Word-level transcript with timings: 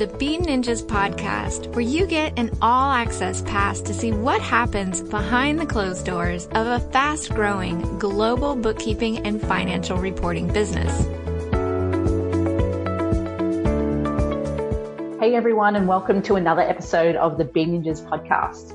the 0.00 0.06
Bean 0.06 0.40
Ninjas 0.40 0.82
podcast, 0.82 1.74
where 1.74 1.84
you 1.84 2.06
get 2.06 2.38
an 2.38 2.50
all 2.62 2.90
access 2.90 3.42
pass 3.42 3.82
to 3.82 3.92
see 3.92 4.12
what 4.12 4.40
happens 4.40 5.02
behind 5.02 5.60
the 5.60 5.66
closed 5.66 6.06
doors 6.06 6.46
of 6.52 6.66
a 6.66 6.80
fast 6.90 7.34
growing 7.34 7.98
global 7.98 8.56
bookkeeping 8.56 9.18
and 9.26 9.42
financial 9.42 9.98
reporting 9.98 10.50
business. 10.50 11.02
Hey 15.20 15.34
everyone, 15.34 15.76
and 15.76 15.86
welcome 15.86 16.22
to 16.22 16.36
another 16.36 16.62
episode 16.62 17.14
of 17.16 17.36
the 17.36 17.44
Bean 17.44 17.82
Ninjas 17.82 18.02
podcast. 18.02 18.74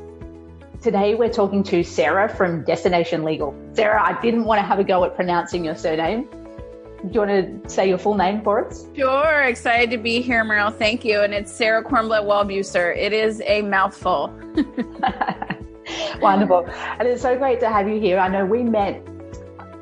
Today 0.83 1.15
we're 1.15 1.33
talking 1.33 1.63
to 1.63 1.83
Sarah 1.83 2.29
from 2.29 2.63
Destination 2.65 3.23
Legal. 3.23 3.55
Sarah, 3.73 3.99
I 3.99 4.21
didn't 4.21 4.43
want 4.43 4.59
to 4.59 4.63
have 4.63 4.77
a 4.77 4.83
go 4.83 5.03
at 5.05 5.15
pronouncing 5.15 5.65
your 5.65 5.75
surname, 5.75 6.29
do 7.07 7.13
you 7.13 7.27
want 7.27 7.63
to 7.63 7.69
say 7.69 7.87
your 7.87 7.97
full 7.97 8.15
name 8.15 8.41
for 8.41 8.65
us? 8.65 8.87
Sure. 8.95 9.41
Excited 9.43 9.91
to 9.91 9.97
be 9.97 10.21
here, 10.21 10.43
Meryl. 10.43 10.75
Thank 10.75 11.05
you. 11.05 11.21
And 11.21 11.33
it's 11.33 11.51
Sarah 11.51 11.83
Kornblet 11.83 12.23
Wallbuser. 12.23 12.95
It 12.97 13.13
is 13.13 13.41
a 13.45 13.61
mouthful. 13.61 14.27
Wonderful. 16.19 16.67
And 16.99 17.07
it's 17.07 17.21
so 17.21 17.37
great 17.37 17.59
to 17.59 17.69
have 17.69 17.87
you 17.87 17.99
here. 17.99 18.17
I 18.17 18.27
know 18.27 18.45
we 18.45 18.63
met 18.63 19.05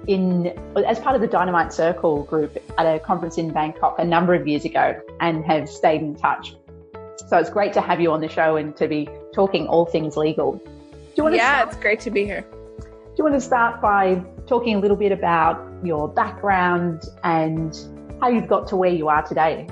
in 0.08 0.48
as 0.86 1.00
part 1.00 1.16
of 1.16 1.22
the 1.22 1.28
Dynamite 1.28 1.72
Circle 1.72 2.24
group 2.24 2.58
at 2.78 2.86
a 2.86 3.00
conference 3.00 3.38
in 3.38 3.54
Bangkok 3.54 4.00
a 4.00 4.04
number 4.04 4.34
of 4.34 4.46
years 4.46 4.66
ago 4.66 5.00
and 5.22 5.46
have 5.46 5.70
stayed 5.70 6.02
in 6.02 6.16
touch. 6.16 6.56
So 7.28 7.38
it's 7.38 7.50
great 7.50 7.72
to 7.74 7.82
have 7.82 8.02
you 8.02 8.12
on 8.12 8.20
the 8.20 8.28
show 8.28 8.58
and 8.58 8.76
to 8.76 8.88
be 8.88 9.08
talking 9.34 9.66
all 9.68 9.86
things 9.86 10.18
legal. 10.18 10.54
Do 10.54 11.00
you 11.16 11.24
want 11.24 11.34
to 11.34 11.38
yeah, 11.38 11.60
start? 11.60 11.70
it's 11.70 11.82
great 11.82 12.00
to 12.02 12.12
be 12.12 12.26
here. 12.26 12.42
Do 12.82 13.18
you 13.18 13.24
want 13.24 13.36
to 13.36 13.42
start 13.42 13.82
by 13.82 14.22
talking 14.48 14.76
a 14.76 14.80
little 14.80 14.98
bit 14.98 15.12
about 15.12 15.72
your 15.84 16.08
background 16.08 17.04
and 17.24 17.78
how 18.20 18.30
you've 18.30 18.48
got 18.48 18.68
to 18.70 18.76
where 18.76 18.92
you 18.92 19.10
are 19.10 19.22
today. 19.24 19.68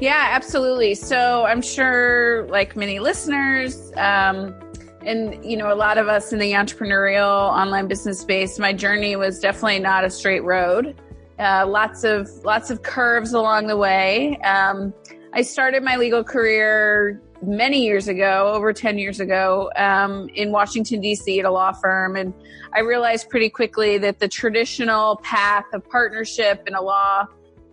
Yeah, 0.00 0.28
absolutely. 0.30 0.94
So 0.94 1.44
I'm 1.44 1.62
sure, 1.62 2.46
like 2.48 2.76
many 2.76 2.98
listeners, 2.98 3.92
um, 3.96 4.54
and 5.02 5.44
you 5.44 5.56
know, 5.56 5.72
a 5.72 5.76
lot 5.76 5.98
of 5.98 6.08
us 6.08 6.32
in 6.32 6.38
the 6.38 6.52
entrepreneurial 6.52 7.50
online 7.52 7.86
business 7.86 8.20
space, 8.20 8.58
my 8.58 8.72
journey 8.72 9.16
was 9.16 9.38
definitely 9.38 9.78
not 9.78 10.04
a 10.04 10.10
straight 10.10 10.42
road. 10.42 10.96
Uh, 11.38 11.66
lots 11.66 12.04
of 12.04 12.28
lots 12.44 12.70
of 12.70 12.82
curves 12.82 13.32
along 13.32 13.66
the 13.66 13.76
way. 13.76 14.36
Um, 14.38 14.94
I 15.32 15.42
started 15.42 15.82
my 15.82 15.96
legal 15.96 16.22
career 16.24 17.20
many 17.46 17.82
years 17.82 18.08
ago, 18.08 18.52
over 18.54 18.72
10 18.72 18.98
years 18.98 19.20
ago, 19.20 19.70
um, 19.76 20.28
in 20.34 20.50
Washington, 20.50 21.00
D.C. 21.00 21.40
at 21.40 21.44
a 21.44 21.50
law 21.50 21.72
firm. 21.72 22.16
And 22.16 22.34
I 22.74 22.80
realized 22.80 23.28
pretty 23.28 23.50
quickly 23.50 23.98
that 23.98 24.18
the 24.18 24.28
traditional 24.28 25.16
path 25.16 25.64
of 25.72 25.88
partnership 25.88 26.64
in 26.66 26.74
a 26.74 26.82
law 26.82 27.26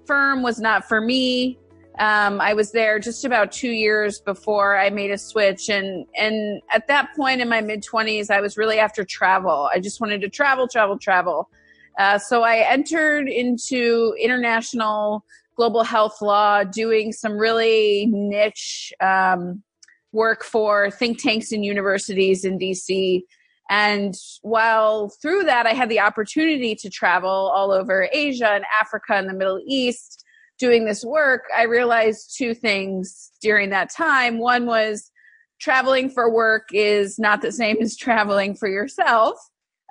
firm 0.05 0.43
was 0.43 0.59
not 0.59 0.87
for 0.87 1.01
me. 1.01 1.57
Um, 1.99 2.39
I 2.39 2.53
was 2.53 2.71
there 2.71 2.99
just 2.99 3.25
about 3.25 3.51
two 3.51 3.71
years 3.71 4.21
before 4.21 4.77
I 4.77 4.89
made 4.89 5.11
a 5.11 5.17
switch. 5.17 5.69
And, 5.69 6.05
and 6.15 6.61
at 6.73 6.87
that 6.87 7.15
point 7.15 7.41
in 7.41 7.49
my 7.49 7.61
mid 7.61 7.83
20s, 7.83 8.29
I 8.29 8.41
was 8.41 8.57
really 8.57 8.79
after 8.79 9.03
travel. 9.03 9.69
I 9.73 9.79
just 9.79 10.01
wanted 10.01 10.21
to 10.21 10.29
travel, 10.29 10.67
travel, 10.67 10.97
travel. 10.97 11.49
Uh, 11.99 12.17
so 12.17 12.43
I 12.43 12.57
entered 12.57 13.27
into 13.27 14.15
international 14.19 15.25
global 15.61 15.83
health 15.83 16.23
law, 16.23 16.63
doing 16.63 17.11
some 17.11 17.33
really 17.33 18.07
niche 18.09 18.91
um, 18.99 19.61
work 20.11 20.43
for 20.43 20.89
think 20.89 21.21
tanks 21.21 21.51
and 21.51 21.63
universities 21.63 22.43
in 22.43 22.57
DC. 22.57 23.21
And 23.69 24.15
while 24.41 25.13
through 25.21 25.43
that, 25.43 25.67
I 25.67 25.73
had 25.73 25.87
the 25.87 25.99
opportunity 25.99 26.73
to 26.73 26.89
travel 26.89 27.29
all 27.29 27.71
over 27.71 28.09
Asia 28.11 28.49
and 28.49 28.65
Africa 28.81 29.13
and 29.13 29.29
the 29.29 29.35
Middle 29.35 29.61
East 29.67 30.23
doing 30.57 30.85
this 30.85 31.05
work, 31.05 31.43
I 31.55 31.63
realized 31.63 32.35
two 32.35 32.55
things 32.55 33.29
during 33.39 33.69
that 33.69 33.91
time. 33.91 34.39
One 34.39 34.65
was 34.65 35.11
traveling 35.59 36.09
for 36.09 36.33
work 36.33 36.69
is 36.73 37.19
not 37.19 37.43
the 37.43 37.51
same 37.51 37.77
as 37.81 37.95
traveling 38.07 38.55
for 38.55 38.67
yourself 38.67 39.35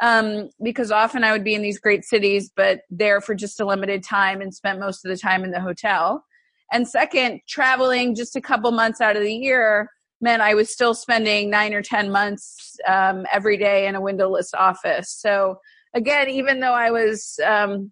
um, 0.01 0.49
because 0.63 0.91
often 0.91 1.25
I 1.25 1.33
would 1.33 1.45
be 1.45 1.55
in 1.55 1.63
these 1.63 1.79
great 1.79 2.05
cities, 2.05 2.51
but 2.55 2.83
there 2.91 3.21
for 3.21 3.35
just 3.35 3.61
a 3.61 3.67
limited 3.67 4.03
time 4.03 4.41
and 4.41 4.55
spent 4.55 4.81
most 4.81 5.05
of 5.05 5.11
the 5.11 5.19
time 5.19 5.45
in 5.45 5.51
the 5.51 5.61
hotel. 5.61 6.25
And 6.73 6.89
second, 6.89 7.41
traveling 7.49 8.15
just 8.15 8.37
a 8.37 8.41
couple 8.41 8.71
months 8.71 9.01
out 9.01 9.17
of 9.17 9.23
the 9.23 9.35
year 9.35 9.91
meant 10.21 10.43
I 10.43 10.55
was 10.55 10.73
still 10.73 10.95
spending 10.95 11.51
nine 11.51 11.75
or 11.75 11.83
10 11.83 12.11
months 12.11 12.77
um, 12.87 13.27
every 13.33 13.57
day 13.57 13.87
in 13.87 13.95
a 13.95 14.01
windowless 14.01 14.53
office. 14.55 15.11
So, 15.11 15.59
again, 15.95 16.29
even 16.29 16.61
though 16.61 16.75
I 16.75 16.91
was 16.91 17.39
um, 17.45 17.91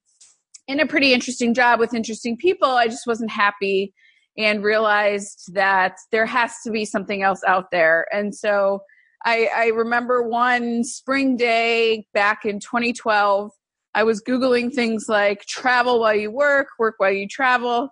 in 0.67 0.81
a 0.81 0.87
pretty 0.87 1.13
interesting 1.13 1.55
job 1.55 1.81
with 1.81 1.95
interesting 1.95 2.37
people, 2.37 2.69
I 2.69 2.87
just 2.87 3.07
wasn't 3.07 3.31
happy 3.31 3.93
and 4.37 4.63
realized 4.63 5.53
that 5.55 5.97
there 6.13 6.27
has 6.27 6.55
to 6.65 6.71
be 6.71 6.85
something 6.85 7.23
else 7.23 7.41
out 7.47 7.71
there. 7.73 8.07
And 8.13 8.35
so, 8.35 8.81
I, 9.25 9.49
I 9.55 9.67
remember 9.69 10.23
one 10.23 10.85
spring 10.85 11.37
day 11.37 12.07
back 12.15 12.45
in 12.45 12.61
2012. 12.61 13.51
I 13.95 14.05
was 14.05 14.23
Googling 14.23 14.73
things 14.73 15.07
like 15.09 15.43
travel 15.43 16.01
while 16.01 16.15
you 16.15 16.31
work, 16.31 16.69
work 16.79 16.95
while 16.99 17.13
you 17.13 17.27
travel. 17.27 17.91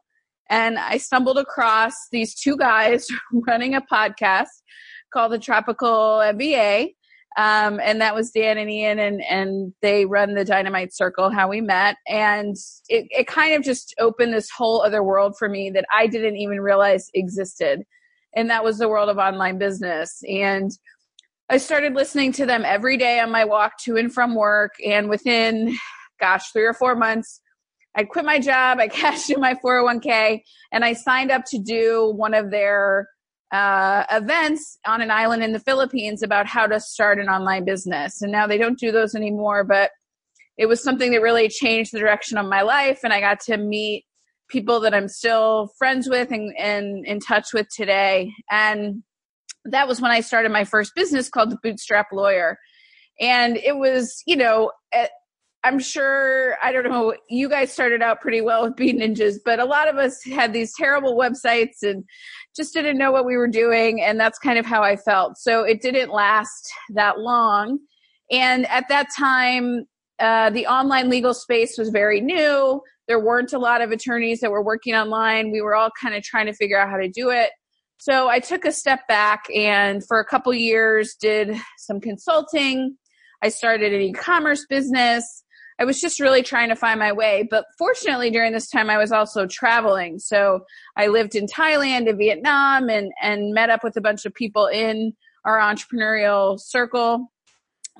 And 0.48 0.78
I 0.78 0.98
stumbled 0.98 1.38
across 1.38 1.94
these 2.12 2.34
two 2.34 2.56
guys 2.56 3.06
running 3.46 3.74
a 3.74 3.80
podcast 3.80 4.46
called 5.12 5.32
the 5.32 5.38
Tropical 5.38 6.20
MBA. 6.22 6.90
Um, 7.36 7.80
and 7.82 8.00
that 8.00 8.14
was 8.14 8.30
Dan 8.30 8.56
and 8.56 8.70
Ian, 8.70 8.98
and, 8.98 9.22
and 9.28 9.74
they 9.82 10.06
run 10.06 10.34
the 10.34 10.44
Dynamite 10.44 10.94
Circle, 10.94 11.30
how 11.30 11.48
we 11.50 11.60
met. 11.60 11.96
And 12.08 12.56
it, 12.88 13.06
it 13.10 13.26
kind 13.26 13.54
of 13.54 13.62
just 13.62 13.94
opened 13.98 14.32
this 14.32 14.48
whole 14.56 14.80
other 14.80 15.02
world 15.02 15.34
for 15.38 15.46
me 15.46 15.68
that 15.70 15.84
I 15.94 16.06
didn't 16.06 16.36
even 16.36 16.62
realize 16.62 17.10
existed. 17.12 17.82
And 18.34 18.48
that 18.48 18.64
was 18.64 18.78
the 18.78 18.88
world 18.88 19.10
of 19.10 19.18
online 19.18 19.58
business. 19.58 20.22
And 20.26 20.70
I 21.48 21.58
started 21.58 21.94
listening 21.94 22.32
to 22.32 22.46
them 22.46 22.64
every 22.64 22.96
day 22.96 23.20
on 23.20 23.30
my 23.30 23.44
walk 23.44 23.78
to 23.84 23.96
and 23.96 24.12
from 24.12 24.34
work. 24.34 24.74
And 24.84 25.08
within, 25.08 25.76
gosh, 26.20 26.50
three 26.52 26.64
or 26.64 26.74
four 26.74 26.96
months, 26.96 27.40
I 27.94 28.04
quit 28.04 28.24
my 28.24 28.40
job, 28.40 28.78
I 28.78 28.88
cashed 28.88 29.30
in 29.30 29.40
my 29.40 29.54
401k, 29.54 30.42
and 30.72 30.84
I 30.84 30.92
signed 30.92 31.30
up 31.30 31.44
to 31.46 31.58
do 31.58 32.12
one 32.16 32.34
of 32.34 32.50
their 32.50 33.08
uh, 33.52 34.04
events 34.10 34.78
on 34.86 35.00
an 35.00 35.12
island 35.12 35.44
in 35.44 35.52
the 35.52 35.60
Philippines 35.60 36.22
about 36.22 36.46
how 36.46 36.66
to 36.66 36.80
start 36.80 37.20
an 37.20 37.28
online 37.28 37.64
business. 37.64 38.20
And 38.20 38.32
now 38.32 38.48
they 38.48 38.58
don't 38.58 38.78
do 38.78 38.90
those 38.90 39.14
anymore, 39.14 39.62
but 39.62 39.92
it 40.58 40.66
was 40.66 40.82
something 40.82 41.12
that 41.12 41.22
really 41.22 41.48
changed 41.48 41.92
the 41.92 42.00
direction 42.00 42.38
of 42.38 42.46
my 42.46 42.62
life. 42.62 43.00
And 43.04 43.12
I 43.12 43.20
got 43.20 43.40
to 43.40 43.56
meet 43.56 44.04
people 44.48 44.80
that 44.80 44.94
I'm 44.94 45.08
still 45.08 45.70
friends 45.78 46.08
with 46.08 46.32
and, 46.32 46.52
and 46.58 47.06
in 47.06 47.20
touch 47.20 47.52
with 47.52 47.68
today. 47.68 48.32
And 48.50 49.04
that 49.70 49.88
was 49.88 50.00
when 50.00 50.10
I 50.10 50.20
started 50.20 50.52
my 50.52 50.64
first 50.64 50.92
business 50.94 51.28
called 51.28 51.50
the 51.50 51.58
Bootstrap 51.62 52.06
Lawyer. 52.12 52.58
And 53.20 53.56
it 53.56 53.76
was, 53.76 54.22
you 54.26 54.36
know, 54.36 54.72
I'm 55.64 55.80
sure, 55.80 56.56
I 56.62 56.70
don't 56.70 56.84
know, 56.84 57.14
you 57.28 57.48
guys 57.48 57.72
started 57.72 58.00
out 58.00 58.20
pretty 58.20 58.40
well 58.40 58.62
with 58.64 58.76
Bean 58.76 59.00
Ninjas, 59.00 59.38
but 59.44 59.58
a 59.58 59.64
lot 59.64 59.88
of 59.88 59.96
us 59.96 60.22
had 60.22 60.52
these 60.52 60.72
terrible 60.76 61.16
websites 61.18 61.82
and 61.82 62.04
just 62.54 62.72
didn't 62.72 62.98
know 62.98 63.10
what 63.10 63.26
we 63.26 63.36
were 63.36 63.48
doing. 63.48 64.00
And 64.00 64.20
that's 64.20 64.38
kind 64.38 64.60
of 64.60 64.66
how 64.66 64.82
I 64.82 64.94
felt. 64.94 65.38
So 65.38 65.64
it 65.64 65.80
didn't 65.80 66.12
last 66.12 66.70
that 66.94 67.18
long. 67.18 67.80
And 68.30 68.66
at 68.66 68.88
that 68.90 69.08
time, 69.18 69.86
uh, 70.20 70.50
the 70.50 70.66
online 70.66 71.08
legal 71.08 71.34
space 71.34 71.76
was 71.76 71.88
very 71.88 72.20
new. 72.20 72.80
There 73.08 73.20
weren't 73.20 73.52
a 73.52 73.58
lot 73.58 73.82
of 73.82 73.90
attorneys 73.90 74.40
that 74.40 74.52
were 74.52 74.62
working 74.62 74.94
online. 74.94 75.50
We 75.50 75.62
were 75.62 75.74
all 75.74 75.90
kind 76.00 76.14
of 76.14 76.22
trying 76.22 76.46
to 76.46 76.52
figure 76.52 76.78
out 76.78 76.90
how 76.90 76.96
to 76.96 77.08
do 77.08 77.30
it. 77.30 77.50
So 77.98 78.28
I 78.28 78.40
took 78.40 78.64
a 78.64 78.72
step 78.72 79.06
back 79.08 79.44
and 79.54 80.04
for 80.06 80.20
a 80.20 80.24
couple 80.24 80.52
years 80.54 81.14
did 81.14 81.56
some 81.78 82.00
consulting. 82.00 82.96
I 83.42 83.48
started 83.48 83.92
an 83.92 84.00
e-commerce 84.00 84.66
business. 84.68 85.44
I 85.78 85.84
was 85.84 86.00
just 86.00 86.20
really 86.20 86.42
trying 86.42 86.70
to 86.70 86.76
find 86.76 86.98
my 86.98 87.12
way. 87.12 87.46
But 87.50 87.66
fortunately, 87.78 88.30
during 88.30 88.52
this 88.52 88.70
time, 88.70 88.88
I 88.88 88.96
was 88.96 89.12
also 89.12 89.46
traveling. 89.46 90.18
So 90.18 90.60
I 90.96 91.08
lived 91.08 91.34
in 91.34 91.46
Thailand 91.46 92.08
and 92.08 92.18
Vietnam 92.18 92.88
and, 92.88 93.12
and 93.22 93.52
met 93.52 93.70
up 93.70 93.84
with 93.84 93.96
a 93.96 94.00
bunch 94.00 94.24
of 94.24 94.34
people 94.34 94.66
in 94.66 95.12
our 95.44 95.58
entrepreneurial 95.58 96.58
circle, 96.58 97.30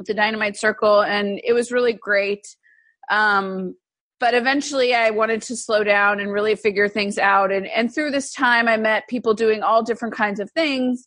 the 0.04 0.14
Dynamite 0.14 0.56
Circle. 0.56 1.02
And 1.02 1.40
it 1.44 1.52
was 1.52 1.70
really 1.70 1.92
great. 1.92 2.46
Um, 3.10 3.76
but 4.18 4.34
eventually 4.34 4.94
I 4.94 5.10
wanted 5.10 5.42
to 5.42 5.56
slow 5.56 5.84
down 5.84 6.20
and 6.20 6.32
really 6.32 6.54
figure 6.54 6.88
things 6.88 7.18
out. 7.18 7.52
And, 7.52 7.66
and 7.66 7.94
through 7.94 8.10
this 8.10 8.32
time, 8.32 8.68
I 8.68 8.76
met 8.76 9.08
people 9.08 9.34
doing 9.34 9.62
all 9.62 9.82
different 9.82 10.14
kinds 10.14 10.40
of 10.40 10.50
things. 10.52 11.06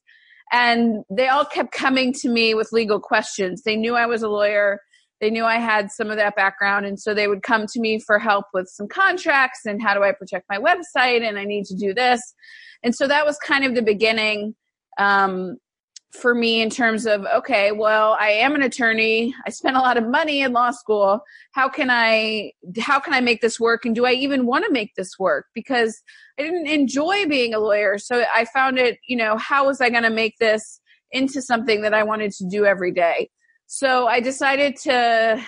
And 0.51 1.03
they 1.09 1.27
all 1.27 1.45
kept 1.45 1.71
coming 1.71 2.13
to 2.13 2.29
me 2.29 2.53
with 2.53 2.71
legal 2.71 3.00
questions. 3.00 3.63
They 3.63 3.75
knew 3.75 3.95
I 3.95 4.06
was 4.06 4.23
a 4.23 4.29
lawyer. 4.29 4.79
They 5.21 5.29
knew 5.29 5.44
I 5.44 5.57
had 5.57 5.91
some 5.91 6.09
of 6.09 6.17
that 6.17 6.35
background. 6.35 6.85
And 6.85 7.00
so 7.00 7.13
they 7.13 7.27
would 7.27 7.44
come 7.44 7.65
to 7.67 7.79
me 7.79 8.00
for 8.00 8.19
help 8.19 8.45
with 8.53 8.67
some 8.67 8.88
contracts 8.88 9.61
and 9.65 9.81
how 9.81 9.94
do 9.94 10.03
I 10.03 10.11
protect 10.11 10.45
my 10.50 10.57
website 10.57 11.27
and 11.27 11.38
I 11.38 11.45
need 11.45 11.65
to 11.65 11.75
do 11.75 11.94
this. 11.94 12.21
And 12.83 12.95
so 12.95 13.07
that 13.07 13.25
was 13.25 13.38
kind 13.39 13.65
of 13.65 13.75
the 13.75 13.81
beginning. 13.81 14.56
Um, 14.97 15.57
for 16.11 16.33
me 16.33 16.61
in 16.61 16.69
terms 16.69 17.06
of 17.06 17.25
okay 17.25 17.71
well 17.71 18.17
i 18.19 18.29
am 18.29 18.56
an 18.56 18.63
attorney. 18.63 19.33
I 19.45 19.51
spent 19.51 19.77
a 19.77 19.79
lot 19.79 19.97
of 19.97 20.07
money 20.07 20.41
in 20.41 20.53
law 20.53 20.71
school. 20.71 21.21
How 21.51 21.69
can 21.69 21.89
i 21.91 22.51
how 22.79 23.00
can 23.00 23.13
i 23.13 23.21
make 23.21 23.41
this 23.41 23.59
work? 23.59 23.85
And 23.85 23.95
do 23.95 24.06
i 24.06 24.13
even 24.13 24.45
want 24.45 24.65
to 24.65 24.71
make 24.71 24.95
this 24.95 25.19
work? 25.19 25.45
Because 25.53 26.01
i 26.39 26.44
didn't 26.44 26.67
enjoy 26.67 27.27
being 27.27 27.53
a 27.53 27.59
lawyer. 27.59 27.97
So 27.97 28.25
i 28.33 28.45
found 28.45 28.79
it 28.79 28.97
you 29.07 29.15
know 29.15 29.38
how 29.38 29.67
was 29.67 29.81
i 29.81 29.89
going 29.89 30.03
to 30.03 30.09
make 30.09 30.38
this 30.39 30.81
into 31.11 31.41
something 31.41 31.81
that 31.81 31.94
i 31.94 32.03
wanted 32.03 32.31
to 32.33 32.47
do 32.50 32.65
every 32.65 32.91
day? 32.91 33.29
So 33.67 34.07
i 34.07 34.19
decided 34.19 34.77
to 34.77 35.44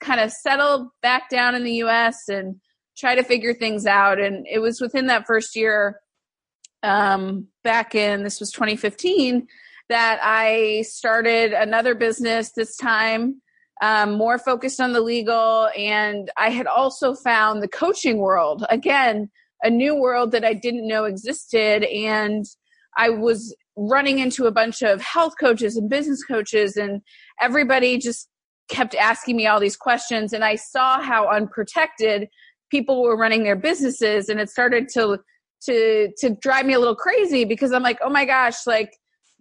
kind 0.00 0.20
of 0.20 0.30
settle 0.30 0.92
back 1.02 1.28
down 1.28 1.56
in 1.56 1.64
the 1.64 1.82
us 1.82 2.28
and 2.28 2.56
try 2.96 3.16
to 3.16 3.24
figure 3.24 3.52
things 3.52 3.86
out. 3.86 4.20
And 4.20 4.46
it 4.48 4.60
was 4.60 4.80
within 4.80 5.08
that 5.08 5.26
first 5.26 5.56
year 5.56 6.00
um, 6.84 7.48
back 7.64 7.94
in 7.94 8.22
this 8.22 8.38
was 8.38 8.52
2015 8.52 9.48
that 9.88 10.18
I 10.22 10.84
started 10.88 11.52
another 11.52 11.94
business 11.94 12.52
this 12.52 12.76
time, 12.76 13.40
um, 13.82 14.14
more 14.14 14.38
focused 14.38 14.80
on 14.80 14.92
the 14.92 15.00
legal. 15.00 15.68
And 15.76 16.30
I 16.36 16.50
had 16.50 16.66
also 16.66 17.14
found 17.14 17.62
the 17.62 17.68
coaching 17.68 18.18
world 18.18 18.64
again, 18.70 19.30
a 19.62 19.70
new 19.70 19.94
world 19.94 20.32
that 20.32 20.44
I 20.44 20.54
didn't 20.54 20.86
know 20.86 21.04
existed. 21.04 21.84
And 21.84 22.44
I 22.96 23.10
was 23.10 23.54
running 23.76 24.20
into 24.20 24.46
a 24.46 24.52
bunch 24.52 24.82
of 24.82 25.00
health 25.00 25.34
coaches 25.38 25.76
and 25.76 25.90
business 25.90 26.22
coaches, 26.24 26.76
and 26.76 27.02
everybody 27.40 27.98
just 27.98 28.28
kept 28.68 28.94
asking 28.94 29.36
me 29.36 29.46
all 29.46 29.60
these 29.60 29.76
questions. 29.76 30.32
And 30.32 30.44
I 30.44 30.54
saw 30.54 31.00
how 31.02 31.28
unprotected 31.28 32.28
people 32.70 33.02
were 33.02 33.16
running 33.16 33.42
their 33.42 33.56
businesses, 33.56 34.28
and 34.28 34.40
it 34.40 34.48
started 34.48 34.88
to 34.94 35.18
to 35.64 36.12
to 36.18 36.30
drive 36.40 36.66
me 36.66 36.74
a 36.74 36.78
little 36.78 36.94
crazy 36.94 37.44
because 37.44 37.72
I'm 37.72 37.82
like, 37.82 37.98
oh 38.02 38.10
my 38.10 38.24
gosh, 38.24 38.66
like 38.66 38.92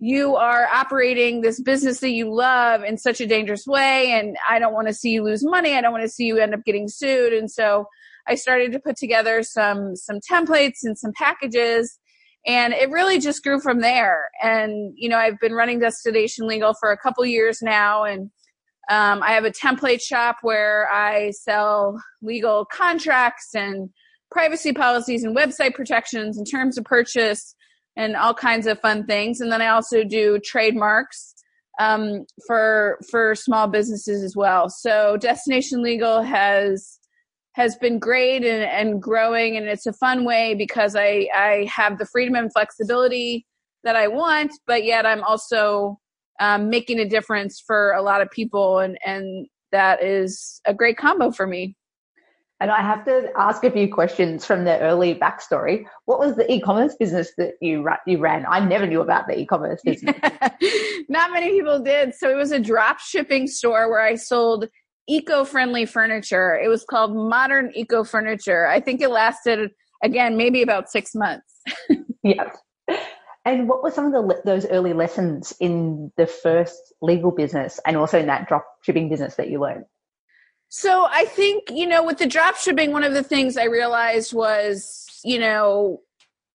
you 0.04 0.36
are 0.36 0.68
operating 0.68 1.40
this 1.40 1.62
business 1.62 2.02
that 2.02 2.10
you 2.12 2.30
love 2.30 2.84
in 2.84 2.98
such 2.98 3.22
a 3.22 3.26
dangerous 3.26 3.66
way 3.66 4.12
and 4.12 4.36
i 4.50 4.60
don't 4.60 4.74
want 4.74 4.86
to 4.86 4.94
see 4.94 5.12
you 5.12 5.24
lose 5.24 5.46
money 5.46 5.76
i 5.76 5.80
don't 5.80 5.94
want 5.94 6.04
to 6.04 6.10
see 6.10 6.26
you 6.26 6.38
end 6.40 6.54
up 6.54 6.60
getting 6.66 6.90
sued. 6.90 7.32
And 7.32 7.50
so 7.50 7.86
i 8.28 8.36
started 8.36 8.74
to 8.74 8.82
put 8.82 8.98
together 8.98 9.44
some 9.44 9.96
some 9.96 10.20
templates 10.30 10.80
and 10.84 10.98
some 10.98 11.14
packages 11.16 12.00
and 12.46 12.74
it 12.74 12.90
really 12.90 13.20
just 13.20 13.42
grew 13.42 13.62
from 13.62 13.80
there. 13.80 14.30
And 14.42 14.94
you 14.98 15.08
know 15.08 15.18
i've 15.18 15.40
been 15.40 15.54
running 15.54 15.80
destination 15.80 16.48
legal 16.48 16.74
for 16.74 16.92
a 16.92 16.98
couple 16.98 17.26
years 17.26 17.62
now 17.62 18.04
and 18.04 18.30
um, 18.90 19.24
i 19.24 19.32
have 19.32 19.46
a 19.46 19.52
template 19.52 20.02
shop 20.02 20.36
where 20.42 20.92
i 20.92 21.32
sell 21.32 21.98
legal 22.22 22.66
contracts 22.66 23.56
and 23.56 23.90
privacy 24.32 24.74
policies 24.74 25.24
and 25.24 25.34
website 25.34 25.76
protections 25.76 26.38
and 26.38 26.46
terms 26.52 26.78
of 26.78 26.84
purchase 26.84 27.56
and 27.96 28.16
all 28.16 28.34
kinds 28.34 28.68
of 28.68 28.80
fun 28.80 29.06
things. 29.06 29.42
And 29.42 29.52
then 29.52 29.62
I 29.62 29.68
also 29.68 30.04
do 30.04 30.40
trademarks 30.40 31.34
um, 31.80 32.26
for 32.48 33.00
for 33.10 33.36
small 33.36 33.68
businesses 33.68 34.24
as 34.24 34.36
well. 34.36 34.70
So 34.70 35.18
Destination 35.18 35.82
Legal 35.82 36.22
has 36.22 37.00
has 37.54 37.76
been 37.76 38.00
great 38.00 38.44
and, 38.44 38.64
and 38.64 39.02
growing, 39.02 39.58
and 39.58 39.68
it's 39.68 39.86
a 39.86 39.94
fun 39.94 40.26
way 40.26 40.56
because 40.56 40.96
I 40.96 41.30
I 41.34 41.68
have 41.72 41.98
the 41.98 42.08
freedom 42.12 42.36
and 42.36 42.52
flexibility 42.52 43.46
that 43.84 43.96
I 43.96 44.08
want, 44.08 44.52
but 44.66 44.84
yet 44.84 45.06
I'm 45.06 45.24
also 45.24 46.00
um, 46.40 46.70
making 46.70 47.00
a 47.00 47.08
difference 47.08 47.62
for 47.66 47.92
a 47.94 48.02
lot 48.02 48.22
of 48.22 48.30
people, 48.32 48.80
and 48.80 48.98
and 49.06 49.48
that 49.72 50.04
is 50.04 50.62
a 50.66 50.74
great 50.74 50.98
combo 50.98 51.32
for 51.32 51.48
me. 51.48 51.76
And 52.64 52.72
I 52.72 52.82
have 52.82 53.04
to 53.04 53.30
ask 53.36 53.62
a 53.66 53.70
few 53.70 53.94
questions 53.94 54.46
from 54.46 54.64
the 54.64 54.80
early 54.80 55.16
backstory. 55.16 55.84
What 56.06 56.18
was 56.18 56.38
the 56.38 56.50
e-commerce 56.50 56.96
business 56.98 57.34
that 57.38 57.56
you 57.60 57.86
you 58.08 58.20
ran? 58.20 58.46
I 58.48 58.62
never 58.62 58.88
knew 58.88 59.02
about 59.02 59.28
the 59.28 59.38
e-commerce 59.38 59.82
business. 59.84 60.16
Not 61.10 61.34
many 61.34 61.50
people 61.50 61.82
did. 61.82 62.16
So 62.16 62.32
it 62.32 62.36
was 62.36 62.54
a 62.54 62.62
drop 62.62 63.00
shipping 63.00 63.48
store 63.48 63.90
where 63.90 64.00
I 64.00 64.16
sold 64.16 64.70
eco-friendly 65.10 65.88
furniture. 65.88 66.58
It 66.58 66.70
was 66.70 66.86
called 66.86 67.14
Modern 67.14 67.70
Eco 67.76 68.06
Furniture. 68.06 68.66
I 68.66 68.80
think 68.80 69.02
it 69.02 69.10
lasted 69.10 69.72
again 70.02 70.38
maybe 70.38 70.62
about 70.62 70.90
6 70.90 71.14
months. 71.16 71.54
yes. 72.24 72.56
And 73.44 73.68
what 73.68 73.84
were 73.84 73.92
some 73.92 74.06
of 74.06 74.14
the 74.14 74.42
those 74.46 74.66
early 74.68 74.94
lessons 74.94 75.54
in 75.60 76.14
the 76.16 76.28
first 76.28 76.94
legal 77.02 77.32
business 77.32 77.82
and 77.86 77.98
also 77.98 78.20
in 78.20 78.28
that 78.28 78.48
drop 78.48 78.66
shipping 78.84 79.10
business 79.10 79.36
that 79.36 79.50
you 79.50 79.60
learned? 79.60 79.84
So 80.76 81.06
I 81.08 81.26
think, 81.26 81.70
you 81.70 81.86
know, 81.86 82.04
with 82.04 82.18
the 82.18 82.26
drop 82.26 82.56
shipping, 82.56 82.94
one 82.94 83.04
of 83.04 83.14
the 83.14 83.22
things 83.22 83.58
I 83.58 83.66
realized 83.66 84.34
was, 84.34 85.06
you 85.24 85.38
know, 85.38 86.02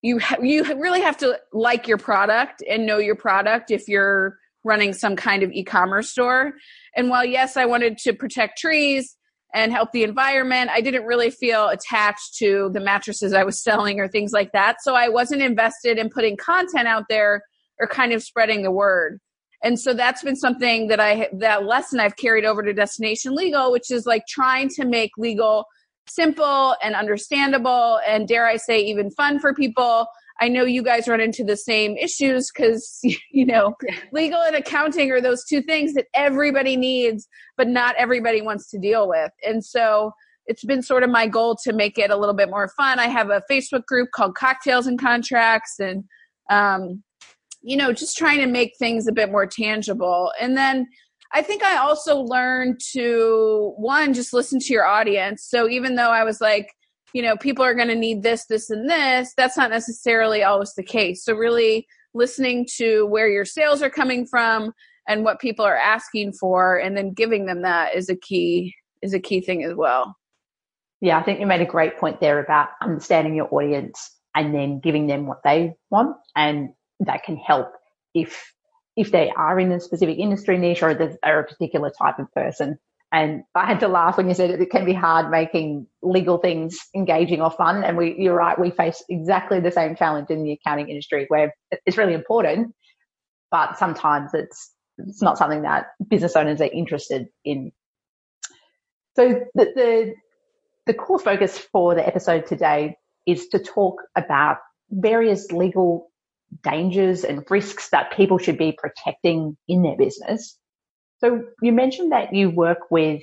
you 0.03 0.19
ha- 0.19 0.43
you 0.43 0.65
really 0.65 1.01
have 1.03 1.17
to 1.19 1.39
like 1.53 1.87
your 1.87 1.99
product 1.99 2.61
and 2.69 2.85
know 2.85 2.99
your 2.99 3.15
product 3.15 3.71
if 3.71 3.87
you're 3.87 4.37
running 4.65 4.93
some 4.93 5.15
kind 5.15 5.45
of 5.45 5.53
e-commerce 5.53 6.11
store. 6.11 6.55
And 6.97 7.11
while 7.11 7.25
yes, 7.25 7.57
I 7.57 7.67
wanted 7.67 7.97
to 7.99 8.13
protect 8.13 8.59
trees 8.59 9.17
and 9.55 9.71
help 9.71 9.93
the 9.93 10.03
environment, 10.03 10.71
I 10.73 10.81
didn't 10.81 11.05
really 11.05 11.31
feel 11.31 11.69
attached 11.69 12.39
to 12.39 12.73
the 12.75 12.81
mattresses 12.81 13.33
I 13.33 13.45
was 13.45 13.63
selling 13.63 14.01
or 14.01 14.09
things 14.09 14.33
like 14.33 14.51
that. 14.51 14.83
So 14.83 14.97
I 14.97 15.09
wasn't 15.09 15.43
invested 15.43 15.97
in 15.97 16.11
putting 16.11 16.37
content 16.37 16.89
out 16.89 17.05
there 17.09 17.45
or 17.79 17.87
kind 17.87 18.13
of 18.13 18.25
spreading 18.25 18.63
the 18.63 18.73
word 18.73 19.21
and 19.63 19.79
so 19.79 19.93
that's 19.93 20.23
been 20.23 20.37
something 20.37 20.89
that 20.89 21.01
i 21.01 21.29
that 21.33 21.65
lesson 21.65 22.01
i've 22.01 22.17
carried 22.17 22.45
over 22.45 22.63
to 22.63 22.73
destination 22.73 23.35
legal 23.35 23.73
which 23.73 23.91
is 23.91 24.07
like 24.07 24.23
trying 24.29 24.69
to 24.69 24.85
make 24.85 25.11
legal 25.19 25.65
simple 26.09 26.75
and 26.83 26.95
understandable 26.95 28.01
and 28.07 28.29
dare 28.29 28.47
i 28.47 28.57
say 28.57 28.81
even 28.81 29.11
fun 29.11 29.39
for 29.39 29.55
people. 29.55 30.07
I 30.41 30.49
know 30.49 30.65
you 30.65 30.85
guys 30.85 31.09
run 31.09 31.21
into 31.21 31.43
the 31.43 31.57
same 31.57 31.97
issues 31.97 32.51
because 32.55 33.01
you 33.33 33.45
know 33.45 33.75
legal 34.13 34.41
and 34.41 34.55
accounting 34.57 35.11
are 35.11 35.21
those 35.21 35.45
two 35.45 35.61
things 35.63 35.95
that 35.95 36.07
everybody 36.15 36.77
needs 36.77 37.29
but 37.57 37.69
not 37.69 37.97
everybody 37.97 38.41
wants 38.41 38.71
to 38.71 38.79
deal 38.79 39.09
with. 39.09 39.33
And 39.45 39.63
so 39.63 40.13
it's 40.47 40.65
been 40.65 40.81
sort 40.81 41.03
of 41.03 41.11
my 41.11 41.27
goal 41.27 41.57
to 41.65 41.75
make 41.75 41.99
it 41.99 42.11
a 42.11 42.17
little 42.17 42.35
bit 42.35 42.49
more 42.49 42.69
fun. 42.69 42.99
I 42.99 43.09
have 43.09 43.29
a 43.29 43.43
facebook 43.51 43.85
group 43.85 44.11
called 44.15 44.35
cocktails 44.35 44.87
and 44.87 44.99
contracts 44.99 45.79
and 45.79 46.05
um, 46.49 47.03
you 47.63 47.77
know, 47.77 47.93
just 47.93 48.17
trying 48.17 48.39
to 48.39 48.47
make 48.47 48.73
things 48.79 49.07
a 49.07 49.13
bit 49.13 49.31
more 49.31 49.47
tangible. 49.47 50.33
And 50.41 50.57
then 50.57 50.87
I 51.33 51.43
think 51.43 51.63
I 51.63 51.77
also 51.77 52.21
learned 52.21 52.81
to 52.93 53.75
one, 53.77 54.15
just 54.15 54.33
listen 54.33 54.59
to 54.61 54.73
your 54.73 54.87
audience. 54.87 55.45
So 55.45 55.69
even 55.69 55.97
though 55.97 56.11
I 56.11 56.25
was 56.25 56.41
like, 56.41 56.73
you 57.13 57.23
know, 57.23 57.37
people 57.37 57.65
are 57.65 57.75
going 57.75 57.89
to 57.89 57.95
need 57.95 58.23
this, 58.23 58.47
this, 58.47 58.71
and 58.71 58.89
this, 58.89 59.33
that's 59.37 59.57
not 59.57 59.71
necessarily 59.71 60.43
always 60.43 60.75
the 60.75 60.83
case. 60.83 61.25
So 61.25 61.35
really 61.35 61.87
listening 62.15 62.67
to 62.77 63.07
where 63.07 63.29
your 63.29 63.45
sales 63.45 63.83
are 63.83 63.91
coming 63.91 64.27
from 64.27 64.73
and 65.07 65.25
what 65.25 65.41
people 65.41 65.65
are 65.65 65.77
asking 65.77 66.35
for 66.35 66.77
and 66.77 66.97
then 66.97 67.13
giving 67.13 67.47
them 67.47 67.63
that 67.63 67.95
is 67.95 68.09
a 68.09 68.17
key 68.17 68.75
is 69.03 69.15
a 69.15 69.21
key 69.21 69.41
thing 69.41 69.65
as 69.65 69.75
well. 69.75 70.17
Yeah, 71.01 71.19
I 71.19 71.23
think 71.23 71.41
you 71.41 71.47
made 71.47 71.61
a 71.61 71.67
great 71.67 71.97
point 71.99 72.21
there 72.21 72.41
about 72.41 72.71
understanding 72.83 73.35
your 73.35 73.53
audience 73.55 74.17
and 74.35 74.55
then 74.55 74.81
giving 74.81 75.07
them 75.07 75.27
what 75.27 75.43
they 75.45 75.75
want 75.91 76.17
and 76.35 76.71
that 77.01 77.25
can 77.25 77.37
help 77.37 77.73
if 78.15 78.53
if 78.97 79.13
they 79.13 79.31
are 79.31 79.61
in 79.61 79.71
a 79.71 79.81
specific 79.81 80.19
industry 80.19 80.59
niche 80.59 80.83
or 80.83 80.93
they're 80.93 81.41
a 81.41 81.45
particular 81.45 81.91
type 81.91 82.19
of 82.19 82.33
person. 82.33 82.79
And 83.13 83.45
I 83.55 83.65
had 83.65 83.81
to 83.81 83.89
laugh 83.89 84.17
when 84.17 84.29
you 84.29 84.35
said 84.35 84.51
it 84.51 84.71
can 84.71 84.85
be 84.85 84.93
hard 84.93 85.31
making 85.31 85.87
legal 86.03 86.39
things 86.39 86.77
engaging 86.95 87.41
or 87.41 87.51
fun. 87.51 87.85
And 87.85 87.97
we, 87.97 88.17
you're 88.19 88.35
right, 88.35 88.59
we 88.59 88.71
face 88.71 89.03
exactly 89.09 89.61
the 89.61 89.71
same 89.71 89.97
challenge 89.97 90.29
in 90.31 90.43
the 90.43 90.53
accounting 90.53 90.91
industry 90.91 91.25
where 91.29 91.55
it's 91.87 91.97
really 91.97 92.13
important, 92.13 92.75
but 93.51 93.79
sometimes 93.79 94.35
it's 94.35 94.73
it's 94.99 95.23
not 95.23 95.39
something 95.39 95.63
that 95.63 95.87
business 96.09 96.35
owners 96.35 96.61
are 96.61 96.65
interested 96.65 97.29
in. 97.45 97.71
So 99.15 99.43
the, 99.55 99.65
the 99.75 100.15
the 100.87 100.95
core 100.95 101.19
focus 101.21 101.57
for 101.57 101.95
the 101.95 102.07
episode 102.07 102.47
today 102.47 102.97
is 103.27 103.49
to 103.49 103.59
talk 103.59 104.03
about 104.17 104.59
various 104.91 105.53
legal 105.53 106.11
dangers 106.63 107.25
and 107.25 107.45
risks 107.51 107.91
that 107.91 108.13
people 108.13 108.39
should 108.39 108.59
be 108.59 108.73
protecting 108.73 109.57
in 109.69 109.83
their 109.83 109.97
business. 109.97 110.59
So 111.21 111.43
you 111.63 111.73
mentioned 111.73 112.13
that 112.13 112.35
you 112.35 112.51
work 112.51 112.91
with 112.91 113.23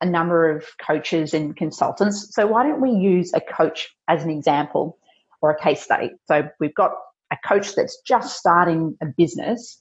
a 0.00 0.06
number 0.06 0.50
of 0.50 0.64
coaches 0.84 1.34
and 1.34 1.56
consultants. 1.56 2.34
So 2.34 2.46
why 2.46 2.62
don't 2.62 2.80
we 2.80 2.90
use 2.90 3.32
a 3.34 3.40
coach 3.40 3.88
as 4.08 4.22
an 4.22 4.30
example 4.30 4.98
or 5.40 5.50
a 5.50 5.60
case 5.60 5.82
study? 5.82 6.10
So 6.26 6.48
we've 6.60 6.74
got 6.74 6.92
a 7.32 7.36
coach 7.46 7.74
that's 7.74 8.00
just 8.06 8.36
starting 8.36 8.96
a 9.02 9.06
business. 9.06 9.80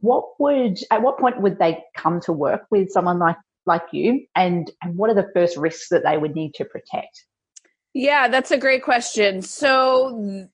What 0.00 0.24
would, 0.38 0.78
at 0.90 1.02
what 1.02 1.18
point 1.18 1.40
would 1.40 1.58
they 1.58 1.82
come 1.96 2.20
to 2.22 2.32
work 2.32 2.62
with 2.70 2.90
someone 2.90 3.18
like, 3.18 3.36
like 3.64 3.82
you? 3.92 4.26
And, 4.34 4.70
and 4.82 4.96
what 4.96 5.10
are 5.10 5.14
the 5.14 5.30
first 5.34 5.56
risks 5.56 5.88
that 5.88 6.04
they 6.04 6.18
would 6.18 6.34
need 6.34 6.54
to 6.54 6.64
protect? 6.64 7.24
Yeah, 7.94 8.28
that's 8.28 8.50
a 8.50 8.58
great 8.58 8.82
question. 8.82 9.40
So 9.40 10.48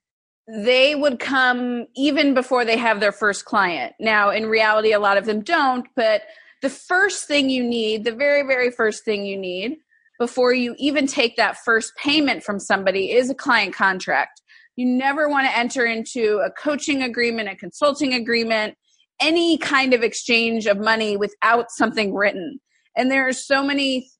they 0.55 0.95
would 0.95 1.19
come 1.19 1.87
even 1.97 2.35
before 2.35 2.65
they 2.65 2.77
have 2.77 3.01
their 3.01 3.13
first 3.13 3.47
client. 3.47 3.95
Now, 3.99 4.29
in 4.29 4.47
reality, 4.47 4.93
a 4.93 4.99
lot 4.99 5.17
of 5.17 5.25
them 5.25 5.41
don't, 5.41 5.87
but 5.97 6.23
the 6.61 6.69
first 6.69 7.27
thing 7.27 7.49
you 7.49 7.65
need, 7.65 8.05
the 8.05 8.15
very, 8.15 8.47
very 8.47 8.71
first 8.71 9.03
thing 9.03 9.25
you 9.25 9.39
need 9.39 9.79
before 10.19 10.53
you 10.53 10.75
even 10.79 11.07
take 11.07 11.37
that 11.37 11.57
first 11.65 11.95
payment 11.97 12.43
from 12.43 12.61
somebody 12.61 13.13
is 13.13 13.31
a 13.31 13.35
client 13.35 13.75
contract. 13.75 14.43
You 14.77 14.85
never 14.87 15.27
want 15.27 15.47
to 15.47 15.57
enter 15.57 15.87
into 15.87 16.43
a 16.45 16.51
coaching 16.51 17.03
agreement, 17.03 17.49
a 17.49 17.57
consulting 17.57 18.13
agreement, 18.13 18.77
any 19.21 19.57
kind 19.57 19.95
of 19.95 20.03
exchange 20.03 20.67
of 20.67 20.79
money 20.79 21.17
without 21.17 21.71
something 21.71 22.15
written. 22.15 22.61
And 22.95 23.11
there 23.11 23.27
are 23.27 23.33
so 23.33 23.65
many 23.65 24.11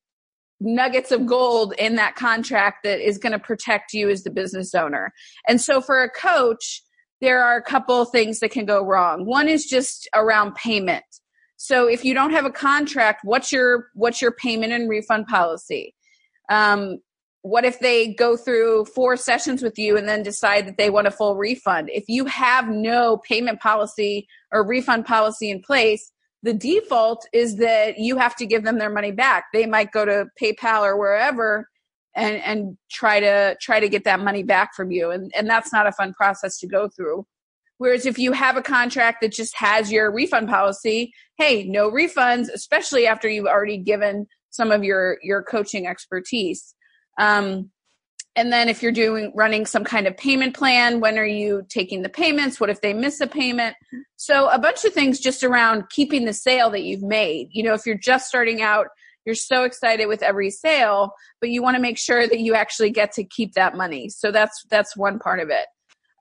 nuggets 0.65 1.11
of 1.11 1.27
gold 1.27 1.75
in 1.79 1.97
that 1.97 2.15
contract 2.15 2.85
that 2.85 3.01
is 3.01 3.19
going 3.19 3.33
to 3.33 3.39
protect 3.39 3.93
you 3.93 4.09
as 4.09 4.23
the 4.23 4.31
business 4.31 4.75
owner. 4.75 5.13
And 5.49 5.61
so 5.61 5.81
for 5.81 6.03
a 6.03 6.11
coach, 6.11 6.83
there 7.21 7.43
are 7.43 7.57
a 7.57 7.63
couple 7.63 8.05
things 8.05 8.41
that 8.41 8.51
can 8.51 8.65
go 8.65 8.85
wrong. 8.85 9.27
One 9.27 9.49
is 9.49 9.67
just 9.67 10.09
around 10.15 10.55
payment. 10.55 11.05
So 11.57 11.87
if 11.87 12.05
you 12.05 12.15
don't 12.15 12.33
have 12.33 12.45
a 12.45 12.51
contract, 12.51 13.21
what's 13.23 13.53
your 13.53 13.87
what's 13.95 14.21
your 14.21 14.33
payment 14.33 14.73
and 14.73 14.89
refund 14.89 15.29
policy? 15.29 15.95
Um, 16.51 16.99
what 17.43 17.65
if 17.65 17.79
they 17.79 18.15
go 18.15 18.37
through 18.37 18.87
four 18.87 19.17
sessions 19.17 19.63
with 19.63 19.79
you 19.79 19.97
and 19.97 20.09
then 20.09 20.23
decide 20.23 20.67
that 20.67 20.77
they 20.77 20.91
want 20.91 21.07
a 21.07 21.13
full 21.13 21.37
refund? 21.37 21.91
If 21.93 22.05
you 22.09 22.25
have 22.27 22.69
no 22.69 23.19
payment 23.19 23.61
policy 23.61 24.27
or 24.53 24.67
refund 24.67 25.07
policy 25.07 25.51
in 25.51 25.61
place, 25.61 26.13
the 26.43 26.55
default 26.55 27.27
is 27.33 27.57
that 27.57 27.99
you 27.99 28.19
have 28.19 28.35
to 28.37 28.47
give 28.47 28.65
them 28.65 28.79
their 28.79 28.91
money 28.91 29.13
back. 29.13 29.47
They 29.53 29.67
might 29.67 29.93
go 29.93 30.05
to 30.05 30.27
PayPal 30.41 30.83
or 30.83 30.97
wherever 30.97 31.69
and 32.15 32.37
and 32.43 32.77
try 32.91 33.21
to 33.21 33.57
try 33.61 33.81
to 33.81 33.89
get 33.89 34.05
that 34.05 34.21
money 34.21 34.43
back 34.43 34.75
from 34.75 34.91
you 34.91 35.11
and 35.11 35.33
and 35.35 35.49
that's 35.49 35.73
not 35.73 35.87
a 35.87 35.93
fun 35.93 36.13
process 36.15 36.59
to 36.59 36.67
go 36.67 36.89
through. 36.89 37.27
Whereas 37.79 38.07
if 38.07 38.19
you 38.19 38.33
have 38.33 38.57
a 38.57 38.63
contract 38.63 39.23
that 39.23 39.33
just 39.33 39.57
has 39.57 39.91
your 39.91 40.13
refund 40.13 40.49
policy, 40.49 41.13
hey, 41.39 41.65
no 41.65 41.91
refunds, 41.91 42.49
especially 42.53 43.07
after 43.07 43.29
you've 43.29 43.47
already 43.47 43.79
given 43.79 44.27
some 44.51 44.71
of 44.71 44.85
your 44.85 45.19
your 45.23 45.43
coaching 45.43 45.87
expertise. 45.87 46.75
Um, 47.19 47.71
and 48.35 48.53
then 48.53 48.69
if 48.69 48.83
you're 48.83 48.93
doing 48.93 49.31
running 49.35 49.67
some 49.67 49.85
kind 49.85 50.07
of 50.07 50.17
payment 50.17 50.57
plan, 50.57 51.01
when 51.01 51.19
are 51.19 51.27
you 51.27 51.65
taking 51.69 52.03
the 52.03 52.09
payments? 52.09 52.59
What 52.59 52.71
if 52.71 52.81
they 52.81 52.95
miss 52.95 53.21
a 53.21 53.27
payment? 53.27 53.77
So 54.17 54.49
a 54.49 54.59
bunch 54.59 54.85
of 54.85 54.95
things 54.95 55.21
just 55.21 55.45
around 55.45 55.91
keeping 55.91 56.25
the 56.25 56.33
sale 56.33 56.71
that 56.71 56.83
you've 56.83 57.03
made. 57.03 57.49
You 57.51 57.63
know, 57.63 57.75
if 57.75 57.85
you're 57.85 57.97
just 57.97 58.29
starting 58.29 58.63
out, 58.63 58.87
you're 59.27 59.35
so 59.35 59.65
excited 59.65 60.07
with 60.07 60.23
every 60.23 60.51
sale, 60.51 61.13
but 61.41 61.51
you 61.51 61.63
want 61.63 61.77
to 61.77 61.83
make 61.83 61.99
sure 61.99 62.27
that 62.27 62.41
you 62.41 62.55
actually 62.55 62.91
get 62.91 63.13
to 63.13 63.25
keep 63.25 63.53
that 63.53 63.77
money. 63.77 64.09
So 64.09 64.33
that's 64.33 64.65
that's 64.71 64.97
one 64.97 65.19
part 65.19 65.41
of 65.41 65.51
it. 65.51 65.67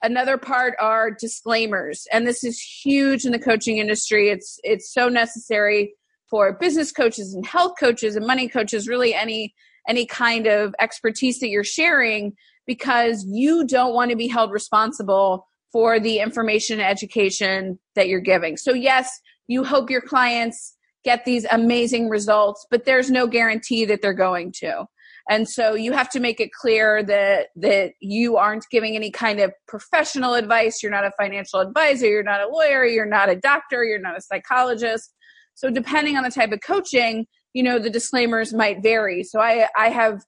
Another 0.03 0.38
part 0.38 0.75
are 0.80 1.12
disclaimers, 1.12 2.08
and 2.12 2.27
this 2.27 2.44
is 2.44 2.60
huge 2.60 3.25
in 3.25 3.32
the 3.32 3.39
coaching 3.39 3.77
industry. 3.77 4.30
It's 4.30 4.60
it's 4.63 4.94
so 4.94 5.08
necessary 5.08 5.94
for 6.30 6.53
business 6.53 6.91
coaches 6.91 7.34
and 7.34 7.46
health 7.46 7.74
coaches 7.80 8.15
and 8.15 8.27
money 8.27 8.48
coaches, 8.48 8.88
really 8.88 9.13
any 9.13 9.53
any 9.88 10.05
kind 10.05 10.47
of 10.47 10.73
expertise 10.79 11.39
that 11.39 11.50
you're 11.50 11.63
sharing 11.63 12.33
because 12.67 13.25
you 13.27 13.65
don't 13.65 13.93
want 13.93 14.11
to 14.11 14.17
be 14.17 14.27
held 14.27 14.51
responsible 14.51 15.47
for 15.71 16.00
the 16.00 16.19
information 16.19 16.79
and 16.79 16.89
education 16.89 17.79
that 17.95 18.07
you're 18.07 18.19
giving. 18.19 18.57
So 18.57 18.73
yes, 18.73 19.09
you 19.47 19.63
hope 19.63 19.89
your 19.89 20.01
clients 20.01 20.75
get 21.03 21.25
these 21.25 21.45
amazing 21.51 22.09
results, 22.09 22.65
but 22.69 22.85
there's 22.85 23.09
no 23.09 23.27
guarantee 23.27 23.85
that 23.85 24.01
they're 24.01 24.13
going 24.13 24.53
to. 24.59 24.85
And 25.29 25.47
so 25.47 25.75
you 25.75 25.93
have 25.93 26.09
to 26.09 26.19
make 26.19 26.39
it 26.39 26.51
clear 26.51 27.03
that 27.03 27.47
that 27.55 27.93
you 28.00 28.38
aren't 28.38 28.65
giving 28.71 28.95
any 28.95 29.11
kind 29.11 29.39
of 29.39 29.53
professional 29.67 30.33
advice. 30.33 30.81
You're 30.81 30.91
not 30.91 31.05
a 31.05 31.11
financial 31.19 31.59
advisor, 31.59 32.07
you're 32.07 32.23
not 32.23 32.41
a 32.41 32.47
lawyer, 32.47 32.85
you're 32.85 33.05
not 33.05 33.29
a 33.29 33.35
doctor, 33.35 33.83
you're 33.83 34.00
not 34.00 34.17
a 34.17 34.21
psychologist. 34.21 35.13
So 35.53 35.69
depending 35.69 36.17
on 36.17 36.23
the 36.23 36.31
type 36.31 36.51
of 36.51 36.59
coaching, 36.65 37.27
you 37.53 37.63
know, 37.63 37.79
the 37.79 37.89
disclaimers 37.89 38.53
might 38.53 38.81
vary. 38.81 39.24
So 39.24 39.39
I 39.39 39.67
I 39.77 39.89
have 39.89 40.22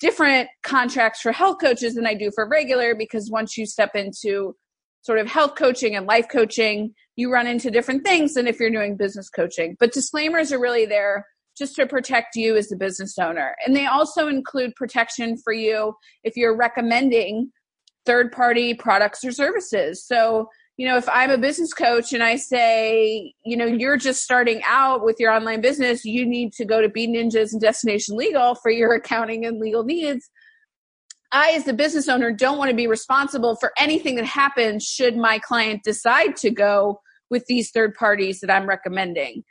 different 0.00 0.48
contracts 0.62 1.20
for 1.20 1.32
health 1.32 1.58
coaches 1.60 1.94
than 1.94 2.06
I 2.06 2.14
do 2.14 2.30
for 2.34 2.48
regular 2.48 2.94
because 2.94 3.30
once 3.30 3.56
you 3.56 3.66
step 3.66 3.90
into 3.94 4.54
sort 5.02 5.18
of 5.18 5.28
health 5.28 5.54
coaching 5.56 5.94
and 5.94 6.06
life 6.06 6.26
coaching, 6.30 6.94
you 7.16 7.32
run 7.32 7.46
into 7.46 7.70
different 7.70 8.04
things 8.04 8.34
than 8.34 8.46
if 8.46 8.58
you're 8.58 8.70
doing 8.70 8.96
business 8.96 9.28
coaching. 9.30 9.76
But 9.78 9.92
disclaimers 9.92 10.52
are 10.52 10.60
really 10.60 10.86
there 10.86 11.26
just 11.56 11.76
to 11.76 11.86
protect 11.86 12.34
you 12.34 12.56
as 12.56 12.68
the 12.68 12.76
business 12.76 13.18
owner. 13.18 13.54
And 13.64 13.76
they 13.76 13.86
also 13.86 14.26
include 14.28 14.74
protection 14.74 15.36
for 15.36 15.52
you 15.52 15.94
if 16.24 16.36
you're 16.36 16.56
recommending 16.56 17.52
third 18.06 18.32
party 18.32 18.74
products 18.74 19.24
or 19.24 19.32
services. 19.32 20.04
So 20.04 20.48
you 20.76 20.88
know, 20.88 20.96
if 20.96 21.08
I'm 21.08 21.30
a 21.30 21.38
business 21.38 21.72
coach 21.72 22.12
and 22.12 22.22
I 22.22 22.36
say, 22.36 23.32
you 23.44 23.56
know, 23.56 23.66
you're 23.66 23.96
just 23.96 24.24
starting 24.24 24.60
out 24.66 25.04
with 25.04 25.20
your 25.20 25.30
online 25.30 25.60
business, 25.60 26.04
you 26.04 26.26
need 26.26 26.52
to 26.54 26.64
go 26.64 26.82
to 26.82 26.88
Bean 26.88 27.14
Ninjas 27.14 27.52
and 27.52 27.60
Destination 27.60 28.16
Legal 28.16 28.56
for 28.56 28.70
your 28.70 28.92
accounting 28.94 29.46
and 29.46 29.60
legal 29.60 29.84
needs. 29.84 30.28
I, 31.30 31.50
as 31.50 31.64
the 31.64 31.72
business 31.72 32.08
owner, 32.08 32.32
don't 32.32 32.58
want 32.58 32.70
to 32.70 32.76
be 32.76 32.86
responsible 32.86 33.56
for 33.56 33.72
anything 33.78 34.16
that 34.16 34.24
happens 34.24 34.84
should 34.84 35.16
my 35.16 35.38
client 35.38 35.82
decide 35.82 36.36
to 36.36 36.50
go 36.50 37.00
with 37.30 37.44
these 37.46 37.70
third 37.70 37.94
parties 37.94 38.40
that 38.40 38.50
I'm 38.50 38.68
recommending. 38.68 39.42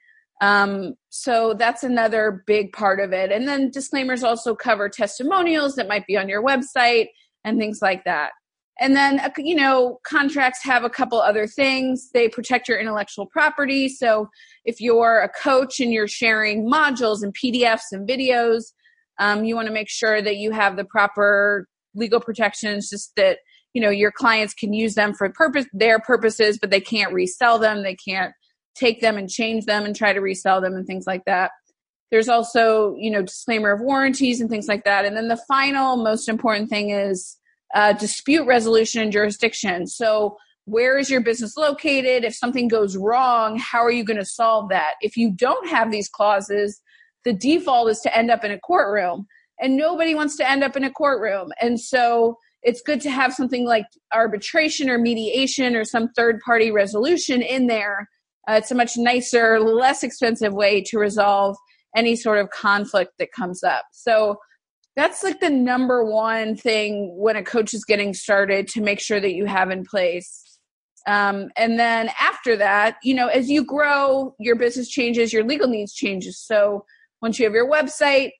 Um, 0.41 0.95
so 1.09 1.53
that's 1.53 1.83
another 1.83 2.43
big 2.47 2.73
part 2.73 2.99
of 2.99 3.13
it. 3.13 3.31
And 3.31 3.47
then 3.47 3.69
disclaimers 3.69 4.23
also 4.23 4.55
cover 4.55 4.89
testimonials 4.89 5.75
that 5.75 5.87
might 5.87 6.05
be 6.05 6.17
on 6.17 6.29
your 6.29 6.43
website 6.43 7.07
and 7.43 7.57
things 7.57 7.79
like 7.81 8.03
that. 8.05 8.31
And 8.79 8.95
then, 8.95 9.19
uh, 9.19 9.29
you 9.37 9.55
know, 9.55 9.99
contracts 10.03 10.63
have 10.63 10.83
a 10.83 10.89
couple 10.89 11.21
other 11.21 11.45
things. 11.45 12.09
They 12.13 12.27
protect 12.27 12.67
your 12.67 12.79
intellectual 12.79 13.27
property. 13.27 13.87
So 13.87 14.29
if 14.65 14.81
you're 14.81 15.19
a 15.19 15.29
coach 15.29 15.79
and 15.79 15.91
you're 15.91 16.07
sharing 16.07 16.69
modules 16.69 17.21
and 17.21 17.35
PDFs 17.35 17.91
and 17.91 18.07
videos, 18.07 18.73
um, 19.19 19.43
you 19.43 19.55
want 19.55 19.67
to 19.67 19.73
make 19.73 19.89
sure 19.89 20.21
that 20.21 20.37
you 20.37 20.51
have 20.51 20.75
the 20.75 20.85
proper 20.85 21.67
legal 21.93 22.19
protections, 22.19 22.89
just 22.89 23.15
that, 23.15 23.39
you 23.73 23.81
know, 23.81 23.91
your 23.91 24.11
clients 24.11 24.55
can 24.55 24.73
use 24.73 24.95
them 24.95 25.13
for 25.13 25.29
purpose, 25.29 25.67
their 25.71 25.99
purposes, 25.99 26.57
but 26.59 26.71
they 26.71 26.81
can't 26.81 27.13
resell 27.13 27.59
them. 27.59 27.83
They 27.83 27.95
can't 27.95 28.33
take 28.75 29.01
them 29.01 29.17
and 29.17 29.29
change 29.29 29.65
them 29.65 29.85
and 29.85 29.95
try 29.95 30.13
to 30.13 30.19
resell 30.19 30.61
them 30.61 30.73
and 30.73 30.87
things 30.87 31.05
like 31.05 31.25
that. 31.25 31.51
There's 32.09 32.29
also, 32.29 32.95
you 32.97 33.11
know, 33.11 33.21
disclaimer 33.21 33.71
of 33.71 33.81
warranties 33.81 34.41
and 34.41 34.49
things 34.49 34.67
like 34.67 34.83
that. 34.85 35.05
And 35.05 35.15
then 35.15 35.27
the 35.27 35.41
final 35.47 35.97
most 35.97 36.27
important 36.27 36.69
thing 36.69 36.89
is, 36.89 37.37
uh, 37.73 37.93
dispute 37.93 38.45
resolution 38.45 39.01
and 39.01 39.11
jurisdiction. 39.11 39.87
So, 39.87 40.37
where 40.65 40.97
is 40.97 41.09
your 41.09 41.21
business 41.21 41.57
located? 41.57 42.23
If 42.23 42.35
something 42.35 42.69
goes 42.69 42.95
wrong, 42.95 43.59
how 43.59 43.83
are 43.83 43.91
you 43.91 44.05
going 44.05 44.19
to 44.19 44.25
solve 44.25 44.69
that? 44.69 44.93
If 45.01 45.17
you 45.17 45.31
don't 45.31 45.67
have 45.67 45.91
these 45.91 46.07
clauses, 46.07 46.79
the 47.25 47.33
default 47.33 47.89
is 47.89 47.99
to 48.01 48.17
end 48.17 48.31
up 48.31 48.45
in 48.45 48.51
a 48.51 48.59
courtroom, 48.59 49.25
and 49.59 49.75
nobody 49.75 50.15
wants 50.15 50.37
to 50.37 50.49
end 50.49 50.63
up 50.63 50.77
in 50.77 50.83
a 50.83 50.91
courtroom. 50.91 51.51
And 51.61 51.79
so, 51.79 52.37
it's 52.63 52.81
good 52.81 53.01
to 53.01 53.11
have 53.11 53.33
something 53.33 53.65
like 53.65 53.85
arbitration 54.13 54.89
or 54.89 54.97
mediation 54.97 55.75
or 55.75 55.83
some 55.83 56.09
third 56.15 56.39
party 56.45 56.71
resolution 56.71 57.41
in 57.41 57.67
there. 57.67 58.07
Uh, 58.49 58.53
it's 58.53 58.71
a 58.71 58.75
much 58.75 58.97
nicer, 58.97 59.59
less 59.59 60.03
expensive 60.03 60.53
way 60.53 60.81
to 60.81 60.97
resolve 60.97 61.57
any 61.95 62.15
sort 62.15 62.39
of 62.39 62.49
conflict 62.49 63.11
that 63.19 63.31
comes 63.35 63.63
up. 63.63 63.83
So, 63.91 64.37
that's 64.95 65.23
like 65.23 65.39
the 65.39 65.49
number 65.49 66.03
one 66.03 66.55
thing 66.55 67.15
when 67.17 67.35
a 67.35 67.43
coach 67.43 67.73
is 67.73 67.83
getting 67.83 68.13
started 68.13 68.67
to 68.69 68.81
make 68.81 68.99
sure 68.99 69.19
that 69.19 69.33
you 69.33 69.45
have 69.45 69.71
in 69.71 69.83
place. 69.83 70.59
Um, 71.07 71.49
and 71.57 71.77
then 71.77 72.09
after 72.19 72.55
that 72.57 72.95
you 73.03 73.13
know 73.13 73.27
as 73.27 73.49
you 73.49 73.65
grow 73.65 74.33
your 74.39 74.55
business 74.55 74.87
changes 74.87 75.33
your 75.33 75.43
legal 75.43 75.67
needs 75.67 75.93
changes. 75.93 76.39
So 76.39 76.85
once 77.21 77.39
you 77.39 77.45
have 77.45 77.53
your 77.53 77.69
website 77.69 78.31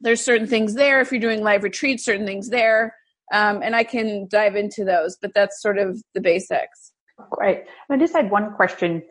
there's 0.00 0.20
certain 0.20 0.46
things 0.46 0.74
there. 0.74 1.00
If 1.00 1.12
you're 1.12 1.20
doing 1.20 1.42
live 1.42 1.62
retreats 1.62 2.04
certain 2.04 2.26
things 2.26 2.50
there. 2.50 2.96
Um, 3.32 3.62
and 3.62 3.74
i 3.74 3.84
can 3.84 4.28
dive 4.28 4.54
into 4.54 4.84
those 4.84 5.16
but 5.20 5.32
that's 5.34 5.62
sort 5.62 5.78
of 5.78 6.02
the 6.14 6.20
basics. 6.20 6.92
Great. 7.30 7.64
I 7.90 7.96
just 7.96 8.12
had 8.12 8.30
one 8.30 8.52
question. 8.54 9.02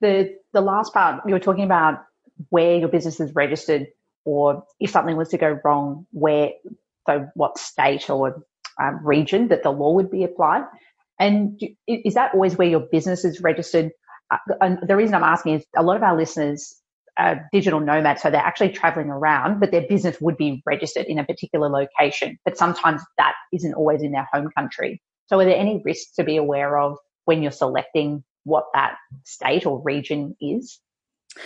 The 0.00 0.36
the 0.52 0.60
last 0.60 0.92
part 0.92 1.22
you 1.26 1.34
were 1.34 1.40
talking 1.40 1.64
about 1.64 2.04
where 2.50 2.76
your 2.76 2.88
business 2.88 3.20
is 3.20 3.32
registered 3.34 3.86
or 4.24 4.64
if 4.80 4.90
something 4.90 5.16
was 5.16 5.28
to 5.30 5.38
go 5.38 5.58
wrong, 5.64 6.06
where, 6.12 6.50
so 7.06 7.28
what 7.34 7.58
state 7.58 8.08
or 8.08 8.44
um, 8.80 9.00
region 9.04 9.48
that 9.48 9.62
the 9.62 9.70
law 9.70 9.92
would 9.92 10.10
be 10.10 10.24
applied. 10.24 10.64
And 11.18 11.60
is 11.86 12.14
that 12.14 12.34
always 12.34 12.56
where 12.56 12.68
your 12.68 12.80
business 12.80 13.24
is 13.24 13.40
registered? 13.40 13.92
Uh, 14.30 14.38
and 14.60 14.78
the 14.86 14.96
reason 14.96 15.14
I'm 15.14 15.22
asking 15.22 15.54
is 15.54 15.64
a 15.76 15.82
lot 15.82 15.96
of 15.96 16.02
our 16.02 16.16
listeners 16.16 16.74
are 17.16 17.48
digital 17.52 17.78
nomads, 17.78 18.22
so 18.22 18.30
they're 18.30 18.40
actually 18.40 18.70
traveling 18.70 19.08
around, 19.08 19.60
but 19.60 19.70
their 19.70 19.86
business 19.86 20.20
would 20.20 20.36
be 20.36 20.60
registered 20.66 21.06
in 21.06 21.18
a 21.18 21.24
particular 21.24 21.68
location. 21.68 22.36
But 22.44 22.58
sometimes 22.58 23.02
that 23.18 23.34
isn't 23.52 23.74
always 23.74 24.02
in 24.02 24.10
their 24.10 24.28
home 24.32 24.50
country. 24.56 25.00
So 25.26 25.38
are 25.38 25.44
there 25.44 25.56
any 25.56 25.80
risks 25.84 26.12
to 26.16 26.24
be 26.24 26.36
aware 26.36 26.76
of 26.76 26.96
when 27.24 27.42
you're 27.42 27.52
selecting 27.52 28.24
what 28.42 28.64
that 28.74 28.96
state 29.24 29.64
or 29.64 29.80
region 29.82 30.36
is? 30.40 30.80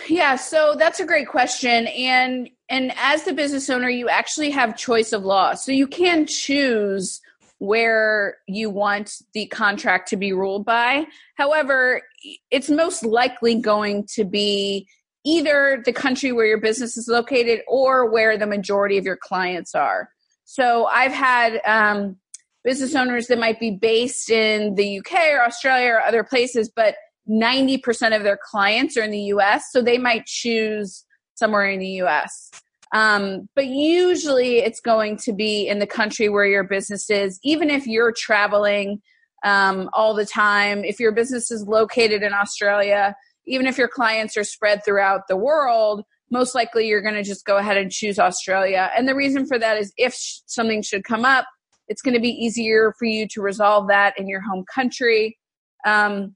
Yeah, 0.07 0.35
so 0.35 0.75
that's 0.77 0.99
a 0.99 1.05
great 1.05 1.27
question. 1.27 1.87
And 1.87 2.49
and 2.69 2.91
as 2.97 3.23
the 3.23 3.33
business 3.33 3.69
owner, 3.69 3.89
you 3.89 4.09
actually 4.09 4.51
have 4.51 4.77
choice 4.77 5.11
of 5.11 5.23
law. 5.23 5.55
So 5.55 5.71
you 5.71 5.87
can 5.87 6.27
choose 6.27 7.19
where 7.57 8.37
you 8.47 8.69
want 8.69 9.15
the 9.33 9.47
contract 9.47 10.07
to 10.09 10.17
be 10.17 10.31
ruled 10.31 10.65
by. 10.65 11.05
However, 11.35 12.03
it's 12.51 12.69
most 12.69 13.03
likely 13.03 13.55
going 13.55 14.05
to 14.13 14.23
be 14.23 14.87
either 15.25 15.81
the 15.83 15.91
country 15.91 16.31
where 16.31 16.45
your 16.45 16.59
business 16.59 16.95
is 16.95 17.07
located 17.07 17.61
or 17.67 18.09
where 18.09 18.37
the 18.37 18.47
majority 18.47 18.97
of 18.97 19.03
your 19.03 19.17
clients 19.17 19.75
are. 19.75 20.09
So 20.45 20.85
I've 20.85 21.11
had 21.11 21.59
um, 21.65 22.17
business 22.63 22.95
owners 22.95 23.27
that 23.27 23.39
might 23.39 23.59
be 23.59 23.71
based 23.71 24.29
in 24.29 24.75
the 24.75 24.99
UK 24.99 25.33
or 25.33 25.43
Australia 25.43 25.93
or 25.93 26.01
other 26.01 26.23
places, 26.23 26.69
but 26.73 26.95
90% 27.29 28.15
of 28.15 28.23
their 28.23 28.39
clients 28.43 28.97
are 28.97 29.03
in 29.03 29.11
the 29.11 29.31
US, 29.33 29.65
so 29.71 29.81
they 29.81 29.97
might 29.97 30.25
choose 30.25 31.05
somewhere 31.35 31.69
in 31.69 31.79
the 31.79 32.01
US. 32.03 32.51
Um, 32.93 33.47
but 33.55 33.67
usually 33.67 34.59
it's 34.59 34.81
going 34.81 35.17
to 35.17 35.33
be 35.33 35.67
in 35.67 35.79
the 35.79 35.87
country 35.87 36.27
where 36.27 36.45
your 36.45 36.63
business 36.63 37.09
is, 37.09 37.39
even 37.43 37.69
if 37.69 37.85
you're 37.85 38.11
traveling 38.11 39.01
um, 39.43 39.89
all 39.93 40.13
the 40.13 40.25
time. 40.25 40.83
If 40.83 40.99
your 40.99 41.11
business 41.11 41.51
is 41.51 41.65
located 41.67 42.23
in 42.23 42.33
Australia, 42.33 43.15
even 43.45 43.67
if 43.67 43.77
your 43.77 43.87
clients 43.87 44.37
are 44.37 44.43
spread 44.43 44.83
throughout 44.83 45.21
the 45.27 45.37
world, 45.37 46.03
most 46.31 46.53
likely 46.53 46.87
you're 46.87 47.01
going 47.01 47.15
to 47.15 47.23
just 47.23 47.45
go 47.45 47.57
ahead 47.57 47.77
and 47.77 47.91
choose 47.91 48.19
Australia. 48.19 48.91
And 48.95 49.07
the 49.07 49.15
reason 49.15 49.45
for 49.47 49.57
that 49.57 49.77
is 49.77 49.91
if 49.97 50.13
sh- 50.13 50.39
something 50.45 50.81
should 50.81 51.03
come 51.03 51.25
up, 51.25 51.45
it's 51.87 52.01
going 52.01 52.13
to 52.13 52.19
be 52.19 52.29
easier 52.29 52.93
for 52.99 53.05
you 53.05 53.27
to 53.29 53.41
resolve 53.41 53.87
that 53.87 54.19
in 54.19 54.27
your 54.27 54.41
home 54.41 54.63
country. 54.73 55.39
Um, 55.85 56.35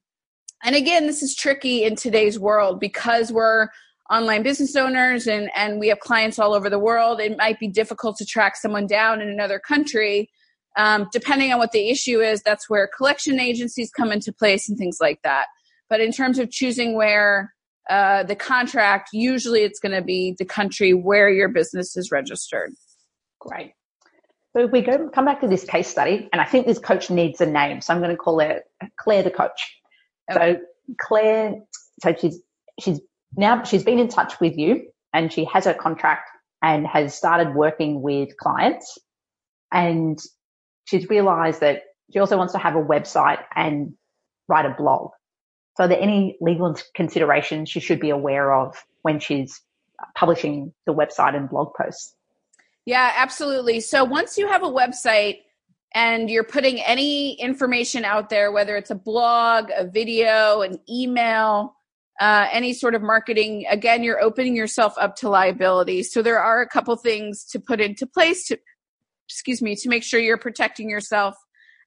and 0.63 0.75
again, 0.75 1.07
this 1.07 1.21
is 1.21 1.35
tricky 1.35 1.83
in 1.83 1.95
today's 1.95 2.39
world 2.39 2.79
because 2.79 3.31
we're 3.31 3.67
online 4.09 4.43
business 4.43 4.75
owners 4.75 5.27
and, 5.27 5.49
and 5.55 5.79
we 5.79 5.87
have 5.89 5.99
clients 5.99 6.39
all 6.39 6.53
over 6.53 6.69
the 6.69 6.79
world. 6.79 7.19
It 7.19 7.37
might 7.37 7.59
be 7.59 7.67
difficult 7.67 8.17
to 8.17 8.25
track 8.25 8.55
someone 8.55 8.87
down 8.87 9.21
in 9.21 9.29
another 9.29 9.59
country. 9.59 10.29
Um, 10.75 11.07
depending 11.11 11.51
on 11.51 11.59
what 11.59 11.71
the 11.71 11.89
issue 11.89 12.19
is, 12.19 12.41
that's 12.41 12.69
where 12.69 12.89
collection 12.95 13.39
agencies 13.39 13.91
come 13.91 14.11
into 14.11 14.31
place 14.31 14.69
and 14.69 14.77
things 14.77 14.97
like 14.99 15.21
that. 15.23 15.47
But 15.89 15.99
in 15.99 16.11
terms 16.11 16.39
of 16.39 16.49
choosing 16.49 16.95
where 16.95 17.53
uh, 17.89 18.23
the 18.23 18.35
contract, 18.35 19.09
usually 19.13 19.61
it's 19.61 19.79
going 19.79 19.95
to 19.95 20.01
be 20.01 20.35
the 20.37 20.45
country 20.45 20.93
where 20.93 21.29
your 21.29 21.49
business 21.49 21.95
is 21.97 22.11
registered. 22.11 22.73
Great. 23.39 23.73
So 24.55 24.65
if 24.65 24.71
we 24.71 24.81
go 24.81 25.09
come 25.09 25.25
back 25.25 25.41
to 25.41 25.47
this 25.47 25.63
case 25.63 25.87
study, 25.87 26.29
and 26.31 26.41
I 26.41 26.45
think 26.45 26.67
this 26.67 26.79
coach 26.79 27.09
needs 27.09 27.41
a 27.41 27.45
name, 27.45 27.81
so 27.81 27.93
I'm 27.93 27.99
going 27.99 28.11
to 28.11 28.17
call 28.17 28.39
it 28.39 28.63
Claire 28.97 29.23
the 29.23 29.31
coach. 29.31 29.82
Okay. 30.31 30.55
So 30.55 30.61
Claire, 30.99 31.55
so 32.01 32.15
she's 32.19 32.39
she's 32.79 32.99
now 33.35 33.63
she's 33.63 33.83
been 33.83 33.99
in 33.99 34.07
touch 34.07 34.39
with 34.39 34.57
you, 34.57 34.87
and 35.13 35.31
she 35.31 35.45
has 35.45 35.65
her 35.65 35.73
contract 35.73 36.29
and 36.61 36.87
has 36.87 37.15
started 37.15 37.55
working 37.55 38.01
with 38.01 38.37
clients, 38.37 38.97
and 39.71 40.19
she's 40.85 41.09
realised 41.09 41.61
that 41.61 41.83
she 42.11 42.19
also 42.19 42.37
wants 42.37 42.53
to 42.53 42.59
have 42.59 42.75
a 42.75 42.83
website 42.83 43.43
and 43.55 43.93
write 44.47 44.65
a 44.65 44.75
blog. 44.77 45.11
So 45.77 45.85
are 45.85 45.87
there 45.87 45.99
any 45.99 46.37
legal 46.39 46.75
considerations 46.93 47.69
she 47.69 47.79
should 47.79 47.99
be 47.99 48.11
aware 48.11 48.53
of 48.53 48.75
when 49.01 49.19
she's 49.19 49.59
publishing 50.15 50.73
the 50.85 50.93
website 50.93 51.35
and 51.35 51.49
blog 51.49 51.73
posts? 51.73 52.15
Yeah, 52.85 53.13
absolutely. 53.15 53.79
So 53.79 54.03
once 54.03 54.37
you 54.37 54.47
have 54.47 54.63
a 54.63 54.69
website 54.69 55.39
and 55.93 56.29
you're 56.29 56.43
putting 56.43 56.81
any 56.81 57.33
information 57.39 58.03
out 58.03 58.29
there, 58.29 58.51
whether 58.51 58.75
it's 58.75 58.89
a 58.89 58.95
blog, 58.95 59.69
a 59.75 59.85
video, 59.85 60.61
an 60.61 60.79
email, 60.89 61.75
uh, 62.19 62.47
any 62.51 62.73
sort 62.73 62.95
of 62.95 63.01
marketing, 63.01 63.65
again, 63.69 64.03
you're 64.03 64.21
opening 64.21 64.55
yourself 64.55 64.93
up 64.99 65.15
to 65.17 65.29
liability. 65.29 66.03
So 66.03 66.21
there 66.21 66.39
are 66.39 66.61
a 66.61 66.67
couple 66.67 66.95
things 66.95 67.43
to 67.45 67.59
put 67.59 67.79
into 67.79 68.07
place 68.07 68.47
to, 68.47 68.59
excuse 69.27 69.61
me, 69.61 69.75
to 69.77 69.89
make 69.89 70.03
sure 70.03 70.19
you're 70.19 70.37
protecting 70.37 70.89
yourself 70.89 71.35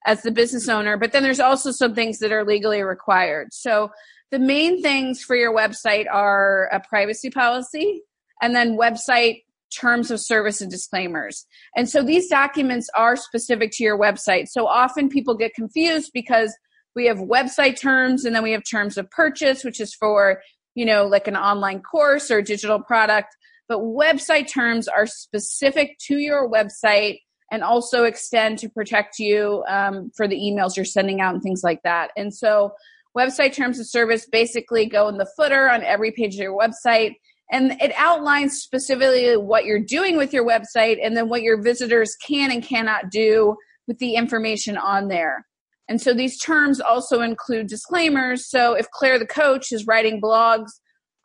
as 0.05 0.21
the 0.21 0.31
business 0.31 0.69
owner. 0.69 0.97
But 0.97 1.11
then 1.11 1.23
there's 1.23 1.39
also 1.39 1.71
some 1.71 1.93
things 1.93 2.19
that 2.19 2.31
are 2.31 2.45
legally 2.45 2.83
required. 2.83 3.49
So 3.51 3.91
the 4.31 4.39
main 4.39 4.81
things 4.81 5.21
for 5.21 5.35
your 5.35 5.53
website 5.55 6.05
are 6.11 6.69
a 6.71 6.79
privacy 6.79 7.29
policy 7.29 8.03
and 8.41 8.55
then 8.55 8.77
website 8.77 9.43
terms 9.69 10.11
of 10.11 10.19
service 10.19 10.61
and 10.61 10.71
disclaimers. 10.71 11.45
And 11.75 11.89
so 11.89 12.03
these 12.03 12.27
documents 12.29 12.89
are 12.95 13.15
specific 13.15 13.71
to 13.73 13.83
your 13.83 13.99
website. 13.99 14.47
So 14.47 14.67
often 14.67 15.09
people 15.09 15.35
get 15.35 15.53
confused 15.53 16.11
because 16.13 16.55
we 16.95 17.05
have 17.05 17.17
website 17.17 17.79
terms 17.79 18.25
and 18.25 18.35
then 18.35 18.43
we 18.43 18.51
have 18.53 18.63
terms 18.69 18.97
of 18.97 19.09
purchase, 19.11 19.63
which 19.63 19.79
is 19.79 19.93
for, 19.93 20.41
you 20.75 20.85
know, 20.85 21.05
like 21.05 21.27
an 21.27 21.37
online 21.37 21.81
course 21.81 22.31
or 22.31 22.41
digital 22.41 22.81
product. 22.81 23.35
But 23.67 23.79
website 23.79 24.51
terms 24.51 24.87
are 24.87 25.05
specific 25.05 25.97
to 26.07 26.17
your 26.17 26.49
website 26.49 27.19
and 27.51 27.63
also 27.63 28.03
extend 28.03 28.59
to 28.59 28.69
protect 28.69 29.19
you 29.19 29.63
um, 29.67 30.11
for 30.15 30.27
the 30.27 30.35
emails 30.35 30.75
you're 30.75 30.85
sending 30.85 31.21
out 31.21 31.33
and 31.33 31.43
things 31.43 31.61
like 31.63 31.81
that. 31.83 32.11
And 32.17 32.33
so 32.33 32.73
website 33.17 33.53
terms 33.53 33.79
of 33.79 33.87
service 33.87 34.27
basically 34.31 34.85
go 34.85 35.07
in 35.07 35.17
the 35.17 35.29
footer 35.37 35.69
on 35.69 35.83
every 35.83 36.11
page 36.11 36.35
of 36.35 36.41
your 36.41 36.57
website 36.57 37.15
and 37.51 37.73
it 37.81 37.93
outlines 37.95 38.61
specifically 38.61 39.37
what 39.37 39.65
you're 39.65 39.83
doing 39.83 40.17
with 40.17 40.33
your 40.33 40.45
website 40.45 40.97
and 41.01 41.15
then 41.15 41.29
what 41.29 41.41
your 41.41 41.61
visitors 41.61 42.15
can 42.25 42.51
and 42.51 42.63
cannot 42.63 43.09
do 43.09 43.55
with 43.87 43.97
the 43.99 44.15
information 44.15 44.77
on 44.77 45.07
there. 45.07 45.45
And 45.89 46.01
so 46.01 46.13
these 46.13 46.37
terms 46.37 46.81
also 46.81 47.21
include 47.21 47.67
disclaimers. 47.67 48.49
So 48.49 48.73
if 48.73 48.89
Claire 48.91 49.17
the 49.19 49.25
coach 49.25 49.71
is 49.71 49.87
writing 49.87 50.19
blogs 50.21 50.67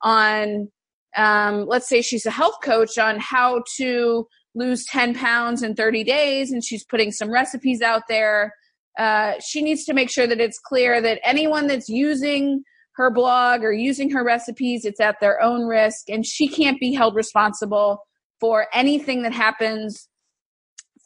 on, 0.02 0.68
um, 1.16 1.66
let's 1.66 1.88
say 1.88 2.00
she's 2.02 2.26
a 2.26 2.30
health 2.30 2.56
coach 2.62 2.96
on 2.98 3.18
how 3.18 3.64
to 3.78 4.26
lose 4.54 4.84
10 4.86 5.14
pounds 5.14 5.62
in 5.62 5.74
30 5.74 6.04
days 6.04 6.52
and 6.52 6.64
she's 6.64 6.84
putting 6.84 7.10
some 7.10 7.32
recipes 7.32 7.82
out 7.82 8.02
there, 8.08 8.54
uh, 8.98 9.32
she 9.44 9.62
needs 9.62 9.84
to 9.86 9.94
make 9.94 10.10
sure 10.10 10.28
that 10.28 10.40
it's 10.40 10.60
clear 10.60 11.00
that 11.00 11.20
anyone 11.24 11.66
that's 11.66 11.88
using 11.88 12.62
her 12.96 13.10
blog 13.10 13.64
or 13.64 13.72
using 13.72 14.10
her 14.10 14.24
recipes, 14.24 14.84
it's 14.84 15.00
at 15.00 15.20
their 15.20 15.40
own 15.42 15.66
risk, 15.66 16.08
and 16.08 16.26
she 16.26 16.48
can't 16.48 16.78
be 16.78 16.92
held 16.92 17.14
responsible 17.14 17.98
for 18.40 18.66
anything 18.74 19.22
that 19.22 19.32
happens 19.32 20.08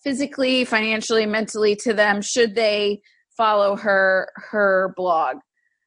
physically, 0.02 0.64
financially, 0.64 1.26
mentally 1.26 1.76
to 1.76 1.92
them 1.92 2.22
should 2.22 2.54
they 2.54 3.00
follow 3.36 3.76
her 3.76 4.28
her 4.36 4.94
blog. 4.96 5.36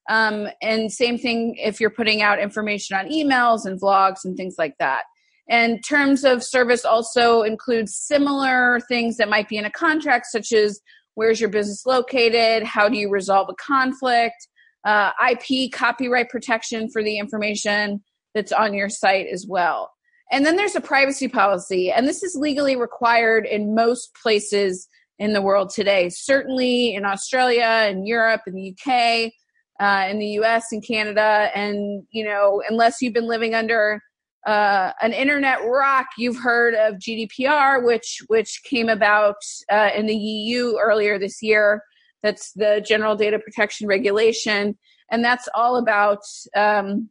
Um, 0.10 0.48
and 0.62 0.92
same 0.92 1.18
thing 1.18 1.56
if 1.58 1.80
you're 1.80 1.90
putting 1.90 2.22
out 2.22 2.40
information 2.40 2.98
on 2.98 3.10
emails 3.10 3.66
and 3.66 3.80
vlogs 3.80 4.26
and 4.26 4.36
things 4.36 4.56
like 4.58 4.74
that. 4.80 5.04
And 5.50 5.84
terms 5.88 6.24
of 6.24 6.44
service 6.44 6.86
also 6.86 7.42
include 7.42 7.90
similar 7.90 8.80
things 8.88 9.18
that 9.18 9.30
might 9.30 9.50
be 9.50 9.58
in 9.58 9.66
a 9.66 9.72
contract, 9.72 10.28
such 10.28 10.52
as 10.52 10.80
where's 11.16 11.40
your 11.40 11.50
business 11.50 11.86
located, 11.86 12.64
how 12.64 12.88
do 12.88 12.98
you 12.98 13.10
resolve 13.10 13.50
a 13.50 13.56
conflict, 13.56 14.48
uh, 14.86 15.12
IP 15.32 15.72
copyright 15.72 16.30
protection 16.30 16.90
for 16.90 17.04
the 17.04 17.18
information 17.18 18.04
that's 18.34 18.52
on 18.52 18.74
your 18.74 18.90
site 18.90 19.28
as 19.28 19.46
well. 19.48 19.92
And 20.32 20.46
then 20.46 20.56
there's 20.56 20.76
a 20.76 20.82
privacy 20.82 21.28
policy, 21.28 21.92
and 21.92 22.08
this 22.08 22.22
is 22.22 22.36
legally 22.36 22.76
required 22.76 23.46
in 23.46 23.74
most 23.74 24.14
places 24.22 24.88
in 25.18 25.34
the 25.34 25.42
world 25.42 25.70
today. 25.70 26.10
Certainly 26.10 26.96
in 26.96 27.06
Australia 27.06 27.88
in 27.90 28.06
Europe 28.06 28.42
in 28.48 28.54
the 28.54 28.74
UK, 28.74 29.32
uh, 29.80 30.08
in 30.10 30.20
the 30.20 30.28
US 30.42 30.72
and 30.72 30.86
Canada. 30.86 31.50
And, 31.56 32.04
you 32.12 32.26
know, 32.26 32.62
unless 32.70 33.02
you've 33.02 33.14
been 33.14 33.28
living 33.28 33.56
under 33.56 34.02
uh, 34.46 34.94
an 35.02 35.14
internet 35.14 35.60
rock, 35.66 36.08
you've 36.18 36.40
heard 36.40 36.74
of 36.74 36.96
GDPR, 36.96 37.86
which 37.86 38.20
which 38.28 38.62
came 38.64 38.90
about 38.90 39.36
uh, 39.72 39.90
in 39.96 40.06
the 40.06 40.16
EU 40.16 40.78
earlier 40.80 41.20
this 41.20 41.42
year, 41.42 41.84
that's 42.24 42.52
the 42.54 42.84
General 42.86 43.16
Data 43.16 43.40
Protection 43.40 43.88
Regulation, 43.88 44.78
and 45.12 45.24
that's 45.24 45.48
all 45.54 45.78
about 45.78 46.20
um, 46.56 47.10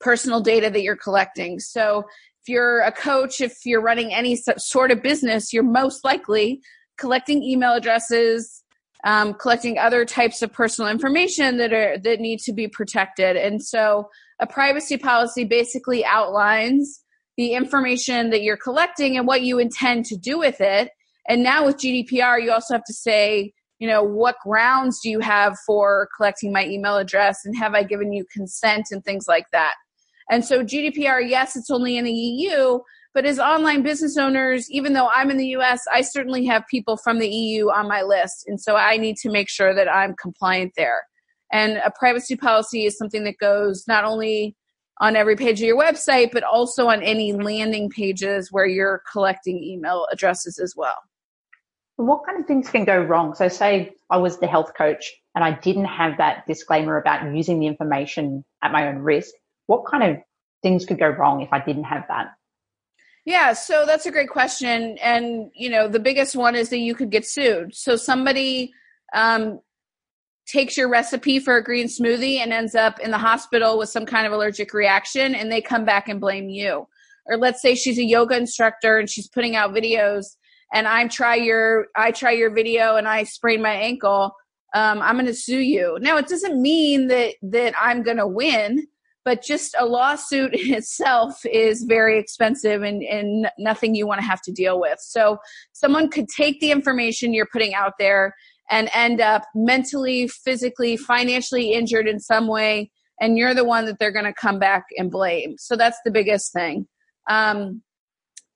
personal 0.00 0.40
data 0.40 0.70
that 0.70 0.82
you're 0.82 0.96
collecting. 0.96 1.58
So 1.58 2.04
if 2.42 2.48
you're 2.48 2.80
a 2.80 2.92
coach, 2.92 3.40
if 3.40 3.54
you're 3.64 3.82
running 3.82 4.12
any 4.12 4.36
sort 4.36 4.90
of 4.90 5.02
business, 5.02 5.52
you're 5.52 5.62
most 5.62 6.04
likely 6.04 6.60
collecting 6.98 7.42
email 7.42 7.74
addresses, 7.74 8.62
um, 9.04 9.34
collecting 9.34 9.78
other 9.78 10.04
types 10.04 10.42
of 10.42 10.52
personal 10.52 10.90
information 10.90 11.58
that 11.58 11.72
are 11.72 11.98
that 11.98 12.20
need 12.20 12.40
to 12.40 12.52
be 12.52 12.68
protected. 12.68 13.36
And 13.36 13.62
so 13.62 14.08
a 14.40 14.46
privacy 14.46 14.96
policy 14.96 15.44
basically 15.44 16.04
outlines 16.04 17.02
the 17.36 17.52
information 17.54 18.30
that 18.30 18.42
you're 18.42 18.56
collecting 18.56 19.16
and 19.16 19.26
what 19.26 19.42
you 19.42 19.58
intend 19.58 20.04
to 20.06 20.16
do 20.16 20.38
with 20.38 20.60
it. 20.60 20.90
And 21.28 21.42
now 21.42 21.66
with 21.66 21.76
GDPR, 21.76 22.42
you 22.42 22.50
also 22.50 22.74
have 22.74 22.84
to 22.84 22.92
say 22.92 23.52
you 23.78 23.86
know, 23.86 24.02
what 24.02 24.36
grounds 24.42 25.00
do 25.00 25.08
you 25.08 25.20
have 25.20 25.56
for 25.66 26.08
collecting 26.16 26.52
my 26.52 26.66
email 26.66 26.96
address 26.96 27.44
and 27.44 27.56
have 27.56 27.74
I 27.74 27.84
given 27.84 28.12
you 28.12 28.24
consent 28.32 28.86
and 28.90 29.04
things 29.04 29.26
like 29.28 29.46
that. 29.52 29.74
And 30.30 30.44
so 30.44 30.62
GDPR, 30.64 31.26
yes, 31.26 31.56
it's 31.56 31.70
only 31.70 31.96
in 31.96 32.04
the 32.04 32.12
EU, 32.12 32.80
but 33.14 33.24
as 33.24 33.38
online 33.38 33.82
business 33.82 34.18
owners, 34.18 34.70
even 34.70 34.92
though 34.92 35.08
I'm 35.08 35.30
in 35.30 35.38
the 35.38 35.48
US, 35.56 35.82
I 35.92 36.02
certainly 36.02 36.44
have 36.46 36.64
people 36.70 36.96
from 36.96 37.18
the 37.18 37.28
EU 37.28 37.70
on 37.70 37.88
my 37.88 38.02
list. 38.02 38.44
And 38.46 38.60
so 38.60 38.76
I 38.76 38.96
need 38.96 39.16
to 39.18 39.30
make 39.30 39.48
sure 39.48 39.74
that 39.74 39.88
I'm 39.88 40.14
compliant 40.20 40.72
there. 40.76 41.04
And 41.50 41.78
a 41.78 41.92
privacy 41.98 42.36
policy 42.36 42.84
is 42.84 42.98
something 42.98 43.24
that 43.24 43.38
goes 43.38 43.84
not 43.88 44.04
only 44.04 44.54
on 45.00 45.16
every 45.16 45.36
page 45.36 45.60
of 45.60 45.66
your 45.66 45.80
website, 45.80 46.32
but 46.32 46.42
also 46.42 46.88
on 46.88 47.02
any 47.02 47.32
landing 47.32 47.88
pages 47.88 48.48
where 48.50 48.66
you're 48.66 49.02
collecting 49.10 49.62
email 49.62 50.06
addresses 50.12 50.58
as 50.58 50.74
well 50.76 50.96
what 51.98 52.24
kind 52.24 52.40
of 52.40 52.46
things 52.46 52.70
can 52.70 52.84
go 52.84 52.96
wrong? 52.96 53.34
So, 53.34 53.48
say 53.48 53.92
I 54.08 54.18
was 54.18 54.38
the 54.38 54.46
health 54.46 54.72
coach 54.76 55.12
and 55.34 55.42
I 55.42 55.52
didn't 55.52 55.86
have 55.86 56.18
that 56.18 56.46
disclaimer 56.46 56.96
about 56.96 57.34
using 57.34 57.58
the 57.58 57.66
information 57.66 58.44
at 58.62 58.70
my 58.70 58.88
own 58.88 58.98
risk. 58.98 59.34
What 59.66 59.84
kind 59.84 60.04
of 60.04 60.22
things 60.62 60.86
could 60.86 61.00
go 61.00 61.08
wrong 61.08 61.42
if 61.42 61.52
I 61.52 61.58
didn't 61.58 61.84
have 61.84 62.04
that? 62.08 62.28
Yeah, 63.24 63.52
so 63.52 63.84
that's 63.84 64.06
a 64.06 64.12
great 64.12 64.30
question. 64.30 64.96
And, 65.02 65.50
you 65.54 65.68
know, 65.68 65.88
the 65.88 65.98
biggest 65.98 66.36
one 66.36 66.54
is 66.54 66.70
that 66.70 66.78
you 66.78 66.94
could 66.94 67.10
get 67.10 67.26
sued. 67.26 67.74
So, 67.74 67.96
somebody 67.96 68.72
um, 69.12 69.58
takes 70.46 70.76
your 70.76 70.88
recipe 70.88 71.40
for 71.40 71.56
a 71.56 71.64
green 71.64 71.88
smoothie 71.88 72.38
and 72.38 72.52
ends 72.52 72.76
up 72.76 73.00
in 73.00 73.10
the 73.10 73.18
hospital 73.18 73.76
with 73.76 73.88
some 73.88 74.06
kind 74.06 74.24
of 74.24 74.32
allergic 74.32 74.72
reaction 74.72 75.34
and 75.34 75.50
they 75.50 75.60
come 75.60 75.84
back 75.84 76.08
and 76.08 76.20
blame 76.20 76.48
you 76.48 76.86
or 77.26 77.36
let's 77.36 77.60
say 77.60 77.74
she's 77.74 77.98
a 77.98 78.04
yoga 78.04 78.36
instructor 78.36 78.98
and 78.98 79.10
she's 79.10 79.28
putting 79.28 79.54
out 79.54 79.74
videos 79.74 80.36
and 80.72 80.86
i 80.86 81.06
try 81.06 81.34
your 81.34 81.86
i 81.96 82.10
try 82.10 82.32
your 82.32 82.52
video 82.52 82.96
and 82.96 83.08
i 83.08 83.22
sprain 83.22 83.62
my 83.62 83.72
ankle 83.72 84.34
um, 84.74 85.00
i'm 85.02 85.14
going 85.16 85.26
to 85.26 85.34
sue 85.34 85.60
you 85.60 85.98
now 86.00 86.16
it 86.16 86.28
doesn't 86.28 86.60
mean 86.60 87.08
that 87.08 87.34
that 87.42 87.74
i'm 87.80 88.02
going 88.02 88.16
to 88.16 88.26
win 88.26 88.86
but 89.24 89.42
just 89.42 89.74
a 89.78 89.84
lawsuit 89.84 90.50
itself 90.54 91.44
is 91.44 91.84
very 91.84 92.18
expensive 92.18 92.82
and, 92.82 93.02
and 93.02 93.50
nothing 93.58 93.94
you 93.94 94.06
want 94.06 94.20
to 94.20 94.26
have 94.26 94.40
to 94.42 94.52
deal 94.52 94.80
with 94.80 94.98
so 95.00 95.38
someone 95.72 96.08
could 96.08 96.26
take 96.34 96.60
the 96.60 96.70
information 96.70 97.34
you're 97.34 97.48
putting 97.52 97.74
out 97.74 97.94
there 97.98 98.34
and 98.70 98.90
end 98.94 99.20
up 99.20 99.44
mentally, 99.54 100.28
physically, 100.28 100.96
financially 100.96 101.72
injured 101.72 102.06
in 102.06 102.20
some 102.20 102.46
way, 102.46 102.90
and 103.20 103.38
you're 103.38 103.54
the 103.54 103.64
one 103.64 103.86
that 103.86 103.98
they're 103.98 104.12
going 104.12 104.24
to 104.24 104.32
come 104.32 104.58
back 104.58 104.84
and 104.96 105.10
blame. 105.10 105.56
So 105.58 105.76
that's 105.76 105.98
the 106.04 106.10
biggest 106.10 106.52
thing. 106.52 106.86
Um, 107.30 107.82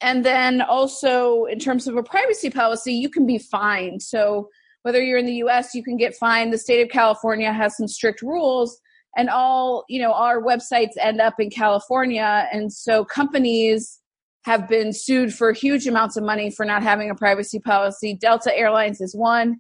and 0.03 0.25
then 0.25 0.61
also, 0.63 1.45
in 1.45 1.59
terms 1.59 1.87
of 1.87 1.97
a 1.97 2.03
privacy 2.03 2.51
policy, 2.51 2.93
you 2.93 3.09
can 3.09 3.27
be 3.27 3.39
fined. 3.39 4.03
So 4.03 4.49
whether 4.83 5.03
you're 5.03 5.19
in 5.19 5.27
the 5.27 5.45
US, 5.45 5.75
you 5.75 5.83
can 5.83 5.97
get 5.97 6.15
fined. 6.17 6.53
The 6.53 6.59
state 6.59 6.83
of 6.83 6.89
California 6.89 7.53
has 7.53 7.77
some 7.77 7.89
strict 7.89 8.21
rules 8.23 8.81
and 9.17 9.29
all 9.29 9.85
you 9.89 10.01
know 10.01 10.13
our 10.13 10.43
websites 10.43 10.93
end 11.01 11.21
up 11.21 11.35
in 11.39 11.51
california 11.51 12.49
and 12.53 12.73
so 12.73 13.05
companies 13.05 14.01
have 14.45 14.69
been 14.69 14.93
sued 14.93 15.33
for 15.33 15.53
huge 15.53 15.87
amounts 15.87 16.17
of 16.17 16.25
money 16.25 16.51
for 16.51 16.65
not 16.65 16.83
having 16.83 17.11
a 17.11 17.15
privacy 17.15 17.59
policy 17.59 18.15
delta 18.15 18.57
airlines 18.57 19.01
is 19.01 19.15
one 19.15 19.57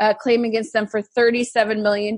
uh, 0.00 0.14
claim 0.14 0.44
against 0.44 0.72
them 0.72 0.86
for 0.86 1.02
$37 1.02 1.82
million 1.82 2.16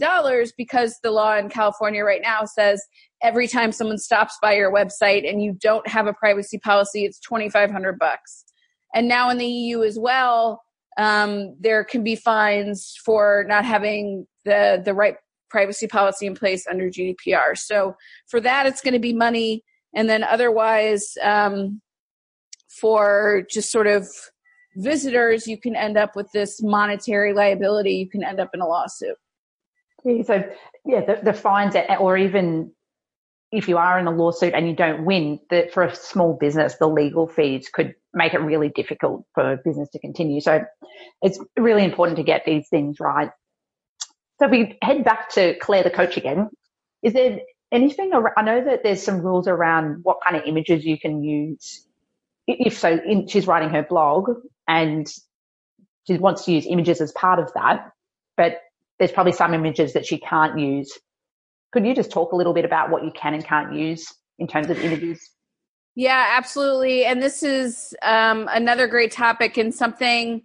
because 0.56 0.98
the 1.02 1.10
law 1.10 1.36
in 1.36 1.48
California 1.48 2.02
right 2.02 2.22
now 2.22 2.44
says 2.44 2.82
every 3.22 3.46
time 3.46 3.72
someone 3.72 3.98
stops 3.98 4.36
by 4.42 4.54
your 4.54 4.72
website 4.72 5.28
and 5.28 5.42
you 5.42 5.56
don't 5.60 5.86
have 5.86 6.06
a 6.06 6.12
privacy 6.12 6.58
policy, 6.58 7.04
it's 7.04 7.20
2,500 7.20 7.98
bucks. 7.98 8.44
And 8.94 9.06
now 9.06 9.30
in 9.30 9.38
the 9.38 9.46
EU 9.46 9.82
as 9.82 9.98
well, 9.98 10.62
um, 10.96 11.54
there 11.60 11.84
can 11.84 12.02
be 12.02 12.16
fines 12.16 12.96
for 13.04 13.44
not 13.48 13.64
having 13.64 14.26
the, 14.44 14.82
the 14.84 14.94
right 14.94 15.14
privacy 15.48 15.86
policy 15.86 16.26
in 16.26 16.34
place 16.34 16.66
under 16.68 16.90
GDPR. 16.90 17.56
So 17.56 17.96
for 18.26 18.40
that, 18.40 18.66
it's 18.66 18.80
going 18.80 18.94
to 18.94 19.00
be 19.00 19.12
money. 19.12 19.62
And 19.94 20.08
then 20.08 20.24
otherwise, 20.24 21.16
um, 21.22 21.80
for 22.68 23.44
just 23.50 23.70
sort 23.70 23.86
of 23.86 24.08
visitors, 24.76 25.46
you 25.46 25.58
can 25.58 25.76
end 25.76 25.96
up 25.96 26.16
with 26.16 26.30
this 26.32 26.62
monetary 26.62 27.32
liability. 27.32 27.92
You 27.92 28.08
can 28.08 28.22
end 28.22 28.40
up 28.40 28.50
in 28.54 28.60
a 28.60 28.66
lawsuit. 28.66 29.16
Yeah, 30.04 30.22
so, 30.22 30.44
yeah, 30.84 31.04
the, 31.04 31.20
the 31.22 31.32
fines, 31.32 31.74
or 31.98 32.16
even 32.16 32.72
if 33.50 33.68
you 33.68 33.78
are 33.78 33.98
in 33.98 34.06
a 34.06 34.10
lawsuit 34.10 34.54
and 34.54 34.68
you 34.68 34.76
don't 34.76 35.04
win, 35.04 35.40
that 35.50 35.72
for 35.72 35.82
a 35.82 35.94
small 35.94 36.34
business, 36.34 36.76
the 36.76 36.88
legal 36.88 37.26
fees 37.26 37.68
could 37.72 37.94
make 38.12 38.34
it 38.34 38.40
really 38.40 38.68
difficult 38.68 39.24
for 39.34 39.58
business 39.64 39.88
to 39.90 39.98
continue. 39.98 40.40
So 40.40 40.64
it's 41.22 41.38
really 41.56 41.84
important 41.84 42.16
to 42.18 42.22
get 42.22 42.44
these 42.44 42.68
things 42.68 43.00
right. 43.00 43.30
So 44.40 44.48
we 44.48 44.78
head 44.82 45.04
back 45.04 45.30
to 45.30 45.58
Claire 45.58 45.82
the 45.82 45.90
coach 45.90 46.16
again. 46.16 46.48
Is 47.02 47.12
there 47.12 47.40
anything? 47.72 48.12
I 48.36 48.42
know 48.42 48.64
that 48.64 48.82
there's 48.82 49.02
some 49.02 49.20
rules 49.20 49.48
around 49.48 50.00
what 50.04 50.18
kind 50.22 50.36
of 50.36 50.44
images 50.46 50.84
you 50.84 50.98
can 50.98 51.24
use. 51.24 51.86
If 52.46 52.78
so, 52.78 52.98
in, 53.04 53.26
she's 53.28 53.46
writing 53.46 53.70
her 53.70 53.82
blog 53.82 54.30
and 54.68 55.08
she 56.06 56.18
wants 56.18 56.44
to 56.44 56.52
use 56.52 56.66
images 56.66 57.00
as 57.00 57.10
part 57.12 57.38
of 57.38 57.50
that, 57.54 57.90
but 58.36 58.60
there's 58.98 59.12
probably 59.12 59.32
some 59.32 59.54
images 59.54 59.94
that 59.94 60.06
she 60.06 60.18
can't 60.18 60.58
use. 60.58 60.96
Could 61.72 61.86
you 61.86 61.94
just 61.94 62.10
talk 62.10 62.32
a 62.32 62.36
little 62.36 62.54
bit 62.54 62.64
about 62.64 62.90
what 62.90 63.04
you 63.04 63.10
can 63.10 63.34
and 63.34 63.44
can't 63.44 63.74
use 63.74 64.06
in 64.38 64.46
terms 64.46 64.70
of 64.70 64.78
images? 64.78 65.30
Yeah, 65.94 66.36
absolutely. 66.36 67.04
And 67.04 67.20
this 67.20 67.42
is 67.42 67.94
um, 68.02 68.48
another 68.52 68.86
great 68.86 69.10
topic 69.10 69.56
and 69.56 69.74
something 69.74 70.42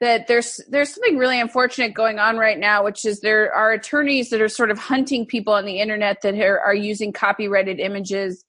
that 0.00 0.26
there's 0.26 0.60
there's 0.68 0.94
something 0.94 1.16
really 1.16 1.40
unfortunate 1.40 1.94
going 1.94 2.18
on 2.18 2.36
right 2.36 2.58
now, 2.58 2.84
which 2.84 3.04
is 3.04 3.20
there 3.20 3.52
are 3.52 3.72
attorneys 3.72 4.30
that 4.30 4.40
are 4.40 4.48
sort 4.48 4.70
of 4.70 4.78
hunting 4.78 5.26
people 5.26 5.52
on 5.54 5.64
the 5.64 5.80
internet 5.80 6.22
that 6.22 6.34
are, 6.34 6.60
are 6.60 6.74
using 6.74 7.12
copyrighted 7.12 7.80
images 7.80 8.44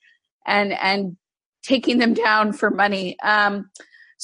and 0.45 0.73
and 0.73 1.17
taking 1.63 1.97
them 1.99 2.13
down 2.25 2.53
for 2.53 2.69
money. 2.69 3.19
Um, 3.21 3.69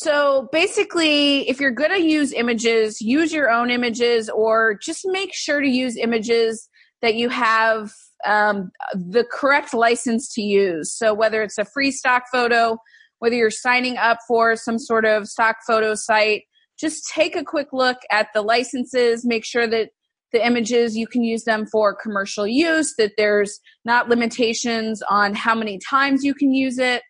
so 0.01 0.47
basically, 0.53 1.49
if 1.49 1.59
you're 1.59 1.71
going 1.71 1.91
to 1.91 2.01
use 2.01 2.31
images, 2.31 3.01
use 3.01 3.33
your 3.33 3.49
own 3.49 3.69
images 3.69 4.29
or 4.29 4.79
just 4.81 5.01
make 5.03 5.33
sure 5.33 5.59
to 5.59 5.67
use 5.67 5.97
images 5.97 6.69
that 7.01 7.15
you 7.15 7.27
have 7.27 7.91
um, 8.25 8.71
the 8.93 9.25
correct 9.29 9.73
license 9.73 10.33
to 10.35 10.41
use. 10.41 10.89
So 10.89 11.13
whether 11.13 11.43
it's 11.43 11.57
a 11.57 11.65
free 11.65 11.91
stock 11.91 12.23
photo, 12.31 12.77
whether 13.17 13.35
you're 13.35 13.51
signing 13.51 13.97
up 13.97 14.19
for 14.25 14.55
some 14.55 14.79
sort 14.79 15.03
of 15.03 15.27
stock 15.27 15.57
photo 15.67 15.95
site, 15.95 16.43
just 16.79 17.05
take 17.13 17.35
a 17.35 17.43
quick 17.43 17.67
look 17.73 17.97
at 18.09 18.29
the 18.33 18.41
licenses, 18.41 19.25
make 19.25 19.43
sure 19.43 19.67
that 19.67 19.89
the 20.31 20.45
images 20.45 20.95
you 20.95 21.07
can 21.07 21.23
use 21.23 21.43
them 21.43 21.65
for 21.65 21.93
commercial 21.93 22.47
use, 22.47 22.93
that 22.97 23.11
there's 23.17 23.59
not 23.83 24.07
limitations 24.07 25.01
on 25.09 25.35
how 25.35 25.55
many 25.55 25.77
times 25.89 26.23
you 26.23 26.33
can 26.33 26.53
use 26.53 26.77
it. 26.79 27.01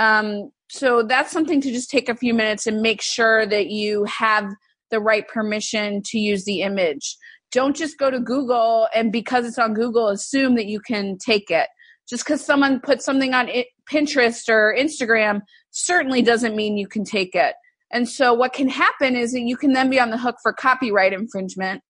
Um, 0.00 0.52
so 0.72 1.02
that's 1.02 1.32
something 1.32 1.60
to 1.62 1.72
just 1.72 1.90
take 1.90 2.08
a 2.08 2.14
few 2.14 2.32
minutes 2.32 2.64
and 2.64 2.80
make 2.80 3.02
sure 3.02 3.44
that 3.44 3.70
you 3.70 4.04
have 4.04 4.48
the 4.92 5.00
right 5.00 5.26
permission 5.26 6.00
to 6.04 6.18
use 6.18 6.44
the 6.44 6.62
image. 6.62 7.16
Don't 7.50 7.74
just 7.74 7.98
go 7.98 8.08
to 8.08 8.20
Google 8.20 8.86
and 8.94 9.10
because 9.10 9.44
it's 9.44 9.58
on 9.58 9.74
Google, 9.74 10.06
assume 10.06 10.54
that 10.54 10.66
you 10.66 10.78
can 10.78 11.18
take 11.18 11.50
it. 11.50 11.66
Just 12.08 12.24
because 12.24 12.44
someone 12.44 12.78
put 12.78 13.02
something 13.02 13.34
on 13.34 13.48
Pinterest 13.90 14.48
or 14.48 14.72
Instagram 14.78 15.40
certainly 15.72 16.22
doesn't 16.22 16.54
mean 16.54 16.76
you 16.76 16.86
can 16.86 17.02
take 17.02 17.34
it. 17.34 17.56
And 17.90 18.08
so 18.08 18.32
what 18.32 18.52
can 18.52 18.68
happen 18.68 19.16
is 19.16 19.32
that 19.32 19.40
you 19.40 19.56
can 19.56 19.72
then 19.72 19.90
be 19.90 19.98
on 19.98 20.10
the 20.10 20.18
hook 20.18 20.36
for 20.40 20.52
copyright 20.52 21.12
infringement. 21.12 21.82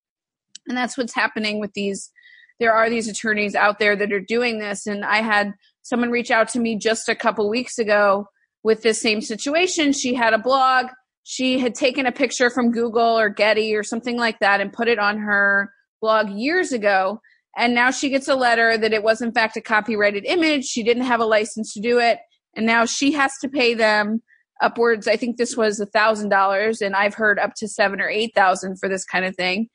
And 0.68 0.76
that's 0.76 0.96
what's 0.96 1.14
happening 1.14 1.60
with 1.60 1.74
these. 1.74 2.10
There 2.58 2.72
are 2.72 2.88
these 2.88 3.08
attorneys 3.08 3.54
out 3.54 3.78
there 3.78 3.94
that 3.96 4.10
are 4.10 4.20
doing 4.20 4.58
this. 4.58 4.86
And 4.86 5.04
I 5.04 5.18
had 5.18 5.52
someone 5.82 6.10
reach 6.10 6.30
out 6.30 6.48
to 6.50 6.60
me 6.60 6.78
just 6.78 7.10
a 7.10 7.14
couple 7.14 7.46
weeks 7.50 7.78
ago 7.78 8.26
with 8.62 8.82
this 8.82 9.00
same 9.00 9.20
situation. 9.20 9.92
She 9.92 10.14
had 10.14 10.32
a 10.32 10.38
blog. 10.38 10.86
She 11.24 11.58
had 11.58 11.74
taken 11.74 12.06
a 12.06 12.12
picture 12.12 12.50
from 12.50 12.72
Google 12.72 13.18
or 13.18 13.28
Getty 13.28 13.74
or 13.74 13.82
something 13.82 14.16
like 14.16 14.38
that 14.40 14.60
and 14.60 14.72
put 14.72 14.88
it 14.88 14.98
on 14.98 15.18
her 15.18 15.72
blog 16.00 16.30
years 16.30 16.72
ago. 16.72 17.20
And 17.56 17.74
now 17.74 17.90
she 17.90 18.10
gets 18.10 18.28
a 18.28 18.34
letter 18.34 18.78
that 18.78 18.92
it 18.92 19.02
was, 19.02 19.20
in 19.20 19.32
fact, 19.32 19.56
a 19.56 19.60
copyrighted 19.60 20.24
image. 20.24 20.64
She 20.64 20.82
didn't 20.82 21.04
have 21.04 21.20
a 21.20 21.26
license 21.26 21.74
to 21.74 21.80
do 21.80 21.98
it. 21.98 22.18
And 22.56 22.66
now 22.66 22.84
she 22.84 23.12
has 23.12 23.32
to 23.42 23.48
pay 23.48 23.74
them 23.74 24.22
upwards. 24.60 25.08
I 25.08 25.16
think 25.16 25.36
this 25.36 25.56
was 25.56 25.80
a 25.80 25.86
thousand 25.86 26.28
dollars, 26.28 26.80
and 26.80 26.94
I've 26.94 27.14
heard 27.14 27.38
up 27.38 27.54
to 27.56 27.68
seven 27.68 28.00
or 28.00 28.08
eight 28.08 28.34
thousand 28.34 28.78
for 28.78 28.88
this 28.88 29.04
kind 29.04 29.24
of 29.24 29.34
thing. 29.36 29.68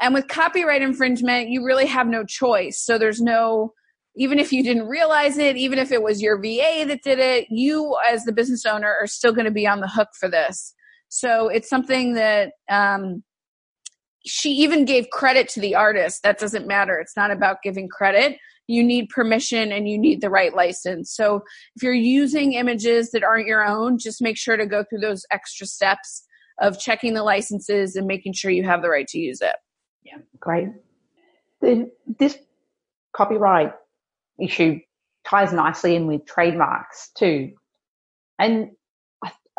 And 0.00 0.14
with 0.14 0.28
copyright 0.28 0.82
infringement, 0.82 1.48
you 1.48 1.64
really 1.64 1.86
have 1.86 2.06
no 2.06 2.24
choice. 2.24 2.80
So 2.80 2.98
there's 2.98 3.20
no 3.20 3.72
even 4.18 4.40
if 4.40 4.52
you 4.52 4.64
didn't 4.64 4.88
realize 4.88 5.38
it, 5.38 5.56
even 5.56 5.78
if 5.78 5.92
it 5.92 6.02
was 6.02 6.20
your 6.20 6.36
VA 6.38 6.84
that 6.86 7.02
did 7.04 7.20
it, 7.20 7.46
you 7.50 7.96
as 8.10 8.24
the 8.24 8.32
business 8.32 8.66
owner 8.66 8.94
are 9.00 9.06
still 9.06 9.32
going 9.32 9.44
to 9.44 9.52
be 9.52 9.66
on 9.66 9.78
the 9.80 9.88
hook 9.88 10.08
for 10.18 10.28
this. 10.28 10.74
So 11.08 11.48
it's 11.48 11.70
something 11.70 12.14
that 12.14 12.50
um, 12.68 13.22
she 14.26 14.50
even 14.50 14.84
gave 14.84 15.08
credit 15.10 15.48
to 15.50 15.60
the 15.60 15.76
artist. 15.76 16.24
That 16.24 16.38
doesn't 16.38 16.66
matter. 16.66 16.98
It's 16.98 17.16
not 17.16 17.30
about 17.30 17.62
giving 17.62 17.88
credit. 17.88 18.38
You 18.66 18.82
need 18.82 19.08
permission 19.08 19.70
and 19.70 19.88
you 19.88 19.96
need 19.96 20.20
the 20.20 20.30
right 20.30 20.52
license. 20.52 21.14
So 21.14 21.42
if 21.76 21.82
you're 21.84 21.94
using 21.94 22.54
images 22.54 23.12
that 23.12 23.22
aren't 23.22 23.46
your 23.46 23.64
own, 23.64 23.98
just 23.98 24.20
make 24.20 24.36
sure 24.36 24.56
to 24.56 24.66
go 24.66 24.84
through 24.84 25.00
those 25.00 25.24
extra 25.30 25.66
steps 25.66 26.24
of 26.60 26.80
checking 26.80 27.14
the 27.14 27.22
licenses 27.22 27.94
and 27.94 28.08
making 28.08 28.32
sure 28.32 28.50
you 28.50 28.64
have 28.64 28.82
the 28.82 28.90
right 28.90 29.06
to 29.06 29.18
use 29.18 29.40
it. 29.40 29.54
Yeah, 30.02 30.18
great. 30.40 30.70
This 32.18 32.36
copyright 33.12 33.72
issue 34.40 34.78
ties 35.24 35.52
nicely 35.52 35.94
in 35.94 36.06
with 36.06 36.26
trademarks 36.26 37.10
too. 37.16 37.52
And 38.38 38.70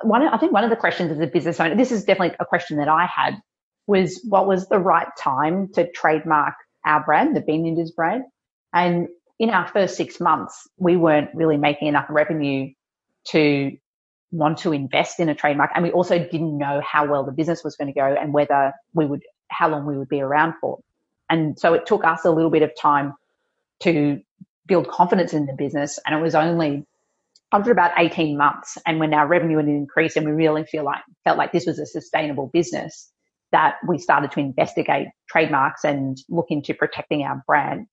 one, 0.04 0.24
I 0.24 0.38
think 0.38 0.52
one 0.52 0.64
of 0.64 0.70
the 0.70 0.76
questions 0.76 1.12
as 1.12 1.20
a 1.20 1.28
business 1.28 1.60
owner, 1.60 1.76
this 1.76 1.92
is 1.92 2.06
definitely 2.06 2.36
a 2.40 2.46
question 2.46 2.78
that 2.78 2.88
I 2.88 3.06
had, 3.06 3.36
was 3.88 4.22
what 4.28 4.48
was 4.48 4.68
the 4.68 4.80
right 4.80 5.08
time 5.18 5.70
to 5.74 5.90
trademark 5.92 6.54
our 6.86 7.04
brand, 7.04 7.36
the 7.36 7.42
Bean 7.42 7.66
Ninjas 7.66 7.94
brand? 7.94 8.24
And 8.74 9.08
in 9.40 9.50
our 9.50 9.68
first 9.68 9.98
six 9.98 10.20
months, 10.20 10.68
we 10.78 10.96
weren't 10.96 11.30
really 11.34 11.58
making 11.58 11.88
enough 11.88 12.06
revenue 12.10 12.72
to 13.30 13.72
want 14.32 14.60
to 14.60 14.74
invest 14.74 15.20
in 15.20 15.28
a 15.28 15.36
trademark. 15.36 15.72
And 15.74 15.84
we 15.84 15.92
also 15.92 16.20
didn't 16.20 16.58
know 16.58 16.82
how 16.86 17.10
well 17.10 17.24
the 17.24 17.32
business 17.32 17.64
was 17.64 17.76
going 17.76 17.92
to 17.92 18.00
go 18.00 18.06
and 18.06 18.34
whether 18.34 18.74
we 18.94 19.06
would, 19.06 19.24
how 19.50 19.70
long 19.70 19.86
we 19.86 19.98
would 19.98 20.10
be 20.10 20.22
around 20.22 20.54
for. 20.62 20.80
And 21.30 21.60
so 21.60 21.74
it 21.74 21.86
took 21.86 22.06
us 22.06 22.26
a 22.26 22.32
little 22.32 22.52
bit 22.52 22.62
of 22.62 22.72
time 22.80 23.14
to 23.82 24.22
build 24.70 24.88
confidence 24.88 25.34
in 25.34 25.46
the 25.48 25.54
business. 25.54 26.00
And 26.06 26.16
it 26.16 26.22
was 26.22 26.36
only 26.36 26.86
after 27.52 27.72
about 27.72 27.92
18 27.98 28.38
months 28.38 28.78
and 28.86 29.00
when 29.00 29.14
our 29.14 29.28
revenue 29.28 29.58
had 29.58 29.68
increased 29.68 30.16
and 30.16 30.26
we 30.26 30.32
really 30.32 30.64
feel 30.64 30.86
like, 30.86 31.02
felt 31.24 31.38
like 31.38 31.52
this 31.52 31.66
was 31.66 31.80
a 31.80 31.86
sustainable 31.86 32.50
business, 32.54 33.12
that 33.52 33.78
we 33.88 33.98
started 33.98 34.32
to 34.32 34.40
investigate 34.40 35.08
trademarks 35.28 35.84
and 35.84 36.20
look 36.30 36.46
into 36.50 36.74
protecting 36.76 37.24
our 37.24 37.44
brand. 37.48 37.88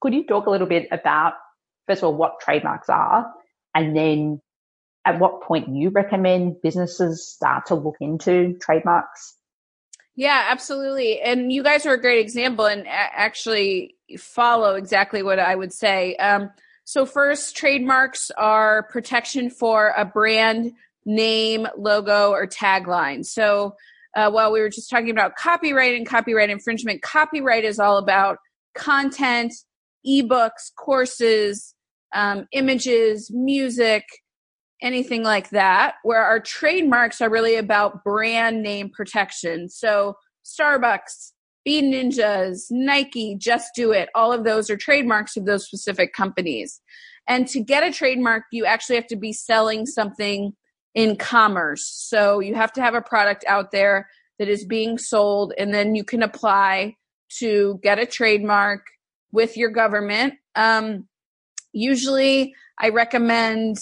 Could 0.00 0.14
you 0.14 0.24
talk 0.24 0.46
a 0.46 0.50
little 0.50 0.68
bit 0.68 0.86
about, 0.92 1.34
first 1.88 2.02
of 2.02 2.04
all, 2.04 2.14
what 2.14 2.38
trademarks 2.40 2.88
are, 2.88 3.26
and 3.74 3.96
then 3.96 4.40
at 5.04 5.18
what 5.18 5.42
point 5.42 5.74
you 5.74 5.90
recommend 5.90 6.62
businesses 6.62 7.26
start 7.26 7.66
to 7.66 7.74
look 7.74 7.96
into 8.00 8.56
trademarks? 8.60 9.34
Yeah, 10.14 10.46
absolutely. 10.50 11.20
And 11.20 11.52
you 11.52 11.62
guys 11.62 11.86
are 11.86 11.94
a 11.94 12.00
great 12.00 12.20
example 12.20 12.66
and 12.66 12.86
actually 12.86 13.94
follow 14.18 14.74
exactly 14.74 15.22
what 15.22 15.38
I 15.38 15.54
would 15.54 15.72
say. 15.72 16.16
Um, 16.16 16.50
so, 16.84 17.06
first, 17.06 17.56
trademarks 17.56 18.30
are 18.36 18.82
protection 18.84 19.48
for 19.48 19.94
a 19.96 20.04
brand 20.04 20.72
name, 21.06 21.66
logo, 21.78 22.30
or 22.30 22.46
tagline. 22.46 23.24
So, 23.24 23.74
uh, 24.14 24.30
while 24.30 24.52
we 24.52 24.60
were 24.60 24.68
just 24.68 24.90
talking 24.90 25.10
about 25.10 25.36
copyright 25.36 25.94
and 25.94 26.06
copyright 26.06 26.50
infringement, 26.50 27.00
copyright 27.00 27.64
is 27.64 27.78
all 27.78 27.96
about 27.96 28.38
content, 28.74 29.54
ebooks, 30.06 30.72
courses, 30.76 31.74
um, 32.12 32.46
images, 32.52 33.30
music, 33.32 34.04
anything 34.82 35.22
like 35.22 35.50
that, 35.50 35.94
where 36.02 36.22
our 36.22 36.40
trademarks 36.40 37.20
are 37.20 37.30
really 37.30 37.56
about 37.56 38.04
brand 38.04 38.62
name 38.62 38.90
protection. 38.90 39.68
So 39.68 40.16
Starbucks, 40.44 41.32
Bean 41.64 41.92
Ninjas, 41.92 42.64
Nike, 42.70 43.36
Just 43.38 43.70
Do 43.76 43.92
It, 43.92 44.08
all 44.14 44.32
of 44.32 44.44
those 44.44 44.68
are 44.68 44.76
trademarks 44.76 45.36
of 45.36 45.46
those 45.46 45.64
specific 45.64 46.12
companies. 46.12 46.80
And 47.28 47.46
to 47.48 47.60
get 47.60 47.84
a 47.84 47.92
trademark, 47.92 48.42
you 48.50 48.66
actually 48.66 48.96
have 48.96 49.06
to 49.06 49.16
be 49.16 49.32
selling 49.32 49.86
something 49.86 50.54
in 50.94 51.16
commerce. 51.16 51.86
So 51.86 52.40
you 52.40 52.56
have 52.56 52.72
to 52.72 52.82
have 52.82 52.94
a 52.94 53.00
product 53.00 53.44
out 53.46 53.70
there 53.70 54.08
that 54.38 54.48
is 54.48 54.64
being 54.64 54.98
sold, 54.98 55.52
and 55.56 55.72
then 55.72 55.94
you 55.94 56.02
can 56.02 56.22
apply 56.22 56.96
to 57.38 57.78
get 57.82 58.00
a 58.00 58.06
trademark 58.06 58.84
with 59.30 59.56
your 59.56 59.70
government. 59.70 60.34
Um, 60.56 61.06
usually, 61.72 62.54
I 62.78 62.88
recommend 62.88 63.78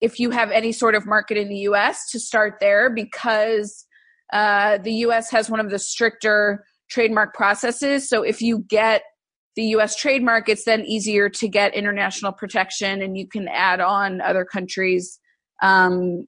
if 0.00 0.18
you 0.18 0.30
have 0.30 0.50
any 0.50 0.72
sort 0.72 0.94
of 0.94 1.06
market 1.06 1.36
in 1.36 1.48
the 1.48 1.58
US 1.58 2.10
to 2.10 2.20
start 2.20 2.56
there 2.60 2.90
because 2.90 3.86
uh, 4.32 4.78
the 4.78 4.92
US 5.06 5.30
has 5.30 5.50
one 5.50 5.60
of 5.60 5.70
the 5.70 5.78
stricter 5.78 6.64
trademark 6.90 7.34
processes. 7.34 8.08
So 8.08 8.22
if 8.22 8.40
you 8.40 8.64
get 8.68 9.02
the 9.56 9.64
US 9.76 9.96
trademark, 9.96 10.48
it's 10.48 10.64
then 10.64 10.84
easier 10.84 11.28
to 11.28 11.48
get 11.48 11.74
international 11.74 12.32
protection 12.32 13.02
and 13.02 13.16
you 13.16 13.28
can 13.28 13.48
add 13.48 13.80
on 13.80 14.20
other 14.20 14.44
countries 14.44 15.18
um, 15.62 16.26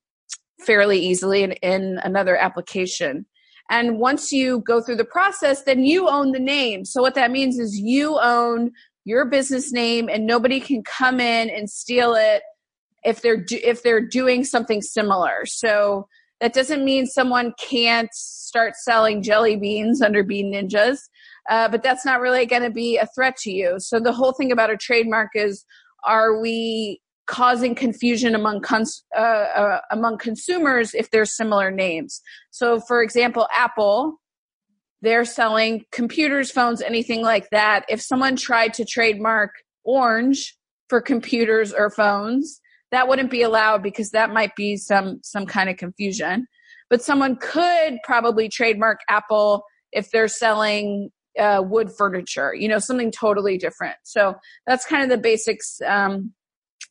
fairly 0.60 0.98
easily 0.98 1.42
in, 1.42 1.52
in 1.52 1.98
another 2.02 2.36
application. 2.36 3.26
And 3.70 3.98
once 3.98 4.32
you 4.32 4.62
go 4.66 4.80
through 4.80 4.96
the 4.96 5.04
process, 5.04 5.62
then 5.62 5.84
you 5.84 6.08
own 6.08 6.32
the 6.32 6.38
name. 6.38 6.84
So 6.84 7.00
what 7.00 7.14
that 7.14 7.30
means 7.30 7.58
is 7.58 7.78
you 7.78 8.18
own 8.20 8.72
your 9.04 9.24
business 9.24 9.72
name 9.72 10.08
and 10.08 10.26
nobody 10.26 10.60
can 10.60 10.82
come 10.84 11.20
in 11.20 11.48
and 11.48 11.70
steal 11.70 12.14
it 12.14 12.42
if 13.04 13.22
they're 13.22 13.42
do, 13.42 13.58
if 13.62 13.82
they're 13.82 14.06
doing 14.06 14.44
something 14.44 14.80
similar. 14.82 15.44
So 15.46 16.06
that 16.40 16.52
doesn't 16.52 16.84
mean 16.84 17.06
someone 17.06 17.54
can't 17.58 18.12
start 18.12 18.74
selling 18.76 19.22
jelly 19.22 19.56
beans 19.56 20.02
under 20.02 20.24
Bean 20.24 20.52
Ninjas, 20.52 20.98
uh, 21.48 21.68
but 21.68 21.82
that's 21.82 22.04
not 22.04 22.20
really 22.20 22.46
going 22.46 22.62
to 22.62 22.70
be 22.70 22.96
a 22.96 23.06
threat 23.14 23.36
to 23.38 23.50
you. 23.50 23.76
So 23.78 24.00
the 24.00 24.12
whole 24.12 24.32
thing 24.32 24.50
about 24.50 24.70
a 24.70 24.76
trademark 24.76 25.30
is: 25.34 25.64
are 26.04 26.40
we 26.40 27.00
causing 27.26 27.74
confusion 27.74 28.34
among 28.34 28.60
cons- 28.60 29.04
uh, 29.16 29.20
uh, 29.20 29.80
among 29.90 30.18
consumers 30.18 30.94
if 30.94 31.10
there's 31.10 31.36
similar 31.36 31.70
names? 31.70 32.20
So, 32.50 32.80
for 32.80 33.02
example, 33.02 33.48
Apple. 33.54 34.18
They're 35.04 35.24
selling 35.24 35.84
computers, 35.90 36.52
phones, 36.52 36.80
anything 36.80 37.22
like 37.22 37.50
that. 37.50 37.84
If 37.88 38.00
someone 38.00 38.36
tried 38.36 38.72
to 38.74 38.84
trademark 38.84 39.50
orange 39.82 40.56
for 40.88 41.00
computers 41.00 41.72
or 41.72 41.90
phones, 41.90 42.60
that 42.92 43.08
wouldn't 43.08 43.30
be 43.30 43.42
allowed 43.42 43.82
because 43.82 44.10
that 44.10 44.32
might 44.32 44.54
be 44.54 44.76
some 44.76 45.18
some 45.22 45.46
kind 45.46 45.68
of 45.68 45.76
confusion. 45.76 46.46
But 46.88 47.02
someone 47.02 47.36
could 47.36 47.98
probably 48.04 48.48
trademark 48.48 49.00
apple 49.08 49.64
if 49.90 50.10
they're 50.10 50.28
selling 50.28 51.10
uh, 51.38 51.62
wood 51.66 51.90
furniture 51.96 52.54
you 52.54 52.68
know 52.68 52.78
something 52.78 53.10
totally 53.10 53.58
different. 53.58 53.96
So 54.04 54.36
that's 54.66 54.86
kind 54.86 55.02
of 55.02 55.08
the 55.08 55.18
basics 55.18 55.80
um, 55.86 56.32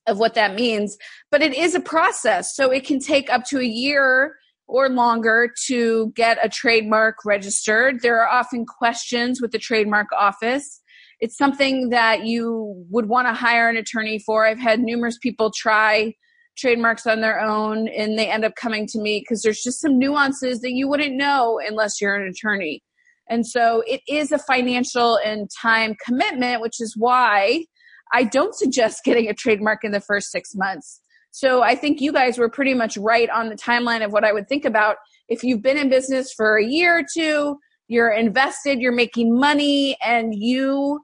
of 0.08 0.18
what 0.18 0.34
that 0.34 0.56
means. 0.56 0.98
But 1.30 1.42
it 1.42 1.54
is 1.54 1.76
a 1.76 1.80
process 1.80 2.56
so 2.56 2.72
it 2.72 2.84
can 2.84 3.00
take 3.00 3.32
up 3.32 3.46
to 3.46 3.60
a 3.60 3.66
year 3.66 4.36
or 4.68 4.90
longer 4.90 5.52
to 5.68 6.12
get 6.16 6.38
a 6.44 6.50
trademark 6.50 7.18
registered. 7.26 8.02
There 8.02 8.22
are 8.22 8.30
often 8.30 8.66
questions 8.66 9.42
with 9.42 9.52
the 9.52 9.60
trademark 9.60 10.08
office 10.18 10.81
it's 11.22 11.38
something 11.38 11.90
that 11.90 12.26
you 12.26 12.84
would 12.90 13.08
want 13.08 13.28
to 13.28 13.34
hire 13.34 13.70
an 13.70 13.78
attorney 13.78 14.20
for. 14.20 14.46
I've 14.46 14.60
had 14.60 14.80
numerous 14.80 15.20
people 15.20 15.52
try 15.56 16.16
trademarks 16.58 17.06
on 17.06 17.22
their 17.22 17.40
own 17.40 17.88
and 17.88 18.18
they 18.18 18.28
end 18.28 18.44
up 18.44 18.56
coming 18.56 18.88
to 18.88 19.00
me 19.00 19.20
because 19.20 19.44
there's 19.44 19.62
just 19.62 19.80
some 19.80 19.98
nuances 19.98 20.60
that 20.62 20.74
you 20.74 20.90
wouldn't 20.90 21.16
know 21.16 21.60
unless 21.66 22.02
you're 22.02 22.16
an 22.16 22.28
attorney. 22.28 22.84
And 23.30 23.46
so 23.46 23.84
it 23.88 24.02
is 24.10 24.32
a 24.32 24.40
financial 24.40 25.18
and 25.24 25.48
time 25.62 25.96
commitment, 26.04 26.60
which 26.60 26.82
is 26.82 26.96
why 26.98 27.66
I 28.12 28.24
don't 28.24 28.56
suggest 28.56 29.02
getting 29.06 29.30
a 29.30 29.34
trademark 29.34 29.84
in 29.84 29.92
the 29.92 30.02
first 30.02 30.32
six 30.32 30.56
months. 30.56 31.02
So 31.30 31.62
I 31.62 31.76
think 31.76 32.02
you 32.02 32.12
guys 32.12 32.38
were 32.38 32.50
pretty 32.50 32.74
much 32.74 32.98
right 32.98 33.30
on 33.30 33.48
the 33.48 33.56
timeline 33.56 34.04
of 34.04 34.12
what 34.12 34.26
I 34.26 34.34
would 34.34 34.50
think 34.50 34.66
about. 34.66 34.98
If 35.30 35.44
you've 35.44 35.62
been 35.62 35.78
in 35.78 35.90
business 35.90 36.34
for 36.36 36.58
a 36.58 36.66
year 36.66 37.00
or 37.00 37.04
two, 37.16 37.58
you're 37.88 38.12
invested, 38.12 38.82
you're 38.82 38.92
making 38.92 39.38
money, 39.38 39.96
and 40.06 40.34
you 40.36 41.00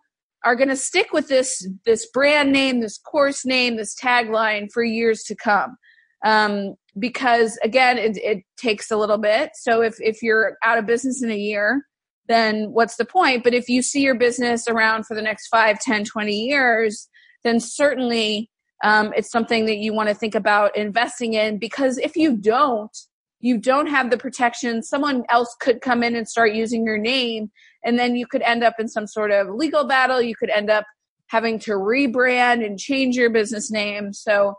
are 0.45 0.55
going 0.55 0.69
to 0.69 0.75
stick 0.75 1.11
with 1.13 1.27
this 1.27 1.67
this 1.85 2.07
brand 2.07 2.51
name, 2.51 2.79
this 2.79 2.97
course 2.97 3.45
name, 3.45 3.77
this 3.77 3.95
tagline 3.95 4.67
for 4.71 4.83
years 4.83 5.23
to 5.23 5.35
come. 5.35 5.77
Um, 6.25 6.75
because 6.97 7.57
again, 7.63 7.97
it, 7.97 8.17
it 8.17 8.43
takes 8.57 8.89
a 8.89 8.97
little 8.97 9.17
bit. 9.17 9.51
So 9.55 9.81
if 9.81 9.95
if 9.99 10.21
you're 10.21 10.57
out 10.63 10.77
of 10.77 10.85
business 10.85 11.23
in 11.23 11.31
a 11.31 11.37
year, 11.37 11.83
then 12.27 12.71
what's 12.71 12.95
the 12.97 13.05
point? 13.05 13.43
But 13.43 13.53
if 13.53 13.69
you 13.69 13.81
see 13.81 14.01
your 14.01 14.15
business 14.15 14.67
around 14.67 15.05
for 15.05 15.15
the 15.15 15.21
next 15.21 15.47
5, 15.47 15.79
10, 15.79 16.05
20 16.05 16.33
years, 16.33 17.07
then 17.43 17.59
certainly 17.59 18.49
um, 18.83 19.13
it's 19.15 19.31
something 19.31 19.65
that 19.65 19.77
you 19.77 19.93
want 19.93 20.09
to 20.09 20.15
think 20.15 20.35
about 20.35 20.75
investing 20.75 21.33
in 21.33 21.57
because 21.57 21.97
if 21.97 22.15
you 22.15 22.35
don't, 22.35 22.95
you 23.39 23.57
don't 23.57 23.87
have 23.87 24.09
the 24.09 24.17
protection. 24.17 24.83
Someone 24.83 25.23
else 25.29 25.55
could 25.59 25.81
come 25.81 26.03
in 26.03 26.15
and 26.15 26.27
start 26.27 26.53
using 26.53 26.85
your 26.85 26.97
name 26.97 27.51
and 27.87 27.97
then 27.97 28.17
you 28.17 28.27
could 28.27 28.41
end 28.41 28.65
up 28.65 28.75
in 28.79 28.89
some 28.89 29.07
sort 29.07 29.31
of 29.31 29.47
legal 29.47 29.85
battle. 29.85 30.21
You 30.21 30.35
could 30.35 30.49
end 30.49 30.69
up 30.69 30.85
having 31.27 31.57
to 31.59 31.71
rebrand 31.71 32.63
and 32.65 32.77
change 32.77 33.15
your 33.15 33.29
business 33.29 33.71
name. 33.71 34.11
So 34.11 34.55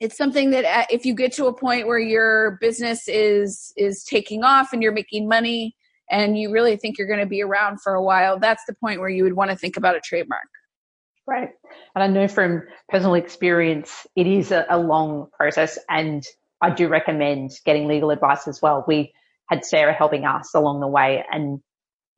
it's 0.00 0.16
something 0.16 0.50
that 0.50 0.64
uh, 0.64 0.86
if 0.90 1.06
you 1.06 1.14
get 1.14 1.32
to 1.34 1.46
a 1.46 1.54
point 1.54 1.86
where 1.86 2.00
your 2.00 2.58
business 2.60 3.06
is 3.06 3.72
is 3.76 4.02
taking 4.02 4.42
off 4.42 4.72
and 4.72 4.82
you're 4.82 4.90
making 4.90 5.28
money 5.28 5.76
and 6.10 6.36
you 6.36 6.50
really 6.50 6.76
think 6.76 6.98
you're 6.98 7.06
going 7.06 7.20
to 7.20 7.26
be 7.26 7.42
around 7.42 7.80
for 7.80 7.94
a 7.94 8.02
while 8.02 8.38
that's 8.40 8.64
the 8.66 8.74
point 8.74 8.98
where 8.98 9.08
you 9.08 9.22
would 9.22 9.34
want 9.34 9.50
to 9.52 9.56
think 9.56 9.76
about 9.76 9.94
a 9.94 10.00
trademark. 10.00 10.48
Right. 11.24 11.50
And 11.94 12.02
i 12.02 12.08
know 12.08 12.26
from 12.26 12.64
personal 12.88 13.14
experience 13.14 14.04
it 14.16 14.26
is 14.26 14.50
a, 14.50 14.66
a 14.68 14.78
long 14.78 15.28
process 15.32 15.78
and 15.88 16.24
i 16.60 16.70
do 16.70 16.88
recommend 16.88 17.52
getting 17.64 17.86
legal 17.86 18.10
advice 18.10 18.48
as 18.48 18.60
well. 18.60 18.84
We 18.88 19.12
had 19.48 19.64
sarah 19.64 19.94
helping 19.94 20.24
us 20.24 20.52
along 20.52 20.80
the 20.80 20.88
way 20.88 21.24
and 21.30 21.60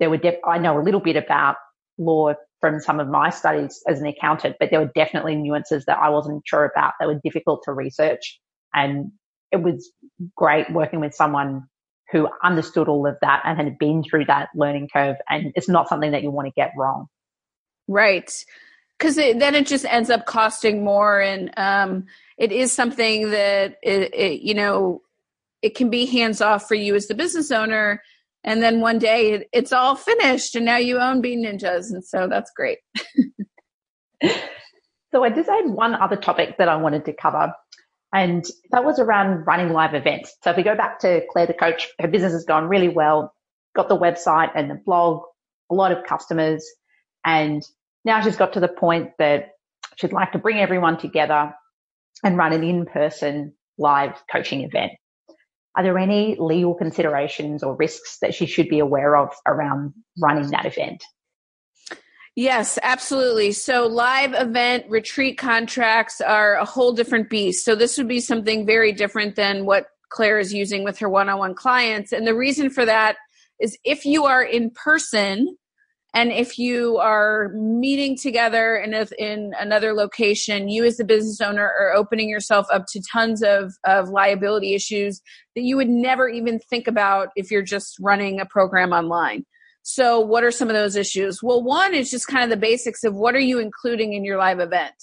there 0.05 0.11
were, 0.11 0.19
def- 0.19 0.45
I 0.47 0.59
know 0.59 0.79
a 0.79 0.85
little 0.85 1.01
bit 1.01 1.17
about 1.17 1.57
law 1.97 2.35
from 2.61 2.79
some 2.79 3.01
of 3.01 3.09
my 3.09 3.31
studies 3.31 3.83
as 3.89 4.03
an 4.03 4.07
accountant, 4.07 4.57
but 4.61 4.69
there 4.71 4.81
were 4.81 4.93
definitely 4.95 5.35
nuances 5.35 5.87
that 5.87 5.99
I 5.99 6.11
wasn't 6.11 6.43
sure 6.45 6.67
about 6.67 6.93
that 7.01 7.07
were 7.07 7.21
difficult 7.25 7.63
to 7.65 7.73
research. 7.73 8.39
And 8.75 9.13
it 9.51 9.63
was 9.63 9.91
great 10.37 10.71
working 10.71 11.01
with 11.01 11.15
someone 11.15 11.69
who 12.13 12.29
understood 12.43 12.87
all 12.87 13.07
of 13.07 13.17
that 13.23 13.41
and 13.47 13.57
had 13.57 13.79
been 13.79 14.05
through 14.05 14.27
that 14.27 14.51
learning 14.55 14.91
curve. 14.93 15.17
And 15.27 15.55
it's 15.57 15.71
not 15.71 15.89
something 15.89 16.11
that 16.11 16.23
you 16.23 16.31
want 16.31 16.49
to 16.49 16.53
get 16.55 16.73
wrong. 16.77 17.07
Right. 17.89 18.31
Because 18.99 19.17
then 19.17 19.55
it 19.55 19.67
just 19.67 19.87
ends 19.87 20.11
up 20.11 20.27
costing 20.27 20.85
more. 20.85 21.19
And 21.19 21.51
um, 21.57 22.05
it 22.37 22.53
is 22.53 22.73
something 22.73 23.31
that, 23.31 23.79
it, 23.83 24.15
it, 24.15 24.41
you 24.43 24.53
know, 24.53 25.01
it 25.63 25.75
can 25.75 25.89
be 25.89 26.05
hands 26.05 26.43
off 26.43 26.69
for 26.69 26.75
you 26.75 26.95
as 26.95 27.07
the 27.07 27.15
business 27.15 27.51
owner 27.51 28.03
and 28.45 28.63
then 28.63 28.81
one 28.81 28.99
day 28.99 29.47
it's 29.53 29.73
all 29.73 29.97
finished 29.97 30.55
and 30.55 30.67
now 30.67 30.77
you 30.77 30.99
own 30.99 31.21
bean 31.21 31.45
ninjas. 31.45 31.91
And 31.91 32.05
so 32.05 32.29
that's 32.29 32.51
great. 32.55 32.79
So 35.13 35.23
i 35.23 35.31
just 35.31 35.49
had 35.49 35.67
one 35.67 35.95
other 35.95 36.17
topic 36.17 36.59
that 36.59 36.69
i 36.69 36.75
wanted 36.75 37.05
to 37.05 37.13
cover 37.13 37.53
and 38.13 38.45
that 38.73 38.85
was 38.85 38.99
around 38.99 39.45
running 39.45 39.73
live 39.73 39.95
events. 39.95 40.35
So 40.43 40.51
if 40.51 40.57
we 40.57 40.65
go 40.65 40.75
back 40.75 40.99
to 41.01 41.23
claire 41.31 41.47
the 41.47 41.55
coach 41.55 41.89
her 42.01 42.09
business 42.09 42.33
has 42.33 42.45
gone 42.45 42.67
really 42.69 42.89
well 42.89 43.33
got 43.77 43.89
the 43.89 43.97
website 43.97 44.51
and 44.57 44.69
the 44.69 44.75
blog 44.75 45.23
a 45.71 45.75
lot 45.75 45.93
of 45.93 46.05
customers 46.05 46.67
and 47.25 47.63
now 48.05 48.21
she's 48.23 48.37
got 48.37 48.55
to 48.55 48.61
the 48.61 48.67
point 48.67 49.11
that 49.21 49.51
she'd 49.99 50.13
like 50.13 50.33
to 50.33 50.39
bring 50.39 50.59
everyone 50.59 50.99
together 50.99 51.55
and 52.25 52.37
run 52.37 52.53
an 52.53 52.65
in-person 52.65 53.53
live 53.79 54.21
coaching 54.33 54.63
event 54.63 54.91
are 55.77 55.83
there 55.83 55.99
any 55.99 56.37
legal 56.39 56.75
considerations 56.75 57.63
or 57.63 57.75
risks 57.77 58.19
that 58.21 58.35
she 58.35 58.47
should 58.47 58.69
be 58.69 58.79
aware 58.79 59.17
of 59.17 59.35
around 59.47 59.93
running 60.21 60.51
that 60.51 60.67
event? 60.67 61.03
Yes, 62.37 62.79
absolutely. 62.83 63.53
So 63.53 63.87
live 63.87 64.35
event 64.35 64.87
retreat 64.89 65.39
contracts 65.39 66.21
are 66.21 66.55
a 66.55 66.65
whole 66.65 66.93
different 66.93 67.31
beast. 67.31 67.65
So 67.65 67.77
this 67.77 67.97
would 67.97 68.09
be 68.09 68.21
something 68.21 68.67
very 68.67 68.93
different 68.93 69.37
than 69.37 69.67
what 69.67 69.87
Claire 70.11 70.39
is 70.39 70.53
using 70.53 70.85
with 70.85 70.99
her 70.99 71.09
one-on-one 71.09 71.55
clients. 71.55 72.13
And 72.13 72.27
the 72.27 72.35
reason 72.35 72.71
for 72.71 72.85
that 72.85 73.17
is 73.61 73.79
if 73.85 74.05
you 74.05 74.25
are 74.25 74.43
in 74.43 74.71
person 74.71 75.57
and 76.15 76.31
if 76.31 76.61
you 76.61 76.99
are 76.99 77.49
meeting 77.55 78.17
together 78.17 78.77
in, 78.77 78.95
a, 78.95 79.07
in 79.19 79.53
another 79.59 79.93
location, 79.93 80.69
you 80.69 80.85
as 80.85 80.97
the 80.97 81.05
business 81.05 81.41
owner 81.41 81.65
are 81.65 81.93
opening 81.93 82.29
yourself 82.29 82.67
up 82.73 82.85
to 82.93 83.03
tons 83.13 83.43
of, 83.43 83.73
of 83.85 84.11
liability 84.11 84.75
issues 84.75 85.21
that 85.57 85.63
you 85.63 85.77
would 85.77 85.89
never 85.89 86.29
even 86.29 86.61
think 86.61 86.87
about 86.87 87.31
if 87.35 87.51
you're 87.51 87.63
just 87.63 87.97
running 88.01 88.39
a 88.39 88.47
program 88.47 88.93
online. 88.93 89.45
So, 89.83 90.21
what 90.21 90.45
are 90.45 90.53
some 90.53 90.69
of 90.69 90.75
those 90.75 90.97
issues? 90.97 91.43
Well, 91.43 91.63
one 91.63 91.95
is 91.95 92.11
just 92.11 92.29
kind 92.29 92.45
of 92.45 92.49
the 92.49 92.57
basics 92.57 93.03
of 93.03 93.15
what 93.15 93.35
are 93.35 93.41
you 93.41 93.59
including 93.59 94.15
in 94.15 94.25
your 94.25 94.39
live 94.39 94.61
event? 94.61 94.95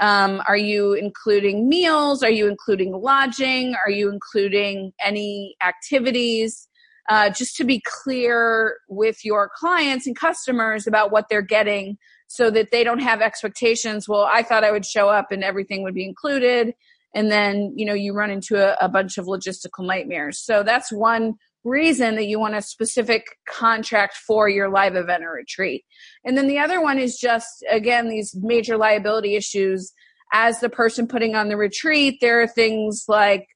Um, 0.00 0.40
are 0.48 0.56
you 0.56 0.94
including 0.94 1.68
meals? 1.68 2.22
Are 2.22 2.30
you 2.30 2.48
including 2.48 2.92
lodging? 2.92 3.74
Are 3.84 3.90
you 3.90 4.10
including 4.10 4.92
any 5.04 5.56
activities? 5.62 6.68
Uh, 7.08 7.30
just 7.30 7.56
to 7.56 7.64
be 7.64 7.82
clear 7.84 8.78
with 8.88 9.24
your 9.24 9.50
clients 9.54 10.06
and 10.06 10.16
customers 10.16 10.86
about 10.86 11.10
what 11.10 11.28
they're 11.28 11.42
getting 11.42 11.98
so 12.26 12.50
that 12.50 12.70
they 12.70 12.82
don't 12.82 13.00
have 13.00 13.20
expectations 13.20 14.08
well 14.08 14.28
i 14.32 14.42
thought 14.42 14.64
i 14.64 14.72
would 14.72 14.86
show 14.86 15.08
up 15.08 15.30
and 15.30 15.44
everything 15.44 15.82
would 15.82 15.94
be 15.94 16.04
included. 16.04 16.74
And 17.14 17.30
then 17.30 17.72
you 17.76 17.86
know 17.86 17.94
you 17.94 18.12
run 18.12 18.30
into 18.30 18.56
a, 18.56 18.76
a 18.84 18.88
bunch 18.88 19.18
of 19.18 19.26
logistical 19.26 19.86
nightmares. 19.86 20.38
So 20.40 20.62
that's 20.62 20.90
one 20.90 21.34
reason 21.62 22.16
that 22.16 22.26
you 22.26 22.38
want 22.38 22.54
a 22.54 22.60
specific 22.60 23.24
contract 23.48 24.16
for 24.16 24.48
your 24.48 24.68
live 24.68 24.96
event 24.96 25.24
or 25.24 25.30
retreat. 25.30 25.84
And 26.24 26.36
then 26.36 26.46
the 26.46 26.58
other 26.58 26.82
one 26.82 26.98
is 26.98 27.16
just 27.18 27.64
again 27.70 28.08
these 28.08 28.34
major 28.34 28.76
liability 28.76 29.36
issues. 29.36 29.92
As 30.32 30.58
the 30.58 30.68
person 30.68 31.06
putting 31.06 31.36
on 31.36 31.48
the 31.48 31.56
retreat 31.56 32.18
there 32.20 32.42
are 32.42 32.48
things 32.48 33.04
like 33.06 33.46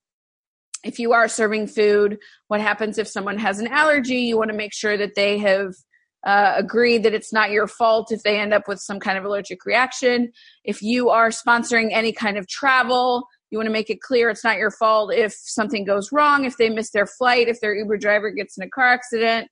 if 0.85 0.99
you 0.99 1.13
are 1.13 1.29
serving 1.29 1.67
food, 1.69 2.19
what 2.49 2.61
happens 2.61 2.99
if 2.99 3.09
someone 3.09 3.39
has 3.39 3.59
an 3.59 3.69
allergy? 3.69 4.21
You 4.21 4.39
want 4.39 4.51
to 4.51 4.57
make 4.57 4.73
sure 4.73 4.97
that 4.97 5.15
they 5.15 5.39
have 5.39 5.75
uh, 6.27 6.55
agreed 6.57 7.05
that 7.05 7.15
it's 7.15 7.33
not 7.33 7.51
your 7.51 7.67
fault 7.67 8.11
if 8.11 8.23
they 8.23 8.39
end 8.39 8.53
up 8.53 8.67
with 8.67 8.81
some 8.81 9.01
kind 9.01 9.19
of 9.19 9.25
allergic 9.25 9.65
reaction. 9.65 10.33
If 10.65 10.83
you 10.83 11.11
are 11.11 11.31
sponsoring 11.31 11.91
any 11.93 12.13
kind 12.13 12.37
of 12.37 12.49
travel, 12.49 13.27
you 13.51 13.59
want 13.59 13.67
to 13.67 13.73
make 13.73 13.91
it 13.91 14.01
clear 14.01 14.29
it's 14.29 14.45
not 14.45 14.59
your 14.59 14.71
fault 14.71 15.13
if 15.13 15.33
something 15.33 15.85
goes 15.85 16.13
wrong, 16.13 16.45
if 16.45 16.57
they 16.57 16.69
miss 16.69 16.91
their 16.91 17.07
flight, 17.07 17.49
if 17.49 17.61
their 17.61 17.75
Uber 17.75 17.97
driver 17.99 18.31
gets 18.31 18.59
in 18.59 18.65
a 18.65 18.69
car 18.69 18.93
accident, 18.93 19.49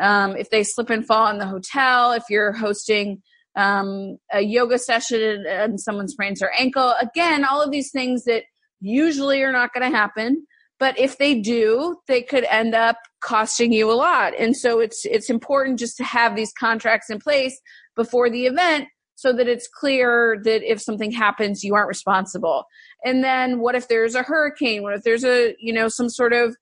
um, 0.00 0.36
if 0.36 0.50
they 0.50 0.62
slip 0.62 0.90
and 0.90 1.06
fall 1.06 1.28
in 1.28 1.38
the 1.38 1.46
hotel, 1.46 2.12
if 2.12 2.24
you're 2.30 2.52
hosting 2.52 3.22
um, 3.56 4.18
a 4.32 4.40
yoga 4.40 4.78
session 4.78 5.44
and 5.48 5.80
someone 5.80 6.08
sprains 6.08 6.40
their 6.40 6.52
ankle. 6.56 6.94
Again, 7.00 7.44
all 7.44 7.60
of 7.60 7.70
these 7.70 7.90
things 7.90 8.24
that 8.24 8.44
usually 8.80 9.42
are 9.42 9.52
not 9.52 9.72
going 9.74 9.90
to 9.90 9.96
happen 9.96 10.46
but 10.80 10.98
if 10.98 11.18
they 11.18 11.38
do 11.38 11.98
they 12.08 12.22
could 12.22 12.44
end 12.50 12.74
up 12.74 12.96
costing 13.20 13.72
you 13.72 13.92
a 13.92 13.94
lot. 13.94 14.32
And 14.36 14.56
so 14.56 14.80
it's 14.80 15.04
it's 15.04 15.30
important 15.30 15.78
just 15.78 15.96
to 15.98 16.04
have 16.04 16.34
these 16.34 16.52
contracts 16.52 17.10
in 17.10 17.20
place 17.20 17.60
before 17.94 18.28
the 18.30 18.46
event 18.46 18.88
so 19.14 19.32
that 19.34 19.46
it's 19.46 19.68
clear 19.68 20.40
that 20.44 20.62
if 20.68 20.80
something 20.80 21.12
happens 21.12 21.62
you 21.62 21.74
aren't 21.74 21.88
responsible. 21.88 22.64
And 23.04 23.22
then 23.22 23.60
what 23.60 23.74
if 23.74 23.86
there's 23.86 24.14
a 24.14 24.22
hurricane? 24.22 24.82
What 24.82 24.94
if 24.94 25.04
there's 25.04 25.24
a 25.24 25.54
you 25.60 25.72
know 25.72 25.88
some 25.88 26.08
sort 26.08 26.32
of 26.32 26.56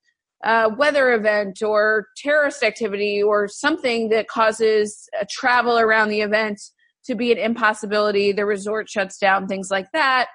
uh, 0.44 0.70
weather 0.76 1.12
event 1.12 1.62
or 1.62 2.06
terrorist 2.16 2.62
activity 2.62 3.20
or 3.22 3.48
something 3.48 4.08
that 4.10 4.28
causes 4.28 5.08
a 5.20 5.26
travel 5.26 5.78
around 5.78 6.10
the 6.10 6.20
event 6.20 6.60
to 7.04 7.16
be 7.16 7.32
an 7.32 7.38
impossibility 7.38 8.30
the 8.30 8.46
resort 8.46 8.88
shuts 8.88 9.18
down 9.18 9.48
things 9.48 9.68
like 9.68 9.90
that 9.92 10.28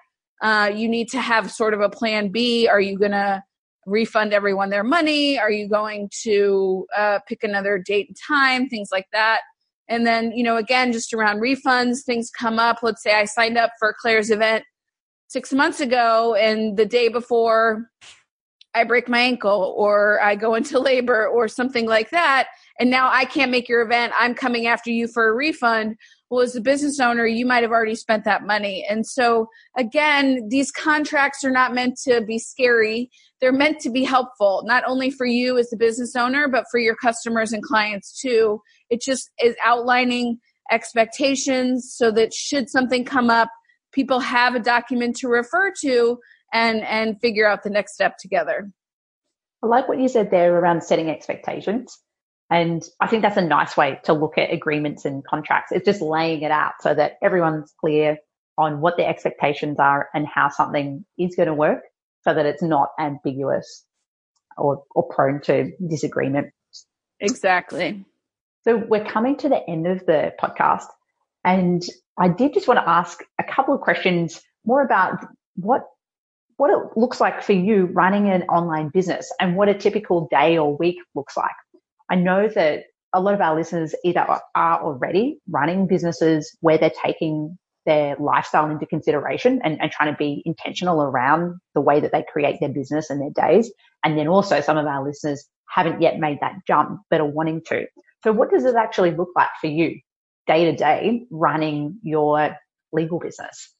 uh, 0.43 0.69
you 0.75 0.89
need 0.89 1.07
to 1.07 1.21
have 1.21 1.49
sort 1.49 1.73
of 1.73 1.79
a 1.79 1.89
plan 1.89 2.27
b. 2.27 2.67
Are 2.67 2.81
you 2.81 2.99
going 2.99 3.11
to 3.11 3.41
refund 3.85 4.33
everyone 4.33 4.69
their 4.69 4.83
money? 4.83 5.37
Are 5.39 5.51
you 5.51 5.67
going 5.67 6.09
to 6.23 6.85
uh, 6.95 7.19
pick 7.27 7.43
another 7.43 7.77
date 7.77 8.07
and 8.07 8.17
time? 8.27 8.69
Things 8.69 8.89
like 8.91 9.07
that. 9.11 9.41
And 9.89 10.07
then, 10.07 10.31
you 10.31 10.43
know, 10.43 10.57
again, 10.57 10.91
just 10.91 11.13
around 11.13 11.39
refunds, 11.39 12.03
things 12.05 12.29
come 12.29 12.57
up. 12.57 12.79
Let's 12.81 13.03
say 13.03 13.13
I 13.13 13.25
signed 13.25 13.57
up 13.57 13.71
for 13.79 13.93
Claire's 13.99 14.31
event 14.31 14.63
six 15.27 15.51
months 15.51 15.79
ago, 15.79 16.35
and 16.35 16.77
the 16.77 16.85
day 16.85 17.09
before 17.09 17.89
I 18.75 18.83
break 18.83 19.07
my 19.07 19.19
ankle 19.19 19.73
or 19.77 20.21
I 20.21 20.35
go 20.35 20.55
into 20.55 20.79
labor 20.79 21.27
or 21.27 21.47
something 21.47 21.85
like 21.87 22.09
that. 22.11 22.47
And 22.79 22.89
now 22.89 23.09
I 23.11 23.25
can't 23.25 23.51
make 23.51 23.69
your 23.69 23.81
event. 23.81 24.13
I'm 24.17 24.33
coming 24.33 24.67
after 24.67 24.89
you 24.89 25.07
for 25.07 25.27
a 25.27 25.33
refund 25.33 25.95
well 26.33 26.43
as 26.43 26.55
a 26.55 26.61
business 26.61 26.99
owner 26.99 27.25
you 27.25 27.45
might 27.45 27.63
have 27.63 27.71
already 27.71 27.95
spent 27.95 28.25
that 28.25 28.43
money. 28.43 28.85
And 28.89 29.05
so 29.05 29.47
again 29.77 30.47
these 30.49 30.71
contracts 30.71 31.43
are 31.43 31.51
not 31.51 31.73
meant 31.73 31.97
to 32.05 32.21
be 32.21 32.39
scary. 32.39 33.09
They're 33.39 33.51
meant 33.51 33.79
to 33.81 33.89
be 33.89 34.03
helpful 34.03 34.63
not 34.65 34.83
only 34.87 35.11
for 35.11 35.25
you 35.25 35.57
as 35.57 35.71
a 35.71 35.77
business 35.77 36.15
owner 36.15 36.47
but 36.47 36.65
for 36.71 36.79
your 36.79 36.95
customers 36.95 37.53
and 37.53 37.61
clients 37.61 38.19
too. 38.19 38.61
It 38.89 39.01
just 39.01 39.29
is 39.41 39.55
outlining 39.63 40.39
expectations 40.71 41.93
so 41.95 42.09
that 42.11 42.33
should 42.33 42.69
something 42.69 43.05
come 43.05 43.29
up 43.29 43.49
people 43.93 44.19
have 44.19 44.55
a 44.55 44.59
document 44.59 45.15
to 45.17 45.27
refer 45.27 45.71
to 45.81 46.17
and 46.51 46.81
and 46.81 47.19
figure 47.21 47.47
out 47.47 47.63
the 47.63 47.69
next 47.69 47.93
step 47.93 48.17
together. 48.17 48.71
I 49.63 49.67
like 49.67 49.87
what 49.87 49.99
you 49.99 50.09
said 50.09 50.31
there 50.31 50.53
around 50.57 50.83
setting 50.83 51.09
expectations 51.09 51.99
and 52.49 52.83
I 52.99 53.07
think 53.07 53.21
that's 53.21 53.37
a 53.37 53.41
nice 53.41 53.75
way 53.75 53.99
to 54.03 54.13
look 54.13 54.37
at 54.37 54.53
agreements 54.53 55.05
and 55.05 55.23
contracts. 55.25 55.71
It's 55.71 55.85
just 55.85 56.01
laying 56.01 56.41
it 56.41 56.51
out 56.51 56.73
so 56.81 56.93
that 56.93 57.13
everyone's 57.21 57.73
clear 57.79 58.17
on 58.57 58.81
what 58.81 58.97
their 58.97 59.09
expectations 59.09 59.79
are 59.79 60.09
and 60.13 60.27
how 60.27 60.49
something 60.49 61.05
is 61.17 61.35
going 61.35 61.47
to 61.47 61.53
work 61.53 61.83
so 62.23 62.33
that 62.33 62.45
it's 62.45 62.61
not 62.61 62.89
ambiguous 62.99 63.83
or, 64.57 64.83
or 64.93 65.07
prone 65.07 65.41
to 65.41 65.71
disagreement. 65.87 66.51
Exactly. 67.19 68.05
So 68.63 68.77
we're 68.77 69.05
coming 69.05 69.37
to 69.37 69.49
the 69.49 69.67
end 69.67 69.87
of 69.87 70.05
the 70.05 70.33
podcast 70.41 70.85
and 71.43 71.83
I 72.17 72.29
did 72.29 72.53
just 72.53 72.67
want 72.67 72.79
to 72.79 72.87
ask 72.87 73.19
a 73.39 73.43
couple 73.43 73.73
of 73.73 73.81
questions 73.81 74.41
more 74.65 74.81
about 74.81 75.25
what 75.55 75.83
what 76.57 76.69
it 76.69 76.97
looks 76.97 77.19
like 77.19 77.41
for 77.41 77.53
you 77.53 77.85
running 77.87 78.29
an 78.29 78.43
online 78.43 78.89
business 78.89 79.33
and 79.39 79.55
what 79.55 79.69
a 79.69 79.73
typical 79.73 80.27
day 80.29 80.57
or 80.57 80.77
week 80.77 80.97
looks 81.15 81.35
like. 81.35 81.55
I 82.09 82.15
know 82.15 82.47
that 82.47 82.83
a 83.13 83.21
lot 83.21 83.33
of 83.33 83.41
our 83.41 83.55
listeners 83.55 83.93
either 84.03 84.25
are 84.55 84.83
already 84.83 85.39
running 85.49 85.87
businesses 85.87 86.55
where 86.61 86.77
they're 86.77 86.91
taking 87.03 87.57
their 87.85 88.15
lifestyle 88.17 88.69
into 88.69 88.85
consideration 88.85 89.61
and, 89.63 89.79
and 89.81 89.91
trying 89.91 90.11
to 90.11 90.17
be 90.17 90.41
intentional 90.45 91.01
around 91.01 91.59
the 91.75 91.81
way 91.81 91.99
that 91.99 92.11
they 92.11 92.23
create 92.31 92.59
their 92.59 92.69
business 92.69 93.09
and 93.09 93.21
their 93.21 93.47
days. 93.47 93.71
And 94.03 94.17
then 94.17 94.27
also 94.27 94.61
some 94.61 94.77
of 94.77 94.85
our 94.85 95.03
listeners 95.03 95.45
haven't 95.69 96.01
yet 96.01 96.19
made 96.19 96.39
that 96.41 96.55
jump, 96.65 97.01
but 97.09 97.19
are 97.19 97.25
wanting 97.25 97.61
to. 97.67 97.85
So 98.23 98.31
what 98.31 98.51
does 98.51 98.63
it 98.65 98.75
actually 98.75 99.11
look 99.11 99.29
like 99.35 99.49
for 99.59 99.67
you 99.67 99.99
day 100.47 100.65
to 100.65 100.75
day 100.75 101.25
running 101.29 101.99
your 102.03 102.55
legal 102.91 103.19
business? 103.19 103.73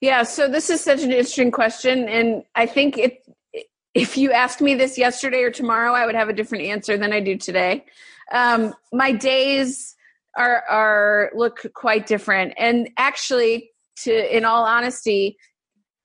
Yeah, 0.00 0.22
so 0.22 0.48
this 0.48 0.70
is 0.70 0.80
such 0.80 1.02
an 1.02 1.10
interesting 1.10 1.50
question. 1.50 2.08
And 2.08 2.44
I 2.54 2.66
think 2.66 2.96
it 2.96 3.18
if 3.94 4.16
you 4.16 4.32
asked 4.32 4.60
me 4.60 4.74
this 4.74 4.98
yesterday 4.98 5.42
or 5.42 5.50
tomorrow, 5.50 5.92
I 5.92 6.06
would 6.06 6.14
have 6.14 6.28
a 6.28 6.32
different 6.32 6.64
answer 6.64 6.96
than 6.96 7.12
I 7.12 7.20
do 7.20 7.36
today. 7.36 7.84
Um, 8.32 8.74
my 8.92 9.12
days 9.12 9.96
are 10.36 10.62
are 10.68 11.30
look 11.34 11.66
quite 11.74 12.06
different, 12.06 12.54
and 12.56 12.90
actually, 12.96 13.70
to 14.04 14.36
in 14.36 14.44
all 14.44 14.64
honesty, 14.64 15.36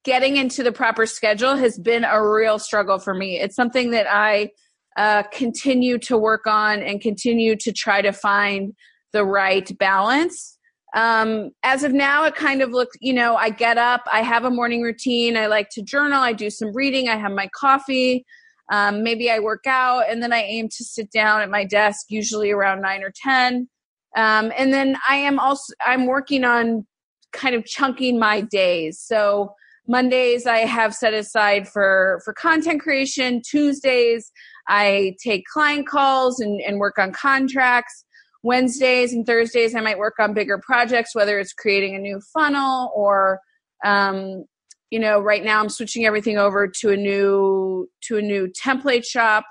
getting 0.03 0.37
into 0.37 0.63
the 0.63 0.71
proper 0.71 1.05
schedule 1.05 1.55
has 1.55 1.77
been 1.77 2.03
a 2.03 2.25
real 2.25 2.59
struggle 2.59 2.99
for 2.99 3.13
me. 3.13 3.39
It's 3.39 3.55
something 3.55 3.91
that 3.91 4.07
I 4.09 4.51
uh, 4.97 5.23
continue 5.31 5.97
to 5.99 6.17
work 6.17 6.47
on 6.47 6.81
and 6.81 7.01
continue 7.01 7.55
to 7.57 7.71
try 7.71 8.01
to 8.01 8.11
find 8.11 8.73
the 9.11 9.25
right 9.25 9.77
balance 9.77 10.57
um, 10.93 11.51
as 11.63 11.83
of 11.83 11.91
now, 11.91 12.25
it 12.25 12.35
kind 12.35 12.61
of 12.61 12.69
looks, 12.69 12.95
you 13.01 13.13
know, 13.13 13.35
I 13.35 13.49
get 13.49 13.77
up, 13.77 14.03
I 14.11 14.21
have 14.21 14.45
a 14.45 14.51
morning 14.51 14.81
routine, 14.81 15.35
I 15.35 15.47
like 15.47 15.69
to 15.71 15.81
journal, 15.81 16.21
I 16.21 16.33
do 16.33 16.49
some 16.49 16.73
reading, 16.73 17.09
I 17.09 17.15
have 17.15 17.31
my 17.31 17.49
coffee, 17.55 18.25
um, 18.71 19.03
maybe 19.03 19.31
I 19.31 19.39
work 19.39 19.65
out, 19.65 20.03
and 20.09 20.21
then 20.21 20.31
I 20.31 20.43
aim 20.43 20.69
to 20.69 20.83
sit 20.83 21.11
down 21.11 21.41
at 21.41 21.49
my 21.49 21.65
desk, 21.65 22.07
usually 22.09 22.51
around 22.51 22.81
nine 22.81 23.03
or 23.03 23.11
10. 23.23 23.67
Um, 24.15 24.51
and 24.57 24.71
then 24.71 24.97
I 25.09 25.15
am 25.15 25.39
also, 25.39 25.73
I'm 25.85 26.05
working 26.05 26.43
on 26.43 26.85
kind 27.31 27.55
of 27.55 27.65
chunking 27.65 28.19
my 28.19 28.41
days. 28.41 28.99
So 28.99 29.53
Mondays 29.87 30.45
I 30.45 30.59
have 30.59 30.93
set 30.93 31.13
aside 31.13 31.67
for, 31.67 32.21
for 32.23 32.33
content 32.33 32.81
creation. 32.81 33.41
Tuesdays 33.43 34.31
I 34.67 35.15
take 35.21 35.45
client 35.51 35.87
calls 35.87 36.39
and, 36.39 36.61
and 36.61 36.79
work 36.79 36.97
on 36.97 37.11
contracts. 37.11 38.05
Wednesdays 38.43 39.13
and 39.13 39.25
Thursdays, 39.25 39.73
I 39.73 39.79
might 39.79 39.97
work 39.97 40.15
on 40.19 40.33
bigger 40.33 40.57
projects, 40.57 41.15
whether 41.15 41.39
it's 41.39 41.53
creating 41.53 41.95
a 41.95 41.99
new 41.99 42.19
funnel 42.33 42.91
or, 42.93 43.39
um, 43.85 44.43
you 44.91 44.99
know, 44.99 45.19
right 45.19 45.43
now 45.43 45.59
I'm 45.61 45.69
switching 45.69 46.05
everything 46.05 46.37
over 46.37 46.67
to 46.67 46.89
a 46.91 46.97
new 46.97 47.89
to 48.03 48.17
a 48.17 48.21
new 48.21 48.47
template 48.49 49.05
shop. 49.05 49.45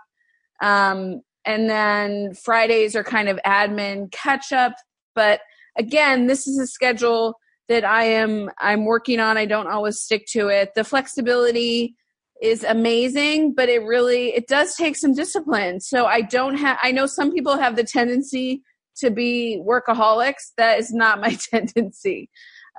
Um, 0.63 1.23
and 1.45 1.69
then 1.69 2.35
Fridays 2.35 2.95
are 2.95 3.03
kind 3.03 3.29
of 3.29 3.41
admin 3.45 4.13
catch 4.13 4.53
up. 4.53 4.75
But 5.15 5.41
again, 5.77 6.27
this 6.27 6.47
is 6.47 6.59
a 6.59 6.67
schedule 6.67 7.35
that 7.69 7.85
I 7.85 8.05
am 8.05 8.51
I'm 8.59 8.85
working 8.85 9.21
on. 9.21 9.39
I 9.39 9.47
don't 9.47 9.69
always 9.69 9.99
stick 9.99 10.27
to 10.33 10.49
it. 10.49 10.75
The 10.77 10.85
flexibility 10.85 11.97
is 12.43 12.65
amazing, 12.65 13.55
but 13.55 13.69
it 13.69 13.83
really 13.83 14.35
it 14.35 14.49
does 14.49 14.75
take 14.77 14.97
some 14.97 15.15
discipline. 15.15 15.81
So 15.81 16.05
I 16.05 16.21
don't 16.21 16.57
have 16.57 16.79
I 16.83 16.93
know 16.93 17.07
some 17.07 17.33
people 17.33 17.57
have 17.57 17.77
the 17.77 17.85
tendency 17.85 18.63
to 19.03 19.11
be 19.11 19.63
workaholics. 19.67 20.53
That 20.57 20.79
is 20.79 20.93
not 20.93 21.21
my 21.21 21.37
tendency. 21.51 22.31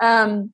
Um, 0.02 0.52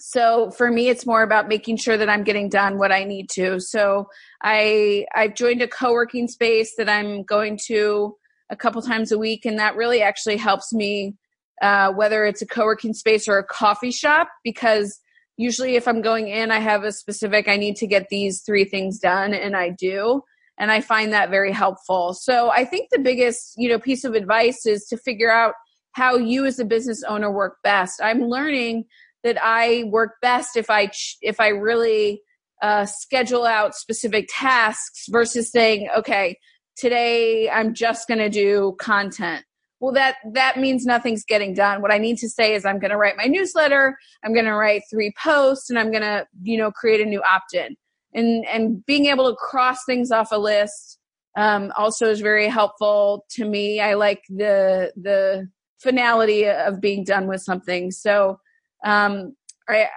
so 0.00 0.50
for 0.50 0.70
me 0.70 0.88
it's 0.88 1.06
more 1.06 1.22
about 1.22 1.48
making 1.48 1.76
sure 1.76 1.96
that 1.96 2.08
i'm 2.08 2.24
getting 2.24 2.48
done 2.48 2.78
what 2.78 2.90
i 2.90 3.04
need 3.04 3.28
to 3.30 3.60
so 3.60 4.06
i 4.42 5.06
i've 5.14 5.34
joined 5.34 5.62
a 5.62 5.68
co-working 5.68 6.26
space 6.26 6.74
that 6.76 6.88
i'm 6.88 7.22
going 7.22 7.56
to 7.56 8.16
a 8.50 8.56
couple 8.56 8.82
times 8.82 9.12
a 9.12 9.18
week 9.18 9.44
and 9.44 9.58
that 9.58 9.76
really 9.76 10.02
actually 10.02 10.36
helps 10.36 10.72
me 10.72 11.14
uh, 11.62 11.92
whether 11.92 12.24
it's 12.24 12.42
a 12.42 12.46
co-working 12.46 12.92
space 12.92 13.28
or 13.28 13.38
a 13.38 13.44
coffee 13.44 13.92
shop 13.92 14.28
because 14.42 15.00
usually 15.36 15.76
if 15.76 15.86
i'm 15.86 16.02
going 16.02 16.28
in 16.28 16.50
i 16.50 16.58
have 16.58 16.82
a 16.82 16.92
specific 16.92 17.46
i 17.48 17.56
need 17.56 17.76
to 17.76 17.86
get 17.86 18.08
these 18.08 18.42
three 18.42 18.64
things 18.64 18.98
done 18.98 19.32
and 19.32 19.56
i 19.56 19.70
do 19.70 20.20
and 20.58 20.70
i 20.70 20.80
find 20.80 21.12
that 21.12 21.30
very 21.30 21.52
helpful. 21.52 22.14
So 22.14 22.50
i 22.50 22.64
think 22.64 22.88
the 22.90 22.98
biggest 22.98 23.54
you 23.56 23.68
know 23.68 23.78
piece 23.78 24.04
of 24.04 24.14
advice 24.14 24.66
is 24.66 24.86
to 24.86 24.96
figure 24.96 25.32
out 25.32 25.54
how 25.92 26.16
you 26.16 26.44
as 26.44 26.58
a 26.58 26.64
business 26.64 27.02
owner 27.04 27.30
work 27.30 27.58
best. 27.62 28.00
I'm 28.02 28.22
learning 28.22 28.84
that 29.22 29.38
i 29.42 29.84
work 29.86 30.16
best 30.22 30.56
if 30.56 30.70
i 30.70 30.90
if 31.22 31.40
i 31.40 31.48
really 31.48 32.20
uh, 32.62 32.86
schedule 32.86 33.44
out 33.44 33.74
specific 33.74 34.26
tasks 34.30 35.06
versus 35.10 35.50
saying 35.50 35.88
okay 35.96 36.38
today 36.76 37.50
i'm 37.50 37.74
just 37.74 38.06
going 38.06 38.18
to 38.18 38.30
do 38.30 38.76
content. 38.78 39.44
Well 39.80 39.92
that 39.94 40.16
that 40.32 40.58
means 40.58 40.86
nothing's 40.86 41.24
getting 41.24 41.52
done. 41.54 41.82
What 41.82 41.92
i 41.92 41.98
need 41.98 42.18
to 42.18 42.28
say 42.28 42.54
is 42.54 42.64
i'm 42.64 42.78
going 42.78 42.90
to 42.90 42.96
write 42.96 43.16
my 43.16 43.26
newsletter 43.26 43.96
i'm 44.24 44.32
going 44.32 44.46
to 44.46 44.54
write 44.54 44.82
three 44.90 45.12
posts 45.22 45.68
and 45.70 45.78
i'm 45.78 45.90
going 45.90 46.02
to 46.02 46.26
you 46.42 46.56
know 46.56 46.70
create 46.70 47.00
a 47.00 47.04
new 47.04 47.22
opt-in 47.22 47.76
and 48.14 48.44
and 48.46 48.84
being 48.86 49.06
able 49.06 49.30
to 49.30 49.36
cross 49.36 49.84
things 49.84 50.10
off 50.10 50.32
a 50.32 50.38
list 50.38 50.98
um, 51.36 51.72
also 51.76 52.08
is 52.10 52.20
very 52.20 52.48
helpful 52.48 53.26
to 53.30 53.44
me. 53.44 53.80
I 53.80 53.94
like 53.94 54.22
the 54.28 54.92
the 54.96 55.48
finality 55.82 56.48
of 56.48 56.80
being 56.80 57.04
done 57.04 57.26
with 57.26 57.42
something. 57.42 57.90
So 57.90 58.38
um, 58.84 59.34
I, 59.68 59.88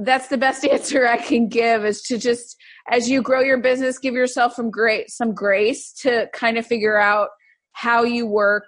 that's 0.00 0.28
the 0.28 0.38
best 0.38 0.64
answer 0.70 1.06
i 1.06 1.16
can 1.16 1.48
give 1.48 1.84
is 1.84 2.00
to 2.02 2.16
just 2.16 2.56
as 2.90 3.10
you 3.10 3.20
grow 3.20 3.40
your 3.40 3.58
business 3.60 3.98
give 3.98 4.14
yourself 4.14 4.54
some 4.54 4.70
great 4.70 5.10
some 5.10 5.34
grace 5.34 5.92
to 5.92 6.28
kind 6.32 6.56
of 6.56 6.64
figure 6.64 6.96
out 6.96 7.30
how 7.72 8.04
you 8.04 8.26
work 8.26 8.64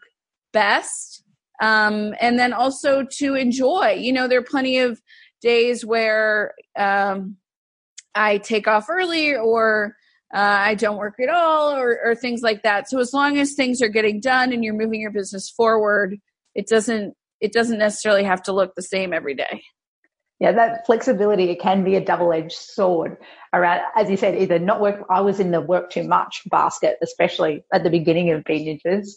best. 0.52 1.24
Um, 1.60 2.14
and 2.20 2.38
then 2.38 2.52
also 2.52 3.04
to 3.18 3.34
enjoy. 3.34 3.96
You 3.98 4.12
know 4.12 4.28
there 4.28 4.38
are 4.38 4.44
plenty 4.44 4.78
of 4.78 5.00
days 5.40 5.84
where 5.84 6.54
um, 6.78 7.36
i 8.14 8.38
take 8.38 8.66
off 8.66 8.86
early 8.88 9.34
or 9.34 9.96
uh, 10.34 10.38
i 10.60 10.74
don't 10.74 10.96
work 10.96 11.14
at 11.20 11.28
all 11.28 11.72
or, 11.72 11.98
or 12.04 12.14
things 12.14 12.42
like 12.42 12.62
that. 12.62 12.88
So 12.88 12.98
as 12.98 13.12
long 13.12 13.38
as 13.38 13.52
things 13.52 13.82
are 13.82 13.88
getting 13.88 14.20
done 14.20 14.52
and 14.52 14.64
you're 14.64 14.74
moving 14.74 15.00
your 15.00 15.10
business 15.10 15.50
forward 15.50 16.18
it 16.54 16.66
doesn't 16.68 17.14
it 17.40 17.52
doesn't 17.52 17.78
necessarily 17.78 18.22
have 18.22 18.42
to 18.44 18.52
look 18.52 18.74
the 18.74 18.82
same 18.82 19.12
every 19.12 19.34
day. 19.34 19.62
Yeah, 20.38 20.52
that 20.52 20.86
flexibility 20.86 21.50
it 21.50 21.60
can 21.60 21.84
be 21.84 21.94
a 21.96 22.04
double-edged 22.04 22.52
sword. 22.52 23.16
Around, 23.52 23.82
as 23.96 24.10
you 24.10 24.16
said, 24.16 24.34
either 24.40 24.58
not 24.58 24.80
work. 24.80 25.04
I 25.10 25.20
was 25.20 25.38
in 25.38 25.50
the 25.50 25.60
work 25.60 25.90
too 25.90 26.04
much 26.04 26.42
basket, 26.46 26.96
especially 27.02 27.64
at 27.72 27.84
the 27.84 27.90
beginning 27.90 28.30
of 28.32 28.42
Ninjas, 28.44 29.08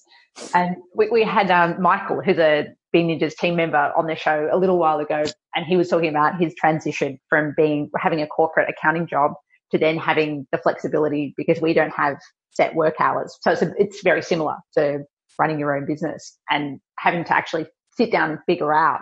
and 0.53 0.75
we, 0.93 1.09
we 1.09 1.23
had 1.23 1.49
um, 1.49 1.81
Michael, 1.81 2.21
who's 2.21 2.37
a 2.37 2.67
Bean 2.95 3.09
Ninjas 3.09 3.35
team 3.35 3.57
member, 3.57 3.91
on 3.97 4.07
the 4.07 4.15
show 4.15 4.47
a 4.49 4.57
little 4.57 4.77
while 4.77 4.99
ago, 4.99 5.25
and 5.53 5.65
he 5.65 5.75
was 5.75 5.89
talking 5.89 6.07
about 6.07 6.39
his 6.39 6.55
transition 6.55 7.19
from 7.27 7.53
being 7.57 7.89
having 7.99 8.21
a 8.21 8.27
corporate 8.27 8.69
accounting 8.69 9.05
job 9.05 9.33
to 9.71 9.77
then 9.77 9.97
having 9.97 10.47
the 10.53 10.57
flexibility 10.57 11.33
because 11.35 11.59
we 11.59 11.73
don't 11.73 11.91
have 11.91 12.15
set 12.51 12.73
work 12.73 12.95
hours. 13.01 13.37
So 13.41 13.51
it's, 13.51 13.61
a, 13.61 13.73
it's 13.77 14.01
very 14.01 14.21
similar 14.21 14.55
to 14.77 14.99
running 15.37 15.59
your 15.59 15.75
own 15.75 15.85
business 15.85 16.37
and 16.49 16.79
having 16.97 17.25
to 17.25 17.35
actually 17.35 17.65
sit 17.97 18.13
down 18.13 18.29
and 18.29 18.39
figure 18.45 18.73
out 18.73 19.01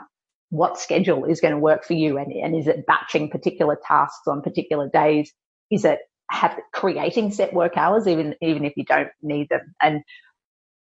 what 0.49 0.79
schedule 0.79 1.25
is 1.25 1.39
going 1.39 1.53
to 1.53 1.59
work 1.59 1.83
for 1.83 1.93
you 1.93 2.17
and, 2.17 2.31
and 2.31 2.55
is 2.55 2.65
it 2.65 2.87
batching 2.87 3.29
particular 3.29 3.77
tasks 3.87 4.27
on 4.27 4.41
particular 4.41 4.89
days 4.91 5.31
is 5.71 5.85
it 5.85 5.99
have 6.31 6.59
creating 6.73 7.31
set 7.31 7.53
work 7.53 7.75
hours 7.75 8.07
even 8.07 8.35
even 8.41 8.63
if 8.63 8.73
you 8.75 8.85
don't 8.85 9.09
need 9.23 9.47
them 9.49 9.73
and 9.81 10.03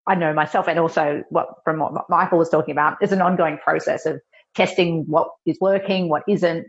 i 0.09 0.15
know 0.15 0.33
myself 0.33 0.67
and 0.69 0.79
also 0.79 1.23
what 1.31 1.49
from 1.65 1.79
what 1.79 2.09
michael 2.09 2.39
was 2.39 2.49
talking 2.49 2.73
about 2.73 2.97
is 3.03 3.13
an 3.13 3.21
ongoing 3.21 3.59
process 3.59 4.07
of 4.07 4.21
testing 4.55 5.05
what 5.07 5.29
is 5.47 5.59
working 5.61 6.09
what 6.09 6.23
isn't 6.29 6.67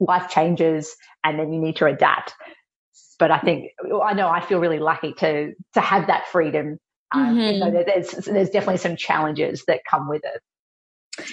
life 0.00 0.30
changes 0.30 0.94
and 1.24 1.38
then 1.38 1.52
you 1.52 1.60
need 1.60 1.76
to 1.76 1.86
adapt 1.86 2.32
but 3.18 3.30
i 3.30 3.38
think 3.38 3.70
i 4.04 4.12
know 4.12 4.28
i 4.28 4.40
feel 4.40 4.58
really 4.58 4.78
lucky 4.78 5.12
to 5.12 5.52
to 5.74 5.80
have 5.80 6.06
that 6.06 6.26
freedom 6.28 6.78
um, 7.12 7.36
mm-hmm. 7.36 7.72
there's 7.86 8.10
there's 8.26 8.50
definitely 8.50 8.76
some 8.76 8.96
challenges 8.96 9.64
that 9.66 9.80
come 9.88 10.08
with 10.08 10.22
it 10.24 10.42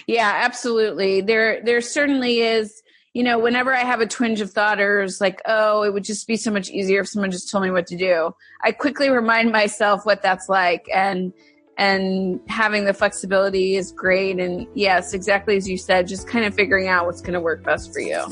yeah, 0.07 0.31
absolutely. 0.43 1.21
There 1.21 1.61
there 1.63 1.81
certainly 1.81 2.41
is, 2.41 2.82
you 3.13 3.23
know, 3.23 3.37
whenever 3.37 3.73
I 3.73 3.83
have 3.83 4.01
a 4.01 4.07
twinge 4.07 4.41
of 4.41 4.51
thought 4.51 4.79
or 4.79 5.03
it's 5.03 5.21
like, 5.21 5.39
oh, 5.45 5.83
it 5.83 5.93
would 5.93 6.03
just 6.03 6.27
be 6.27 6.35
so 6.35 6.51
much 6.51 6.69
easier 6.69 7.01
if 7.01 7.07
someone 7.07 7.29
just 7.29 7.49
told 7.49 7.63
me 7.63 7.69
what 7.69 7.85
to 7.87 7.95
do. 7.95 8.35
I 8.63 8.71
quickly 8.71 9.09
remind 9.09 9.51
myself 9.51 10.05
what 10.05 10.21
that's 10.21 10.49
like 10.49 10.87
and 10.93 11.31
and 11.75 12.39
having 12.47 12.85
the 12.85 12.93
flexibility 12.93 13.75
is 13.75 13.91
great 13.91 14.39
and 14.39 14.67
yes, 14.75 15.13
exactly 15.13 15.57
as 15.57 15.67
you 15.67 15.77
said, 15.77 16.07
just 16.07 16.27
kind 16.27 16.45
of 16.45 16.53
figuring 16.53 16.87
out 16.87 17.05
what's 17.05 17.21
going 17.21 17.33
to 17.33 17.39
work 17.39 17.63
best 17.63 17.93
for 17.93 17.99
you. 17.99 18.23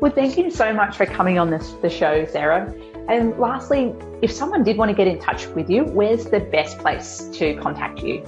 Well, 0.00 0.12
thank 0.12 0.38
you 0.38 0.50
so 0.50 0.72
much 0.72 0.96
for 0.96 1.06
coming 1.06 1.38
on 1.38 1.50
this 1.50 1.72
the 1.82 1.90
show, 1.90 2.24
Sarah. 2.26 2.72
And 3.08 3.38
lastly, 3.38 3.94
if 4.22 4.30
someone 4.30 4.62
did 4.62 4.76
want 4.76 4.90
to 4.90 4.94
get 4.94 5.08
in 5.08 5.18
touch 5.18 5.46
with 5.48 5.70
you, 5.70 5.84
where's 5.84 6.26
the 6.26 6.40
best 6.40 6.78
place 6.78 7.28
to 7.34 7.56
contact 7.56 8.02
you? 8.02 8.24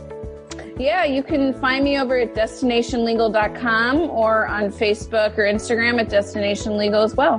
Yeah, 0.80 1.04
you 1.04 1.22
can 1.22 1.52
find 1.60 1.84
me 1.84 2.00
over 2.00 2.16
at 2.16 2.34
destinationlegal.com 2.34 4.00
or 4.00 4.46
on 4.46 4.70
Facebook 4.70 5.36
or 5.36 5.42
Instagram 5.42 6.00
at 6.00 6.08
Destination 6.08 6.78
Legal 6.78 7.02
as 7.02 7.14
well. 7.14 7.38